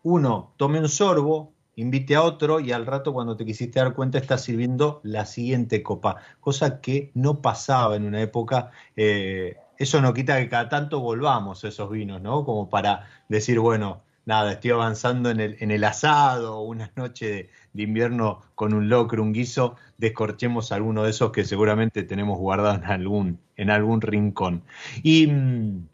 uno 0.05 0.55
tome 0.57 0.79
un 0.79 0.89
sorbo, 0.89 1.53
invite 1.75 2.15
a 2.15 2.23
otro 2.23 2.61
y 2.61 2.71
al 2.71 2.87
rato 2.87 3.13
cuando 3.13 3.37
te 3.37 3.45
quisiste 3.45 3.81
dar 3.81 3.95
cuenta 3.95 4.19
estás 4.19 4.45
sirviendo 4.45 5.01
la 5.03 5.27
siguiente 5.27 5.83
copa, 5.83 6.19
cosa 6.39 6.81
que 6.81 7.11
no 7.15 7.43
pasaba 7.43 7.97
en 7.97 8.05
una 8.05 8.23
época. 8.23 8.71
Eh, 8.97 9.57
eso 9.79 10.01
no 10.03 10.13
quita 10.15 10.39
que 10.39 10.49
cada 10.49 10.69
tanto 10.69 11.01
volvamos 11.01 11.65
esos 11.65 11.91
vinos, 11.91 12.21
¿no? 12.21 12.45
Como 12.45 12.69
para 12.69 13.09
decir, 13.29 13.61
bueno, 13.61 14.03
nada, 14.27 14.53
estoy 14.53 14.73
avanzando 14.73 15.31
en 15.31 15.41
el, 15.41 15.57
en 15.61 15.71
el 15.71 15.85
asado, 15.85 16.61
una 16.61 16.91
noche 16.97 17.27
de, 17.27 17.51
de, 17.73 17.83
invierno 17.83 18.43
con 18.55 18.75
un 18.75 18.89
locro, 18.89 19.23
un 19.23 19.33
guiso, 19.33 19.77
descorchemos 19.97 20.73
alguno 20.73 21.05
de 21.05 21.11
esos 21.11 21.33
que 21.33 21.45
seguramente 21.45 22.03
tenemos 22.03 22.39
guardado 22.39 22.77
en 22.77 22.85
algún, 22.85 23.41
en 23.57 23.71
algún 23.71 24.01
rincón. 24.01 24.65
Y 25.03 25.29
mm, 25.29 25.87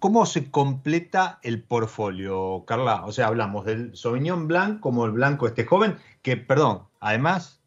¿Cómo 0.00 0.24
se 0.24 0.50
completa 0.50 1.40
el 1.42 1.62
portfolio, 1.62 2.64
Carla? 2.66 3.04
O 3.04 3.12
sea, 3.12 3.26
hablamos 3.26 3.66
del 3.66 3.94
Sauvignon 3.94 4.48
Blanc 4.48 4.80
como 4.80 5.04
el 5.04 5.12
blanco 5.12 5.46
este 5.46 5.66
joven, 5.66 5.98
que, 6.22 6.38
perdón, 6.38 6.84
además, 7.00 7.62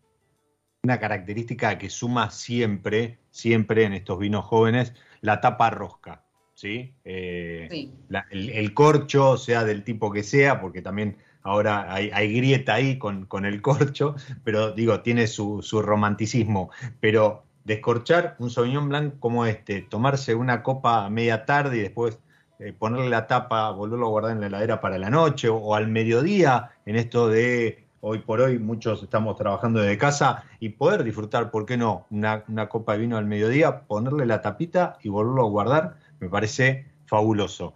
una 0.82 1.00
característica 1.00 1.78
que 1.78 1.92
suma 1.92 2.32
siempre, 2.32 3.20
siempre 3.34 3.84
en 3.84 3.94
estos 3.94 4.20
vinos 4.20 4.46
jóvenes, 4.46 4.94
la 5.22 5.42
tapa 5.42 5.72
rosca, 5.72 6.24
¿sí? 6.54 6.94
Eh, 7.04 7.68
sí. 7.70 7.92
La, 8.08 8.28
el, 8.30 8.52
el, 8.52 8.74
corcho, 8.76 9.38
sea 9.38 9.64
del 9.64 9.84
tipo 9.84 10.12
que 10.12 10.22
sea, 10.22 10.62
porque 10.62 10.84
también 10.84 11.18
ahora 11.42 11.92
hay, 11.92 12.12
hay 12.14 12.32
grieta 12.32 12.76
ahí 12.76 13.00
con, 13.00 13.26
con, 13.26 13.46
el 13.46 13.62
corcho, 13.62 14.16
pero 14.44 14.72
digo, 14.72 15.02
tiene 15.02 15.26
su, 15.26 15.62
su 15.64 15.82
romanticismo, 15.82 16.70
pero 17.00 17.44
descorchar 17.64 18.36
un 18.38 18.52
Sauvignon 18.52 18.88
Blanc 18.88 19.20
como 19.20 19.48
este, 19.48 19.82
tomarse 19.82 20.36
una 20.36 20.62
copa 20.62 21.06
a 21.06 21.10
media 21.10 21.46
tarde 21.46 21.78
y 21.78 21.82
después 21.82 22.20
eh, 22.60 22.72
ponerle 22.72 23.10
la 23.10 23.26
tapa, 23.26 23.72
volverlo 23.72 24.06
a 24.06 24.10
guardar 24.10 24.32
en 24.34 24.42
la 24.42 24.48
heladera 24.48 24.80
para 24.80 25.00
la 25.00 25.10
noche 25.10 25.50
o, 25.50 25.56
o, 25.56 25.74
al 25.74 25.88
mediodía, 25.88 26.70
en 26.86 26.98
esto 26.98 27.30
de 27.30 27.84
hoy 28.06 28.20
por 28.20 28.42
hoy 28.42 28.60
muchos 28.60 29.02
estamos 29.02 29.38
trabajando 29.38 29.80
desde 29.80 29.98
casa 29.98 30.44
y 30.60 30.70
poder 30.70 31.04
disfrutar, 31.04 31.52
¿por 31.52 31.66
qué 31.66 31.78
no? 31.78 32.06
Una, 32.10 32.44
una 32.48 32.70
copa 32.70 32.94
de 32.94 33.00
vino 33.00 33.18
al 33.18 33.26
mediodía, 33.26 33.82
ponerle 33.82 34.26
la 34.26 34.42
tapita 34.42 34.98
y 35.02 35.10
volverlo 35.10 35.46
a 35.46 35.50
guardar, 35.50 35.96
me 36.20 36.30
parece 36.30 36.86
fabuloso. 37.06 37.76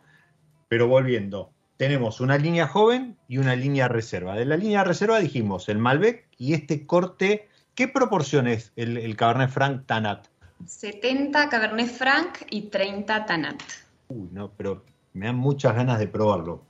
Pero 0.67 0.88
volviendo, 0.88 1.51
tenemos 1.78 2.19
una 2.19 2.38
línea 2.38 2.67
joven 2.67 3.17
y 3.28 3.38
una 3.38 3.55
línea 3.55 3.88
reserva. 3.88 4.36
De 4.36 4.45
la 4.45 4.57
línea 4.57 4.84
reserva 4.84 5.19
dijimos 5.19 5.69
el 5.69 5.78
Malbec 5.78 6.28
y 6.38 6.53
este 6.53 6.86
corte 6.86 7.47
¿Qué 7.78 7.88
proporciones 7.88 8.71
el, 8.75 8.97
el 8.97 9.15
Cabernet 9.15 9.51
Franc 9.51 9.86
Tanat? 9.86 10.25
70 10.65 11.47
Cabernet 11.47 11.88
Franc 11.88 12.39
y 12.49 12.71
30 12.71 13.28
Tanat. 13.28 13.61
Uy, 14.07 14.30
no, 14.32 14.51
pero 14.57 14.84
me 15.13 15.25
dan 15.25 15.37
muchas 15.37 15.75
ganas 15.75 15.99
de 15.99 16.07
probarlo. 16.07 16.63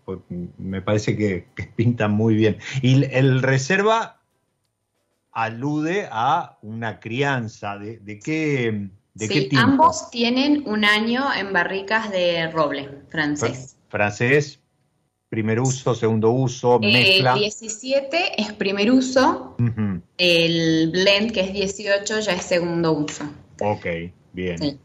Me 0.58 0.82
parece 0.82 1.16
que, 1.16 1.48
que 1.56 1.64
pinta 1.76 2.08
muy 2.08 2.36
bien. 2.36 2.58
Y 2.82 3.04
el 3.14 3.42
reserva 3.42 4.18
alude 5.32 6.08
a 6.12 6.58
una 6.62 7.00
crianza. 7.00 7.78
¿De, 7.78 8.00
de 8.00 8.20
qué, 8.20 8.90
de 9.14 9.28
sí, 9.28 9.34
qué 9.34 9.42
tiempo? 9.42 9.72
ambos 9.72 10.10
tienen 10.10 10.64
un 10.66 10.84
año 10.84 11.26
en 11.34 11.54
barricas 11.54 12.10
de 12.12 12.50
roble 12.52 12.90
francés. 13.10 13.78
Francés, 13.90 14.60
primer 15.30 15.60
uso, 15.60 15.94
segundo 15.94 16.32
uso, 16.32 16.80
mezcla. 16.80 17.34
El 17.34 17.40
17 17.40 18.42
es 18.42 18.54
primer 18.54 18.92
uso, 18.92 19.56
uh 19.60 19.64
-huh. 19.64 20.02
el 20.18 20.92
blend 20.92 21.32
que 21.32 21.42
es 21.42 21.54
18 21.54 22.20
ya 22.20 22.34
es 22.34 22.44
segundo 22.44 22.94
uso. 22.94 23.24
Ok, 23.62 23.86
bien. 24.34 24.58
Sí. 24.58 24.80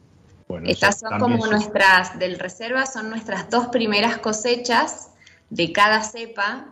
Bueno, 0.53 0.69
Estas 0.69 1.01
son 1.01 1.19
como 1.19 1.47
nuestras, 1.47 2.19
del 2.19 2.39
reserva, 2.39 2.85
son 2.85 3.09
nuestras 3.09 3.49
dos 3.49 3.69
primeras 3.69 4.19
cosechas 4.19 5.09
de 5.49 5.73
cada 5.73 6.03
cepa, 6.03 6.67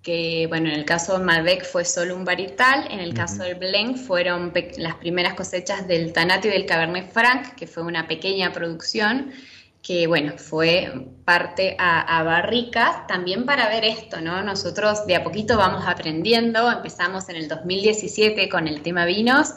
que 0.00 0.46
bueno, 0.48 0.70
en 0.70 0.74
el 0.74 0.86
caso 0.86 1.18
de 1.18 1.24
Malbec 1.26 1.66
fue 1.66 1.84
solo 1.84 2.16
un 2.16 2.24
varietal, 2.24 2.90
en 2.90 2.98
el 2.98 3.10
uh 3.10 3.12
-huh. 3.12 3.16
caso 3.16 3.42
del 3.42 3.56
blend 3.56 3.98
fueron 3.98 4.54
las 4.78 4.94
primeras 4.94 5.34
cosechas 5.34 5.86
del 5.86 6.14
Tanat 6.14 6.46
y 6.46 6.48
del 6.48 6.64
Cabernet 6.64 7.12
Franc, 7.12 7.54
que 7.56 7.66
fue 7.66 7.82
una 7.82 8.08
pequeña 8.08 8.54
producción, 8.54 9.32
que 9.82 10.06
bueno, 10.06 10.38
fue 10.38 10.90
parte 11.26 11.76
a, 11.78 12.18
a, 12.18 12.22
barricas 12.22 13.06
también 13.06 13.44
para 13.44 13.68
ver 13.68 13.84
esto, 13.84 14.22
¿no? 14.22 14.42
Nosotros 14.42 15.06
de 15.06 15.14
a 15.14 15.22
poquito 15.22 15.58
vamos 15.58 15.84
aprendiendo, 15.86 16.72
empezamos 16.72 17.28
en 17.28 17.36
el 17.36 17.48
2017 17.48 18.48
con 18.48 18.66
el 18.66 18.80
tema 18.80 19.04
vinos 19.04 19.52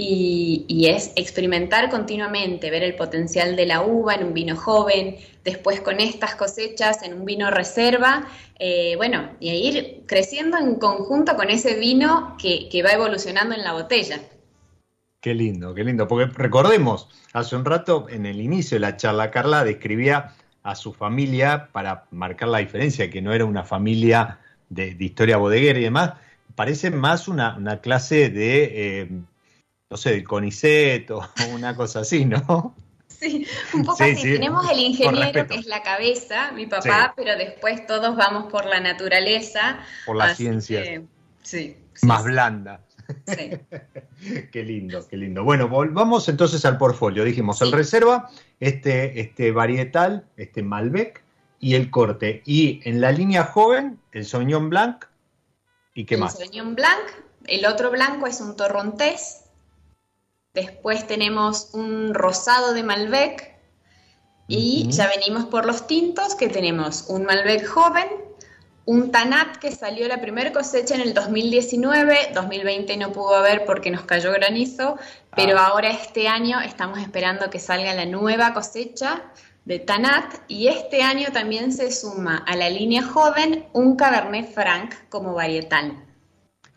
y, 0.00 0.86
es 0.86 1.12
experimentar 1.16 1.90
continuamente, 1.90 2.70
ver 2.70 2.84
el 2.84 2.94
potencial 2.94 3.56
de 3.56 3.66
la 3.66 3.82
uva 3.82 4.14
en 4.14 4.28
un 4.28 4.32
vino 4.32 4.56
joven, 4.56 5.16
después 5.44 5.80
con 5.80 5.98
estas 5.98 6.36
cosechas 6.36 7.02
en 7.02 7.14
un 7.14 7.24
vino 7.24 7.50
reserva, 7.50 8.28
eh, 8.60 8.94
bueno, 8.96 9.30
y 9.40 9.50
ir 9.50 10.04
creciendo 10.06 10.56
en 10.56 10.76
conjunto 10.76 11.34
con 11.34 11.50
ese 11.50 11.74
vino 11.74 12.36
que, 12.40 12.68
que 12.70 12.82
va 12.84 12.92
evolucionando 12.92 13.56
en 13.56 13.64
la 13.64 13.72
botella. 13.72 14.20
Qué 15.20 15.34
lindo, 15.34 15.74
qué 15.74 15.82
lindo. 15.82 16.06
Porque 16.06 16.32
recordemos, 16.32 17.08
hace 17.32 17.56
un 17.56 17.64
rato 17.64 18.06
en 18.08 18.24
el 18.24 18.40
inicio 18.40 18.76
de 18.76 18.80
la 18.80 18.96
charla, 18.96 19.32
Carla 19.32 19.64
describía 19.64 20.32
a 20.62 20.76
su 20.76 20.92
familia 20.92 21.70
para 21.72 22.04
marcar 22.12 22.50
la 22.50 22.58
diferencia, 22.58 23.10
que 23.10 23.20
no 23.20 23.32
era 23.32 23.44
una 23.44 23.64
familia 23.64 24.38
de, 24.68 24.94
de 24.94 25.04
historia 25.04 25.38
bodeguera 25.38 25.80
y 25.80 25.82
demás. 25.82 26.12
Parece 26.54 26.92
más 26.92 27.26
una, 27.26 27.56
una 27.56 27.80
clase 27.80 28.30
de, 28.30 29.00
eh, 29.00 29.08
no 29.90 29.96
sé, 29.96 30.10
del 30.10 30.24
CONICET 30.24 31.10
o 31.10 31.26
una 31.54 31.74
cosa 31.74 32.00
así, 32.00 32.24
¿no? 32.24 32.74
Sí, 33.08 33.46
un 33.74 33.84
poco 33.84 33.96
sí, 33.98 34.04
así. 34.04 34.22
Sí. 34.22 34.32
Tenemos 34.34 34.70
el 34.70 34.78
ingeniero 34.78 35.46
que 35.46 35.54
es 35.56 35.66
la 35.66 35.82
cabeza, 35.82 36.52
mi 36.52 36.66
papá, 36.66 37.06
sí. 37.06 37.12
pero 37.16 37.36
después 37.36 37.86
todos 37.86 38.16
vamos 38.16 38.50
por 38.50 38.66
la 38.66 38.80
naturaleza. 38.80 39.80
Por 40.06 40.16
la 40.16 40.34
ciencia. 40.34 41.02
sí, 41.42 41.76
Más 42.02 42.24
blanda. 42.24 42.80
Sí. 43.26 43.58
qué 44.52 44.62
lindo, 44.62 45.06
qué 45.08 45.16
lindo. 45.16 45.42
Bueno, 45.42 45.68
volvamos 45.68 46.28
entonces 46.28 46.64
al 46.64 46.78
portfolio. 46.78 47.24
Dijimos, 47.24 47.60
el 47.62 47.72
reserva, 47.72 48.30
este, 48.60 49.20
este 49.20 49.50
varietal, 49.50 50.26
este 50.36 50.62
Malbec 50.62 51.24
y 51.58 51.74
el 51.74 51.90
corte. 51.90 52.42
Y 52.44 52.80
en 52.84 53.00
la 53.00 53.10
línea 53.10 53.44
joven, 53.44 53.98
el 54.12 54.26
Sauvignon 54.26 54.68
Blanc. 54.68 55.06
¿Y 55.94 56.04
qué 56.04 56.14
el 56.14 56.20
más? 56.20 56.34
El 56.34 56.46
Sauvignon 56.46 56.76
Blanc. 56.76 57.02
El 57.46 57.66
otro 57.66 57.90
blanco 57.90 58.26
es 58.26 58.40
un 58.40 58.54
torrontés. 58.54 59.47
Después 60.60 61.06
tenemos 61.06 61.70
un 61.72 62.14
rosado 62.14 62.74
de 62.74 62.82
Malbec. 62.82 63.56
Y 64.48 64.56
uh 64.56 64.88
-huh. 64.88 64.90
ya 64.90 65.06
venimos 65.08 65.44
por 65.44 65.66
los 65.66 65.86
tintos, 65.86 66.34
que 66.34 66.48
tenemos 66.48 67.04
un 67.08 67.24
Malbec 67.24 67.64
joven, 67.64 68.08
un 68.84 69.12
Tanat 69.12 69.58
que 69.58 69.70
salió 69.70 70.08
la 70.08 70.20
primera 70.20 70.50
cosecha 70.52 70.94
en 70.96 71.02
el 71.02 71.14
2019, 71.14 72.32
2020 72.34 72.96
no 72.96 73.12
pudo 73.12 73.36
haber 73.36 73.66
porque 73.66 73.90
nos 73.90 74.02
cayó 74.02 74.32
granizo, 74.32 74.98
pero 75.36 75.58
ah. 75.58 75.66
ahora 75.66 75.90
este 75.90 76.26
año 76.26 76.58
estamos 76.60 76.98
esperando 76.98 77.50
que 77.50 77.60
salga 77.60 77.94
la 77.94 78.06
nueva 78.06 78.52
cosecha 78.52 79.10
de 79.64 79.78
Tanat 79.78 80.28
y 80.48 80.68
este 80.68 81.02
año 81.02 81.28
también 81.32 81.70
se 81.70 81.92
suma 81.92 82.38
a 82.46 82.56
la 82.56 82.68
línea 82.68 83.02
joven 83.02 83.66
un 83.74 83.94
Cabernet 83.96 84.52
Franc 84.52 84.94
como 85.10 85.34
varietal. 85.34 86.07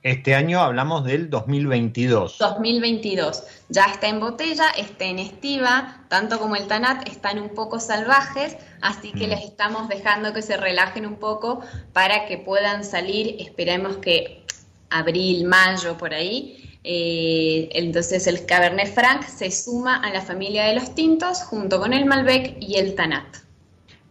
Este 0.04 0.34
año 0.34 0.60
hablamos 0.62 1.06
del 1.06 1.30
2022. 1.30 2.40
2022. 2.40 3.44
Ya 3.70 3.86
está 3.86 4.08
en 4.08 4.20
botella, 4.20 4.66
está 4.76 5.06
en 5.06 5.20
estiva, 5.20 6.04
tanto 6.08 6.40
como 6.40 6.56
el 6.56 6.66
Tanat 6.66 7.08
están 7.08 7.38
un 7.38 7.50
poco 7.50 7.80
salvajes, 7.80 8.58
así 8.82 9.12
que 9.12 9.28
mm. 9.28 9.30
les 9.30 9.44
estamos 9.44 9.90
dejando 9.90 10.34
que 10.34 10.42
se 10.42 10.58
relajen 10.58 11.06
un 11.06 11.18
poco 11.18 11.62
para 11.94 12.26
que 12.26 12.40
puedan 12.40 12.84
salir, 12.84 13.36
esperemos 13.40 13.98
que 13.98 14.44
abril, 14.90 15.46
mayo, 15.46 15.96
por 16.00 16.16
ahí. 16.16 16.80
Eh, 16.84 17.70
entonces 17.74 18.26
el 18.26 18.44
Cabernet 18.48 18.92
Franc 18.92 19.22
se 19.22 19.52
suma 19.52 19.98
a 19.98 20.12
la 20.12 20.22
familia 20.22 20.64
de 20.66 20.76
los 20.76 20.96
tintos 20.96 21.44
junto 21.44 21.80
con 21.80 21.94
el 21.94 22.06
Malbec 22.06 22.58
y 22.60 22.78
el 22.78 22.96
Tanat. 22.96 23.38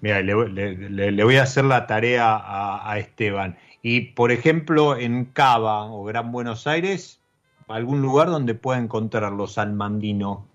Mira, 0.03 0.23
le, 0.23 0.35
le, 0.47 1.11
le 1.11 1.25
voy 1.25 1.37
a 1.37 1.43
hacer 1.43 1.65
la 1.65 1.89
tarea 1.89 2.37
a, 2.37 2.93
a 2.93 2.99
Esteban. 3.01 3.59
Y, 3.83 4.13
por 4.13 4.31
ejemplo, 4.31 4.97
en 4.97 5.27
Cava 5.27 5.87
o 5.87 6.05
Gran 6.05 6.33
Buenos 6.33 6.67
Aires, 6.67 7.21
algún 7.69 8.03
lugar 8.03 8.29
donde 8.29 8.55
pueda 8.55 8.79
encontrarlo, 8.79 9.47
San 9.47 9.77
Mandino. 9.77 10.47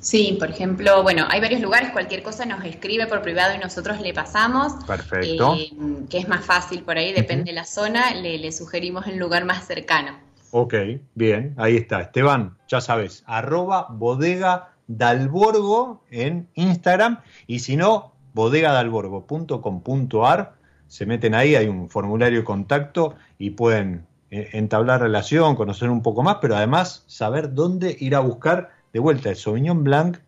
Sí, 0.00 0.36
por 0.38 0.50
ejemplo, 0.50 1.02
bueno, 1.02 1.26
hay 1.28 1.40
varios 1.40 1.60
lugares, 1.60 1.90
cualquier 1.90 2.22
cosa 2.22 2.46
nos 2.46 2.64
escribe 2.64 3.06
por 3.06 3.22
privado 3.22 3.54
y 3.54 3.58
nosotros 3.58 4.00
le 4.00 4.12
pasamos. 4.12 4.74
Perfecto. 4.86 5.56
Eh, 5.56 5.72
que 6.08 6.18
es 6.18 6.28
más 6.28 6.44
fácil 6.44 6.82
por 6.82 6.98
ahí, 6.98 7.12
depende 7.12 7.42
uh 7.42 7.44
-huh. 7.44 7.46
de 7.46 7.52
la 7.54 7.64
zona, 7.64 8.14
le, 8.14 8.38
le, 8.38 8.52
sugerimos 8.52 9.06
el 9.06 9.16
lugar 9.16 9.44
más 9.44 9.66
cercano. 9.66 10.18
Ok, 10.50 10.74
bien, 11.14 11.54
ahí 11.56 11.76
está. 11.76 12.02
Esteban, 12.02 12.56
ya 12.68 12.80
sabes, 12.80 13.24
arroba 13.26 13.86
bodega 13.90 14.72
dalborgo 14.88 16.02
en 16.10 16.48
Instagram 16.54 17.20
y 17.46 17.60
si 17.60 17.76
no, 17.76 18.12
bodegadalborgo.com.ar 18.34 20.57
se 20.88 21.06
meten 21.06 21.34
ahí, 21.34 21.54
hay 21.54 21.68
un 21.68 21.88
formulario 21.88 22.40
de 22.40 22.44
contacto 22.44 23.14
y 23.38 23.50
pueden 23.50 24.06
entablar 24.30 25.00
relación, 25.00 25.56
conocer 25.56 25.88
un 25.88 26.02
poco 26.02 26.22
más, 26.22 26.38
pero 26.40 26.56
además 26.56 27.04
saber 27.06 27.54
dónde 27.54 27.96
ir 27.98 28.14
a 28.14 28.20
buscar 28.20 28.70
de 28.92 29.00
vuelta 29.00 29.30
el 29.30 29.36
Sauvignon 29.36 29.84
Blanc. 29.84 30.18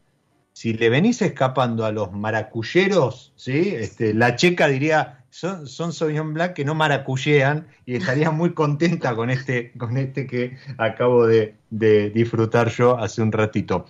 Si 0.52 0.72
le 0.72 0.90
venís 0.90 1.22
escapando 1.22 1.84
a 1.84 1.92
los 1.92 2.12
maracuyeros, 2.12 3.32
¿sí? 3.36 3.74
este, 3.74 4.14
la 4.14 4.36
checa 4.36 4.68
diría, 4.68 5.24
son, 5.30 5.66
son 5.66 5.92
Sauvignon 5.92 6.34
Blanc 6.34 6.52
que 6.54 6.64
no 6.64 6.74
maracuyean 6.74 7.66
y 7.86 7.96
estaría 7.96 8.30
muy 8.30 8.52
contenta 8.52 9.14
con 9.14 9.30
este, 9.30 9.72
con 9.72 9.96
este 9.96 10.26
que 10.26 10.56
acabo 10.78 11.26
de, 11.26 11.54
disfrutar 11.70 12.68
yo 12.70 12.98
hace 12.98 13.22
un 13.22 13.32
ratito. 13.32 13.86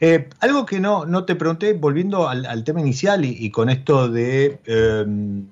Eh, 0.00 0.28
algo 0.40 0.64
que 0.64 0.78
no, 0.78 1.06
no, 1.06 1.24
te 1.24 1.34
pregunté, 1.34 1.72
volviendo 1.72 2.28
al, 2.28 2.64
tema 2.64 2.80
inicial 2.80 3.24
y, 3.24 3.50
con 3.50 3.68
esto 3.68 4.08
de 4.08 4.60
em, 4.64 5.46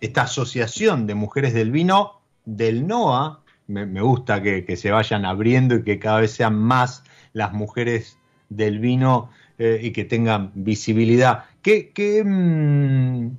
esta 0.00 0.22
asociación 0.22 1.06
de 1.06 1.14
mujeres 1.14 1.52
del 1.52 1.70
vino 1.70 2.20
del 2.46 2.86
NOA, 2.86 3.40
me, 3.66 4.00
gusta 4.00 4.42
que, 4.42 4.76
se 4.76 4.90
vayan 4.90 5.24
abriendo 5.24 5.76
y 5.76 5.84
que 5.84 5.98
cada 5.98 6.20
vez 6.20 6.32
sean 6.32 6.56
más 6.56 7.04
las 7.34 7.52
mujeres 7.52 8.18
del 8.48 8.80
vino 8.80 9.30
eh, 9.58 9.80
y 9.82 9.92
que 9.92 10.04
tengan 10.04 10.50
visibilidad. 10.54 11.44
¿Qué, 11.62 11.90
qué, 11.90 12.24
mm, 12.24 13.30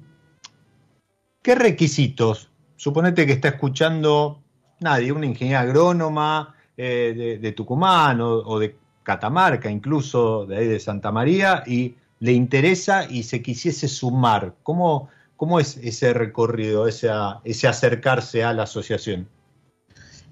¿Qué 1.42 1.56
requisitos? 1.56 2.50
Suponete 2.76 3.26
que 3.26 3.34
está 3.34 3.50
escuchando 3.50 4.42
nadie, 4.80 5.12
una 5.12 5.26
ingeniera 5.26 5.62
agrónoma 5.62 6.56
eh, 6.78 7.40
de, 7.42 7.52
Tucumán 7.52 8.20
o, 8.22 8.60
de 8.60 8.76
Catamarca, 9.04 9.70
incluso 9.70 10.46
de 10.46 10.58
ahí 10.58 10.68
de 10.68 10.80
Santa 10.80 11.12
María, 11.12 11.64
y 11.66 11.96
le 12.20 12.34
interesa 12.34 13.06
y 13.10 13.24
se 13.24 13.42
quisiese 13.42 13.88
sumar. 13.88 14.54
¿Cómo, 14.64 15.10
cómo 15.38 15.60
es 15.60 15.78
ese 15.78 16.14
recorrido, 16.14 16.88
ese, 16.88 17.10
ese 17.44 17.68
acercarse 17.68 18.44
a 18.44 18.54
la 18.54 18.64
asociación? 18.64 19.28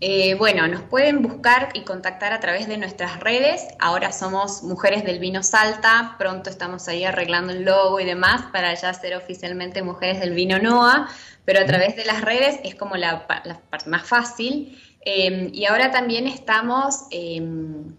Eh, 0.01 0.35
bueno, 0.35 0.65
nos 0.67 0.81
pueden 0.83 1.21
buscar 1.21 1.69
y 1.73 1.81
contactar 1.81 2.31
a 2.31 2.39
través 2.39 2.69
de 2.69 2.77
nuestras 2.77 3.19
redes. 3.19 3.67
Ahora 3.79 4.13
somos 4.13 4.63
Mujeres 4.63 5.03
del 5.03 5.19
Vino 5.19 5.43
Salta. 5.43 6.15
Pronto 6.17 6.49
estamos 6.49 6.87
ahí 6.87 7.03
arreglando 7.03 7.51
el 7.51 7.65
logo 7.65 7.99
y 7.99 8.05
demás 8.05 8.43
para 8.53 8.73
ya 8.75 8.93
ser 8.93 9.15
oficialmente 9.15 9.81
Mujeres 9.81 10.21
del 10.21 10.33
Vino 10.33 10.57
NOA. 10.57 11.09
Pero 11.43 11.59
a 11.59 11.65
través 11.65 11.97
de 11.97 12.05
las 12.05 12.21
redes 12.21 12.59
es 12.63 12.75
como 12.75 12.95
la, 12.95 13.27
parte 13.27 13.89
más 13.89 14.03
fácil. 14.07 14.79
Eh, 15.03 15.49
y 15.51 15.65
ahora 15.65 15.91
también 15.91 16.27
estamos 16.27 17.07
em, 17.11 17.93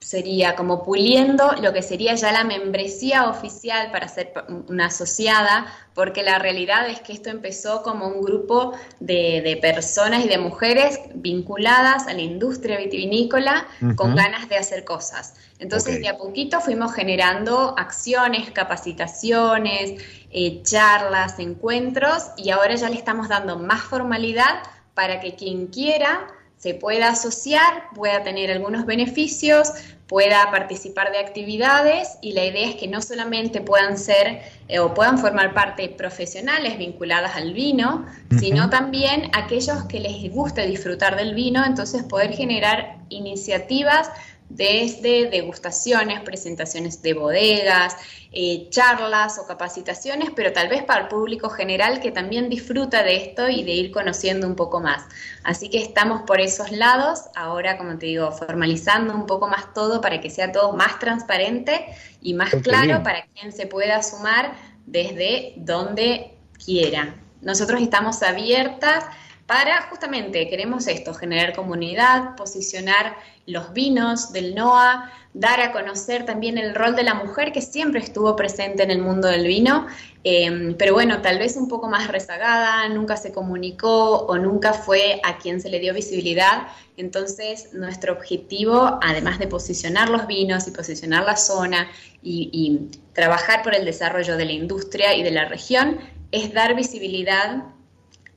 sería 0.00 0.54
como 0.54 0.84
puliendo 0.84 1.52
lo 1.60 1.72
que 1.72 1.82
sería 1.82 2.14
ya 2.14 2.30
la 2.30 2.44
membresía 2.44 3.28
oficial 3.28 3.90
para 3.90 4.06
ser 4.06 4.32
una 4.68 4.86
asociada, 4.86 5.66
porque 5.92 6.22
la 6.22 6.38
realidad 6.38 6.88
es 6.88 7.00
que 7.00 7.12
esto 7.12 7.30
empezó 7.30 7.82
como 7.82 8.06
un 8.06 8.22
grupo 8.22 8.72
de, 9.00 9.58
personas 9.60 10.24
y 10.24 10.28
de 10.28 10.38
mujeres 10.38 11.00
vinculadas 11.14 12.06
a 12.06 12.14
la 12.14 12.22
industria 12.22 12.78
vitivinícola 12.78 13.66
con 13.96 14.14
ganas 14.14 14.48
de 14.48 14.56
hacer 14.56 14.84
cosas. 14.84 15.34
Entonces, 15.58 16.00
de 16.00 16.08
a 16.08 16.16
poquito 16.16 16.60
fuimos 16.60 16.94
generando 16.94 17.74
acciones, 17.76 18.52
capacitaciones, 18.52 20.00
eh, 20.30 20.62
charlas, 20.62 21.40
encuentros, 21.40 22.28
y 22.36 22.50
ahora 22.50 22.76
ya 22.76 22.88
le 22.88 22.96
estamos 22.96 23.28
dando 23.28 23.58
más 23.58 23.82
formalidad 23.82 24.62
para 24.94 25.18
que 25.18 25.34
quien 25.34 25.66
quiera 25.66 26.28
se 26.58 26.74
pueda 26.74 27.10
asociar, 27.10 27.84
pueda 27.94 28.22
tener 28.24 28.50
algunos 28.50 28.84
beneficios, 28.84 29.72
pueda 30.08 30.50
participar 30.50 31.12
de 31.12 31.18
actividades 31.18 32.18
y 32.20 32.32
la 32.32 32.44
idea 32.44 32.68
es 32.68 32.76
que 32.76 32.88
no 32.88 33.00
solamente 33.00 33.60
puedan 33.60 33.98
ser 33.98 34.40
eh, 34.66 34.78
o 34.80 34.94
puedan 34.94 35.18
formar 35.18 35.54
parte 35.54 35.88
profesionales 35.90 36.78
vinculadas 36.78 37.36
al 37.36 37.52
vino, 37.52 38.06
sino 38.38 38.70
también 38.70 39.30
aquellos 39.34 39.84
que 39.84 40.00
les 40.00 40.32
guste 40.32 40.66
disfrutar 40.66 41.16
del 41.16 41.34
vino, 41.34 41.64
entonces 41.64 42.02
poder 42.04 42.32
generar 42.32 42.96
iniciativas 43.10 44.10
desde 44.48 45.28
degustaciones, 45.28 46.20
presentaciones 46.20 47.02
de 47.02 47.14
bodegas, 47.14 47.96
eh, 48.32 48.68
charlas 48.70 49.38
o 49.38 49.46
capacitaciones, 49.46 50.30
pero 50.34 50.52
tal 50.52 50.68
vez 50.68 50.82
para 50.84 51.02
el 51.02 51.08
público 51.08 51.48
general 51.50 52.00
que 52.00 52.10
también 52.10 52.48
disfruta 52.48 53.02
de 53.02 53.16
esto 53.16 53.48
y 53.48 53.62
de 53.62 53.72
ir 53.72 53.90
conociendo 53.90 54.46
un 54.46 54.54
poco 54.54 54.80
más. 54.80 55.04
Así 55.44 55.68
que 55.70 55.78
estamos 55.78 56.22
por 56.22 56.40
esos 56.40 56.70
lados, 56.70 57.24
ahora 57.34 57.78
como 57.78 57.98
te 57.98 58.06
digo, 58.06 58.30
formalizando 58.32 59.14
un 59.14 59.26
poco 59.26 59.48
más 59.48 59.72
todo 59.74 60.00
para 60.00 60.20
que 60.20 60.30
sea 60.30 60.52
todo 60.52 60.72
más 60.72 60.98
transparente 60.98 61.86
y 62.20 62.34
más 62.34 62.54
claro 62.62 63.02
para 63.02 63.26
quien 63.34 63.52
se 63.52 63.66
pueda 63.66 64.02
sumar 64.02 64.52
desde 64.86 65.54
donde 65.56 66.34
quiera. 66.64 67.14
Nosotros 67.40 67.80
estamos 67.80 68.22
abiertas 68.22 69.04
para 69.48 69.80
justamente, 69.88 70.46
queremos 70.46 70.86
esto, 70.88 71.14
generar 71.14 71.54
comunidad, 71.56 72.36
posicionar 72.36 73.16
los 73.46 73.72
vinos 73.72 74.30
del 74.30 74.54
NOA, 74.54 75.10
dar 75.32 75.62
a 75.62 75.72
conocer 75.72 76.26
también 76.26 76.58
el 76.58 76.74
rol 76.74 76.94
de 76.94 77.02
la 77.02 77.14
mujer 77.14 77.50
que 77.50 77.62
siempre 77.62 78.00
estuvo 78.00 78.36
presente 78.36 78.82
en 78.82 78.90
el 78.90 78.98
mundo 78.98 79.26
del 79.26 79.46
vino, 79.46 79.86
em, 80.22 80.74
pero 80.76 80.92
bueno, 80.92 81.22
tal 81.22 81.38
vez 81.38 81.56
un 81.56 81.66
poco 81.66 81.88
más 81.88 82.08
rezagada, 82.08 82.86
nunca 82.90 83.16
se 83.16 83.32
comunicó 83.32 84.26
o 84.26 84.36
nunca 84.36 84.74
fue 84.74 85.18
a 85.24 85.38
quien 85.38 85.62
se 85.62 85.70
le 85.70 85.80
dio 85.80 85.94
visibilidad. 85.94 86.68
Entonces, 86.98 87.72
nuestro 87.72 88.12
objetivo, 88.12 88.98
además 89.02 89.38
de 89.38 89.46
posicionar 89.46 90.10
los 90.10 90.26
vinos 90.26 90.68
y 90.68 90.72
posicionar 90.72 91.24
la 91.24 91.38
zona 91.38 91.88
y, 92.22 92.50
y 92.52 92.98
trabajar 93.14 93.62
por 93.62 93.74
el 93.74 93.86
desarrollo 93.86 94.36
de 94.36 94.44
la 94.44 94.52
industria 94.52 95.14
y 95.14 95.22
de 95.22 95.30
la 95.30 95.46
región, 95.46 95.98
es 96.32 96.52
dar 96.52 96.76
visibilidad 96.76 97.62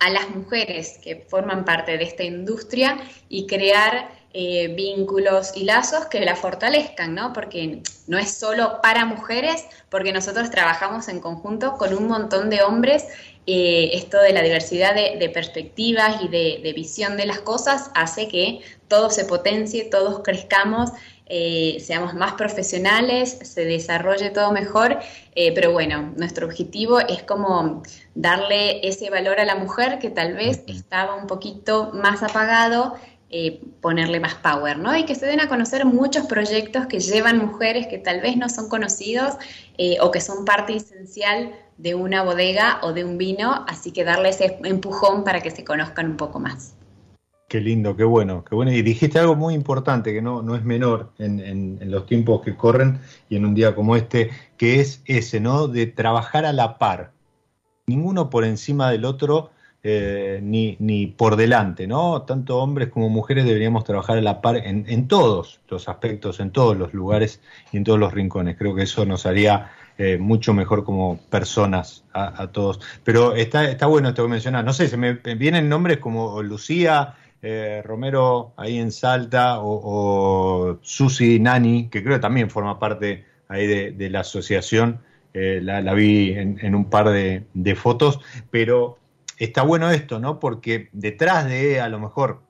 a 0.01 0.09
las 0.09 0.29
mujeres 0.31 0.97
que 1.01 1.15
forman 1.15 1.63
parte 1.63 1.97
de 1.97 2.03
esta 2.03 2.23
industria 2.23 2.97
y 3.29 3.45
crear 3.45 4.09
eh, 4.33 4.69
vínculos 4.69 5.51
y 5.55 5.63
lazos 5.65 6.05
que 6.05 6.21
la 6.21 6.35
fortalezcan, 6.35 7.13
¿no? 7.13 7.33
Porque 7.33 7.83
no 8.07 8.17
es 8.17 8.31
solo 8.31 8.81
para 8.81 9.05
mujeres, 9.05 9.65
porque 9.89 10.11
nosotros 10.11 10.49
trabajamos 10.49 11.07
en 11.07 11.19
conjunto 11.19 11.77
con 11.77 11.93
un 11.93 12.07
montón 12.07 12.49
de 12.49 12.63
hombres. 12.63 13.05
Eh, 13.45 13.91
esto 13.93 14.19
de 14.19 14.33
la 14.33 14.41
diversidad 14.41 14.95
de, 14.95 15.29
perspectivas 15.29 16.21
y 16.23 16.29
de, 16.29 16.73
visión 16.73 17.15
de 17.15 17.25
las 17.25 17.41
cosas 17.41 17.91
hace 17.93 18.27
que 18.27 18.61
todo 18.87 19.09
se 19.09 19.25
potencie, 19.25 19.83
todos 19.85 20.21
crezcamos 20.23 20.91
eh, 21.33 21.79
seamos 21.79 22.13
más 22.13 22.33
profesionales, 22.33 23.39
se 23.43 23.63
desarrolle 23.63 24.31
todo 24.31 24.51
mejor, 24.51 24.99
eh, 25.33 25.53
pero 25.55 25.71
bueno, 25.71 26.13
nuestro 26.17 26.45
objetivo 26.45 26.99
es 26.99 27.23
como 27.23 27.83
darle 28.15 28.85
ese 28.85 29.09
valor 29.09 29.39
a 29.39 29.45
la 29.45 29.55
mujer 29.55 29.97
que 29.99 30.09
tal 30.09 30.33
vez 30.33 30.61
estaba 30.67 31.15
un 31.15 31.27
poquito 31.27 31.91
más 31.93 32.21
apagado, 32.21 32.95
eh, 33.29 33.61
ponerle 33.79 34.19
más 34.19 34.35
power, 34.35 34.77
¿no? 34.77 34.93
Y 34.97 35.05
que 35.05 35.15
se 35.15 35.25
den 35.25 35.39
a 35.39 35.47
conocer 35.47 35.85
muchos 35.85 36.25
proyectos 36.25 36.87
que 36.87 36.99
llevan 36.99 37.37
mujeres 37.37 37.87
que 37.87 37.97
tal 37.97 38.19
vez 38.19 38.35
no 38.35 38.49
son 38.49 38.67
conocidos 38.67 39.35
o 40.01 40.11
que 40.11 40.19
son 40.19 40.43
parte 40.43 40.75
esencial 40.75 41.53
de 41.77 41.95
una 41.95 42.23
bodega 42.23 42.81
o 42.83 42.91
de 42.91 43.05
un 43.05 43.17
vino, 43.17 43.63
así 43.69 43.93
que 43.93 44.03
darle 44.03 44.29
ese 44.29 44.59
empujón 44.65 45.23
para 45.23 45.39
que 45.39 45.49
se 45.49 45.63
conozcan 45.63 46.07
un 46.07 46.17
poco 46.17 46.41
más. 46.41 46.75
Qué 47.51 47.59
lindo, 47.59 47.97
qué 47.97 48.05
bueno, 48.05 48.45
qué 48.45 48.55
bueno. 48.55 48.71
Y 48.71 48.81
dijiste 48.81 49.19
algo 49.19 49.35
muy 49.35 49.53
importante 49.55 50.13
que 50.13 50.21
no, 50.21 50.41
no 50.41 50.55
es 50.55 50.63
menor 50.63 51.11
en, 51.19 51.77
los 51.91 52.05
tiempos 52.05 52.41
que 52.41 52.55
corren 52.55 53.01
y 53.27 53.35
en 53.35 53.45
un 53.45 53.53
día 53.53 53.75
como 53.75 53.97
este, 53.97 54.29
que 54.55 54.79
es 54.79 55.03
ese, 55.05 55.41
¿no? 55.41 55.67
De 55.67 55.85
trabajar 55.85 56.45
a 56.45 56.53
la 56.53 56.77
par. 56.77 57.11
Ninguno 57.87 58.29
por 58.29 58.45
encima 58.45 58.89
del 58.89 59.03
otro, 59.03 59.51
eh, 59.83 60.39
ni, 60.41 60.77
ni, 60.79 61.07
por 61.07 61.35
delante, 61.35 61.87
¿no? 61.87 62.21
Tanto 62.21 62.57
hombres 62.57 62.87
como 62.87 63.09
mujeres 63.09 63.43
deberíamos 63.43 63.83
trabajar 63.83 64.17
a 64.17 64.21
la 64.21 64.39
par 64.39 64.55
en, 64.55 65.07
todos 65.09 65.59
los 65.67 65.89
aspectos, 65.89 66.39
en 66.39 66.51
todos 66.51 66.77
los 66.77 66.93
lugares 66.93 67.41
y 67.73 67.75
en 67.75 67.83
todos 67.83 67.99
los 67.99 68.13
rincones. 68.13 68.55
Creo 68.57 68.73
que 68.75 68.83
eso 68.83 69.05
nos 69.05 69.25
haría 69.25 69.73
eh, 69.97 70.17
mucho 70.17 70.53
mejor 70.53 70.85
como 70.85 71.19
personas 71.29 72.05
a, 72.13 72.47
todos. 72.47 72.79
Pero 73.03 73.35
está, 73.35 73.69
está 73.69 73.87
bueno 73.87 74.07
esto 74.07 74.23
que 74.23 74.29
mencionas. 74.29 74.63
No 74.63 74.71
sé, 74.71 74.87
se 74.87 74.95
me 74.95 75.15
vienen 75.35 75.67
nombres 75.67 75.97
como 75.97 76.41
Lucía, 76.41 77.17
eh, 77.43 77.81
Romero 77.83 78.53
ahí 78.55 78.77
en 78.77 78.91
Salta 78.91 79.59
o, 79.61 80.77
Susi 80.81 81.39
Nani, 81.39 81.89
que 81.89 82.03
creo 82.03 82.17
que 82.17 82.21
también 82.21 82.51
forma 82.51 82.77
parte 82.77 83.25
ahí 83.47 83.65
de, 83.65 84.09
la 84.09 84.19
asociación, 84.19 85.01
eh, 85.33 85.59
la, 85.61 85.93
vi 85.93 86.33
en, 86.33 86.75
un 86.75 86.85
par 86.89 87.09
de, 87.09 87.75
fotos, 87.75 88.19
pero 88.51 88.99
está 89.37 89.63
bueno 89.63 89.89
esto, 89.89 90.19
¿no? 90.19 90.39
Porque 90.39 90.89
detrás 90.93 91.45
de 91.45 91.81
a 91.81 91.89
lo 91.89 91.99
mejor 91.99 92.43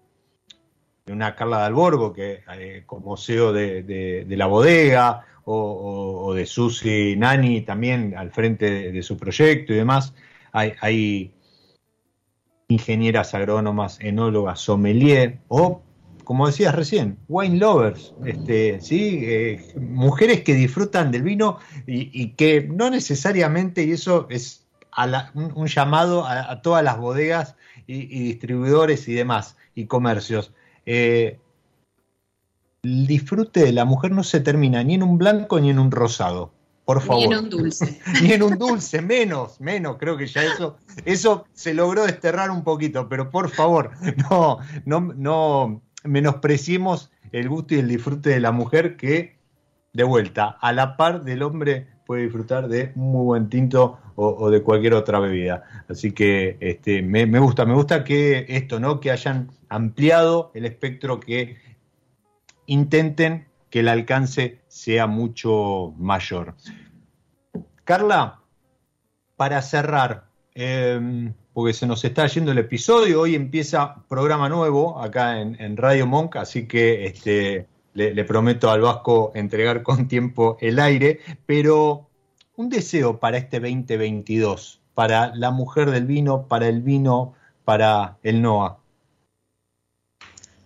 de 1.05 1.13
una 1.13 1.35
Carla 1.35 1.59
de 1.59 1.65
Alborgo, 1.65 2.11
que 2.11 2.43
eh, 2.57 2.83
como 2.85 3.15
CEO 3.15 3.53
de, 3.53 4.25
la 4.27 4.45
bodega, 4.47 5.25
o, 5.45 6.33
de 6.35 6.45
Susi 6.45 7.15
Nani 7.17 7.61
también 7.61 8.13
al 8.15 8.31
frente 8.31 8.91
de, 8.91 9.03
su 9.03 9.17
proyecto 9.17 9.73
y 9.73 9.77
demás, 9.77 10.13
hay 10.51 11.31
ingenieras 12.71 13.33
agrónomas, 13.33 13.99
enólogas, 13.99 14.59
sommelier 14.59 15.39
o, 15.47 15.81
como 16.23 16.47
decías 16.47 16.73
recién, 16.73 17.17
wine 17.27 17.57
lovers, 17.57 18.13
este, 18.25 18.79
¿sí? 18.81 19.19
Eh, 19.23 19.73
mujeres 19.79 20.41
que 20.41 20.53
disfrutan 20.53 21.11
del 21.11 21.23
vino 21.23 21.57
y, 21.85 22.29
que 22.29 22.67
no 22.67 22.89
necesariamente, 22.89 23.83
y 23.83 23.91
eso 23.91 24.27
es 24.29 24.67
un, 25.55 25.67
llamado 25.67 26.25
a, 26.25 26.61
todas 26.61 26.83
las 26.83 26.97
bodegas 26.97 27.55
y, 27.87 28.23
distribuidores 28.23 29.07
y 29.07 29.13
demás, 29.13 29.57
y 29.75 29.85
comercios. 29.85 30.53
Eh, 30.85 31.39
el 32.83 33.07
disfrute 33.07 33.61
de 33.61 33.73
la 33.73 33.85
mujer 33.85 34.11
no 34.11 34.23
se 34.23 34.39
termina 34.39 34.83
ni 34.83 34.95
en 34.95 35.03
un 35.03 35.17
blanco 35.17 35.59
ni 35.59 35.69
en 35.69 35.79
un 35.79 35.91
rosado. 35.91 36.53
Por 36.85 37.01
favor. 37.01 37.17
Ni 37.17 37.23
en 37.25 37.43
un 37.43 37.49
dulce. 37.49 38.01
ni 38.21 38.33
en 38.33 38.43
un 38.43 38.57
dulce, 38.57 39.01
menos, 39.01 39.61
menos. 39.61 39.97
Creo 39.97 40.17
que 40.17 40.27
ya 40.27 40.43
eso, 40.43 40.77
eso 41.05 41.45
se 41.53 41.73
logró 41.73 42.05
desterrar 42.05 42.51
un 42.51 42.63
poquito, 42.63 43.07
pero 43.07 43.29
por 43.29 43.49
favor, 43.49 43.91
no, 44.29 44.59
no, 44.85 45.13
no 45.15 45.81
menospreciemos 46.03 47.11
el 47.31 47.47
gusto 47.49 47.75
y 47.75 47.79
el 47.79 47.87
disfrute 47.87 48.31
de 48.31 48.39
la 48.39 48.51
mujer 48.51 48.97
que, 48.97 49.37
de 49.93 50.03
vuelta, 50.03 50.57
a 50.59 50.73
la 50.73 50.97
par 50.97 51.23
del 51.23 51.43
hombre 51.43 51.87
puede 52.05 52.23
disfrutar 52.23 52.67
de 52.67 52.91
un 52.95 53.11
muy 53.11 53.23
buen 53.23 53.49
tinto 53.49 53.99
o, 54.15 54.49
de 54.49 54.61
cualquier 54.61 54.93
otra 54.93 55.19
bebida. 55.19 55.63
Así 55.87 56.11
que 56.11 56.57
este, 56.59 57.01
me, 57.01 57.25
me, 57.25 57.39
gusta, 57.39 57.65
me 57.65 57.73
gusta 57.73 58.03
que 58.03 58.45
esto, 58.49 58.79
¿no? 58.79 58.99
Que 58.99 59.11
hayan 59.11 59.49
ampliado 59.69 60.51
el 60.53 60.65
espectro, 60.65 61.19
que 61.19 61.57
intenten 62.65 63.47
que 63.71 63.79
el 63.79 63.87
alcance 63.87 64.59
sea 64.67 65.07
mucho 65.07 65.95
mayor. 65.97 66.55
Carla, 67.83 68.41
para 69.37 69.61
cerrar, 69.61 70.27
em, 70.53 71.33
porque 71.53 71.73
se 71.73 71.87
nos 71.87 72.03
está 72.05 72.27
yendo 72.27 72.51
el 72.51 72.59
episodio, 72.59 73.21
hoy 73.21 73.33
empieza 73.33 74.03
programa 74.07 74.49
nuevo 74.49 74.99
acá 75.01 75.41
en, 75.41 75.77
Radio 75.77 76.05
Monk, 76.05 76.35
así 76.35 76.67
que 76.67 77.05
este, 77.05 77.67
le, 77.93 78.23
prometo 78.25 78.69
al 78.69 78.81
Vasco 78.81 79.31
entregar 79.35 79.81
con 79.83 80.07
tiempo 80.07 80.57
el 80.61 80.77
aire, 80.77 81.19
pero 81.45 82.09
un 82.57 82.69
deseo 82.69 83.19
para 83.19 83.37
este 83.37 83.59
2022, 83.59 84.81
para 84.93 85.33
la 85.35 85.51
mujer 85.51 85.89
del 85.91 86.05
vino, 86.05 86.47
para 86.47 86.67
el 86.67 86.81
vino, 86.81 87.33
para 87.63 88.17
el 88.21 88.41
NOA. 88.41 88.80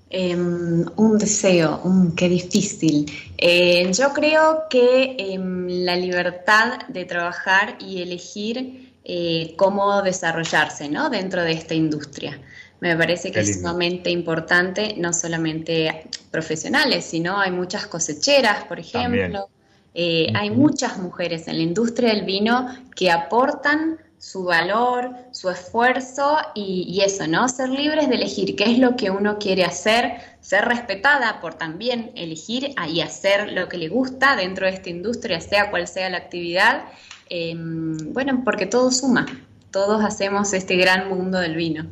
Em, 0.09 0.85
un 0.97 1.17
deseo, 1.17 1.81
qué 2.15 2.29
difícil. 2.29 3.11
Eh, 3.37 3.91
yo 3.91 4.13
creo 4.13 4.63
que 4.69 5.15
em, 5.17 5.67
la 5.83 5.95
libertad 5.95 6.87
de 6.87 7.05
trabajar 7.05 7.77
y 7.79 8.01
elegir 8.01 8.93
eh, 9.03 9.55
cómo 9.57 10.01
desarrollarse 10.03 10.89
¿no? 10.89 11.09
dentro 11.09 11.41
de 11.43 11.53
esta 11.53 11.73
industria. 11.73 12.39
Me 12.81 12.95
parece 12.95 13.31
que 13.31 13.39
es 13.39 13.55
sumamente 13.55 14.11
importante, 14.11 14.95
no 14.97 15.11
solamente 15.11 16.07
profesionales, 16.29 17.05
sino 17.05 17.39
hay 17.39 17.51
muchas 17.51 17.87
cosecheras, 17.87 18.65
por 18.65 18.79
ejemplo. 18.79 19.49
Eh, 19.93 20.27
hay 20.35 20.51
muchas 20.51 20.97
mujeres 20.97 21.47
en 21.47 21.57
la 21.57 21.63
industria 21.63 22.13
del 22.13 22.25
vino 22.25 22.67
que 22.95 23.09
aportan 23.09 23.97
su 24.25 24.43
valor, 24.43 25.11
su 25.29 25.51
esfuerzo 25.51 26.35
y, 26.55 26.99
eso, 27.05 27.27
¿no? 27.27 27.47
Ser 27.47 27.69
libres 27.69 28.09
de 28.09 28.15
elegir 28.15 28.55
qué 28.55 28.63
es 28.63 28.79
lo 28.79 28.95
que 28.95 29.11
uno 29.11 29.37
quiere 29.37 29.63
hacer, 29.63 30.13
ser 30.41 30.65
respetada 30.65 31.39
por 31.41 31.53
también 31.53 32.11
elegir 32.15 32.73
y 32.91 33.01
hacer 33.01 33.51
lo 33.51 33.69
que 33.69 33.77
le 33.77 33.87
gusta 33.87 34.35
dentro 34.35 34.65
de 34.65 34.73
esta 34.73 34.89
industria, 34.89 35.39
sea 35.41 35.69
cual 35.69 35.87
sea 35.87 36.09
la 36.09 36.17
actividad. 36.17 36.85
Em, 37.29 37.95
bueno, 38.13 38.41
porque 38.43 38.65
todo 38.65 38.89
suma, 38.89 39.27
todos 39.69 40.03
hacemos 40.03 40.53
este 40.53 40.75
gran 40.75 41.07
mundo 41.07 41.37
del 41.37 41.55
vino. 41.55 41.85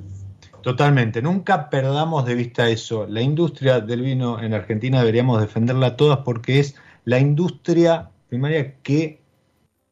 Totalmente, 0.64 1.22
nunca 1.22 1.70
perdamos 1.70 2.26
de 2.26 2.34
vista 2.34 2.68
eso. 2.68 3.06
La 3.08 3.22
industria 3.22 3.80
del 3.80 4.02
vino 4.02 4.42
en 4.42 4.56
Argentina 4.56 4.98
deberíamos 5.02 5.40
defenderla 5.40 5.96
todas 5.96 6.18
porque 6.26 6.60
es 6.60 6.74
la 7.06 7.20
industria 7.20 8.10
primaria 8.28 8.74
que 8.82 9.23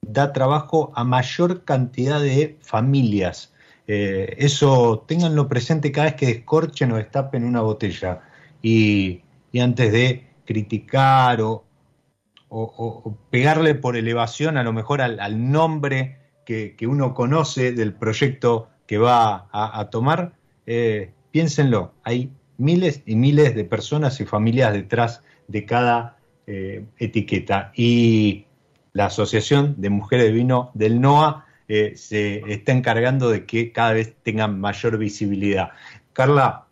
da 0.02 0.34
trabajo 0.34 0.92
a 0.96 1.04
mayor 1.04 1.64
cantidad 1.64 2.20
de 2.22 2.58
familias. 2.62 3.54
Eh, 3.88 4.36
eso 4.38 5.04
ténganlo 5.08 5.48
presente 5.48 5.92
cada 5.92 6.08
vez 6.08 6.16
que 6.16 6.26
descorchen 6.28 6.92
o 6.92 6.98
destapen 6.98 7.44
una 7.44 7.62
botella. 7.62 8.22
Y, 8.62 9.22
antes 9.60 9.92
de 9.92 10.28
criticar 10.46 11.42
o, 11.42 11.64
pegarle 13.30 13.76
por 13.76 13.96
elevación 13.96 14.58
a 14.58 14.64
lo 14.64 14.74
mejor 14.74 15.02
al, 15.02 15.52
nombre 15.52 16.18
que, 16.46 16.76
uno 16.88 17.14
conoce 17.14 17.72
del 17.72 17.94
proyecto 17.94 18.70
que 18.88 18.98
va 18.98 19.48
a, 19.52 19.90
tomar, 19.90 20.34
eh, 20.66 21.12
piénsenlo, 21.32 21.94
hay 22.04 22.30
miles 22.58 23.04
y 23.06 23.16
miles 23.16 23.56
de 23.56 23.64
personas 23.64 24.20
y 24.20 24.26
familias 24.26 24.74
detrás 24.74 25.24
de 25.48 25.66
cada 25.66 26.18
eh, 26.48 26.86
etiqueta. 26.98 27.72
Y 27.76 28.46
la 28.94 29.06
Asociación 29.06 29.76
de 29.78 29.90
Mujeres 29.90 30.26
de 30.26 30.32
Vino 30.32 30.72
del 30.74 31.00
NOA 31.02 31.46
eh, 31.68 31.94
se 31.96 32.44
está 32.52 32.74
encargando 32.74 33.30
de 33.30 33.46
que 33.46 33.72
cada 33.72 33.94
vez 33.94 34.14
tengan 34.24 34.60
mayor 34.60 34.98
visibilidad. 34.98 35.72
Carla, 36.12 36.66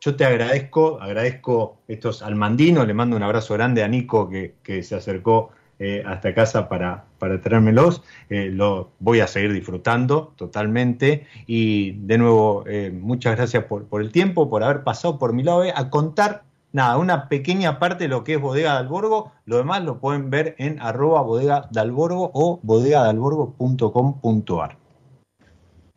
yo 0.00 0.14
te 0.14 0.24
agradezco, 0.24 1.00
agradezco 1.00 1.78
estos 1.88 2.22
almandinos, 2.22 2.86
le 2.86 2.94
mando 2.94 3.16
un 3.16 3.24
abrazo 3.24 3.54
grande 3.54 3.82
a 3.82 3.88
Nico 3.88 4.30
que, 4.30 4.82
se 4.84 4.94
acercó 4.94 5.50
eh, 5.80 6.04
hasta 6.06 6.32
casa 6.32 6.68
para, 6.68 7.06
para 7.18 7.40
traérmelos. 7.40 8.04
Eh, 8.30 8.50
lo 8.52 8.92
voy 9.00 9.18
a 9.18 9.26
seguir 9.26 9.52
disfrutando 9.52 10.32
totalmente. 10.36 11.26
Y 11.48 11.92
de 12.06 12.18
nuevo, 12.18 12.64
muchas 12.92 13.34
gracias 13.34 13.64
por, 13.64 13.86
por, 13.86 14.00
el 14.00 14.12
tiempo, 14.12 14.48
por 14.48 14.62
haber 14.62 14.84
pasado 14.84 15.18
por 15.18 15.32
mi 15.32 15.42
lado 15.42 15.64
a 15.74 15.90
contar 15.90 16.45
nada, 16.76 16.98
una 16.98 17.28
pequeña 17.28 17.80
parte 17.80 18.04
de 18.04 18.08
lo 18.08 18.22
que 18.22 18.34
es 18.34 18.40
Bodega 18.40 18.74
de 18.74 18.78
Alborgo, 18.78 19.32
lo 19.46 19.56
demás 19.56 19.82
lo 19.82 19.98
pueden 19.98 20.30
ver 20.30 20.54
en 20.58 20.80
arroba 20.80 21.22
bodega 21.22 21.66
de 21.70 21.80
Alborgo 21.80 22.30
o 22.34 22.60
bodegadalborgo.com.ar. 22.62 24.76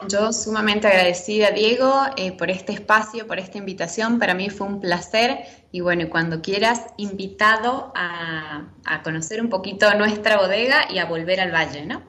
Yo 0.08 0.32
sumamente 0.32 0.88
agradecida, 0.88 1.52
Diego, 1.52 1.92
eh, 2.16 2.32
por 2.32 2.50
este 2.50 2.72
espacio, 2.72 3.28
por 3.28 3.38
esta 3.38 3.58
invitación. 3.58 4.18
Para 4.18 4.34
mí 4.34 4.50
fue 4.50 4.68
un 4.68 4.80
placer 4.80 5.40
y 5.74 5.82
bueno, 5.82 6.10
cuando 6.10 6.42
quieras, 6.42 6.86
invitado 6.96 7.92
a, 7.94 8.70
conocer 9.04 9.42
un 9.42 9.50
poquito 9.50 9.94
nuestra 9.96 10.38
bodega 10.38 10.90
y 10.90 11.00
a 11.00 11.06
volver 11.06 11.42
al 11.42 11.52
valle, 11.52 11.86
¿no? 11.86 12.02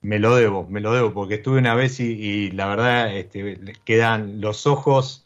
Me 0.00 0.18
lo 0.18 0.34
debo, 0.36 0.66
me 0.70 0.80
lo 0.80 0.94
debo, 0.94 1.12
porque 1.12 1.34
estuve 1.34 1.58
una 1.58 1.74
vez 1.74 2.00
y, 2.00 2.50
la 2.52 2.66
verdad 2.66 3.14
este, 3.14 3.74
quedan 3.84 4.40
los 4.40 4.66
ojos 4.66 5.23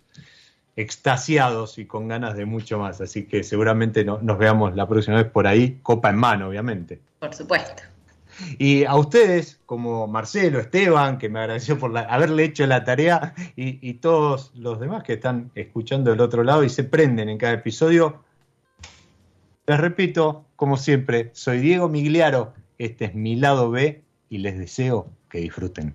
extasiados 0.79 1.77
y 1.79 1.87
con 1.87 2.07
ganas 2.07 2.37
de 2.37 2.47
mucho 2.47 2.79
más. 2.79 3.01
Así 3.01 3.25
que 3.25 3.43
seguramente 3.43 4.05
nos 4.05 4.39
veamos 4.39 4.77
la 4.77 4.87
próxima 4.87 5.17
vez 5.17 5.27
por 5.27 5.49
ahí, 5.49 5.81
copa 5.83 6.11
en 6.11 6.17
mano, 6.17 6.49
obviamente. 6.49 7.01
Por 7.19 7.35
supuesto. 7.35 7.83
Y 8.59 8.85
a 8.85 8.95
ustedes, 8.95 9.59
como 9.67 10.07
Marcelo, 10.07 10.61
Esteban, 10.61 11.19
que 11.19 11.29
me 11.29 11.41
agradeció 11.41 11.81
por 11.81 11.99
haberle 11.99 12.45
hecho 12.45 12.65
la 12.69 12.85
tarea, 12.85 13.35
y, 13.57 13.95
todos 13.95 14.53
los 14.55 14.79
demás 14.79 15.03
que 15.03 15.15
están 15.15 15.51
escuchando 15.57 16.13
del 16.13 16.21
otro 16.21 16.45
lado 16.45 16.63
y 16.63 16.69
se 16.69 16.85
prenden 16.85 17.29
en 17.29 17.39
cada 17.39 17.55
episodio, 17.55 18.23
les 19.67 19.81
repito, 19.81 20.45
como 20.55 20.77
siempre, 20.77 21.31
soy 21.35 21.59
Diego 21.59 21.89
Migliaro, 21.89 22.55
este 22.79 23.07
es 23.07 23.15
mi 23.17 23.35
lado 23.35 23.73
B 23.73 24.01
y 24.31 24.39
les 24.39 24.57
deseo 24.57 25.11
que 25.29 25.41
disfruten. 25.41 25.95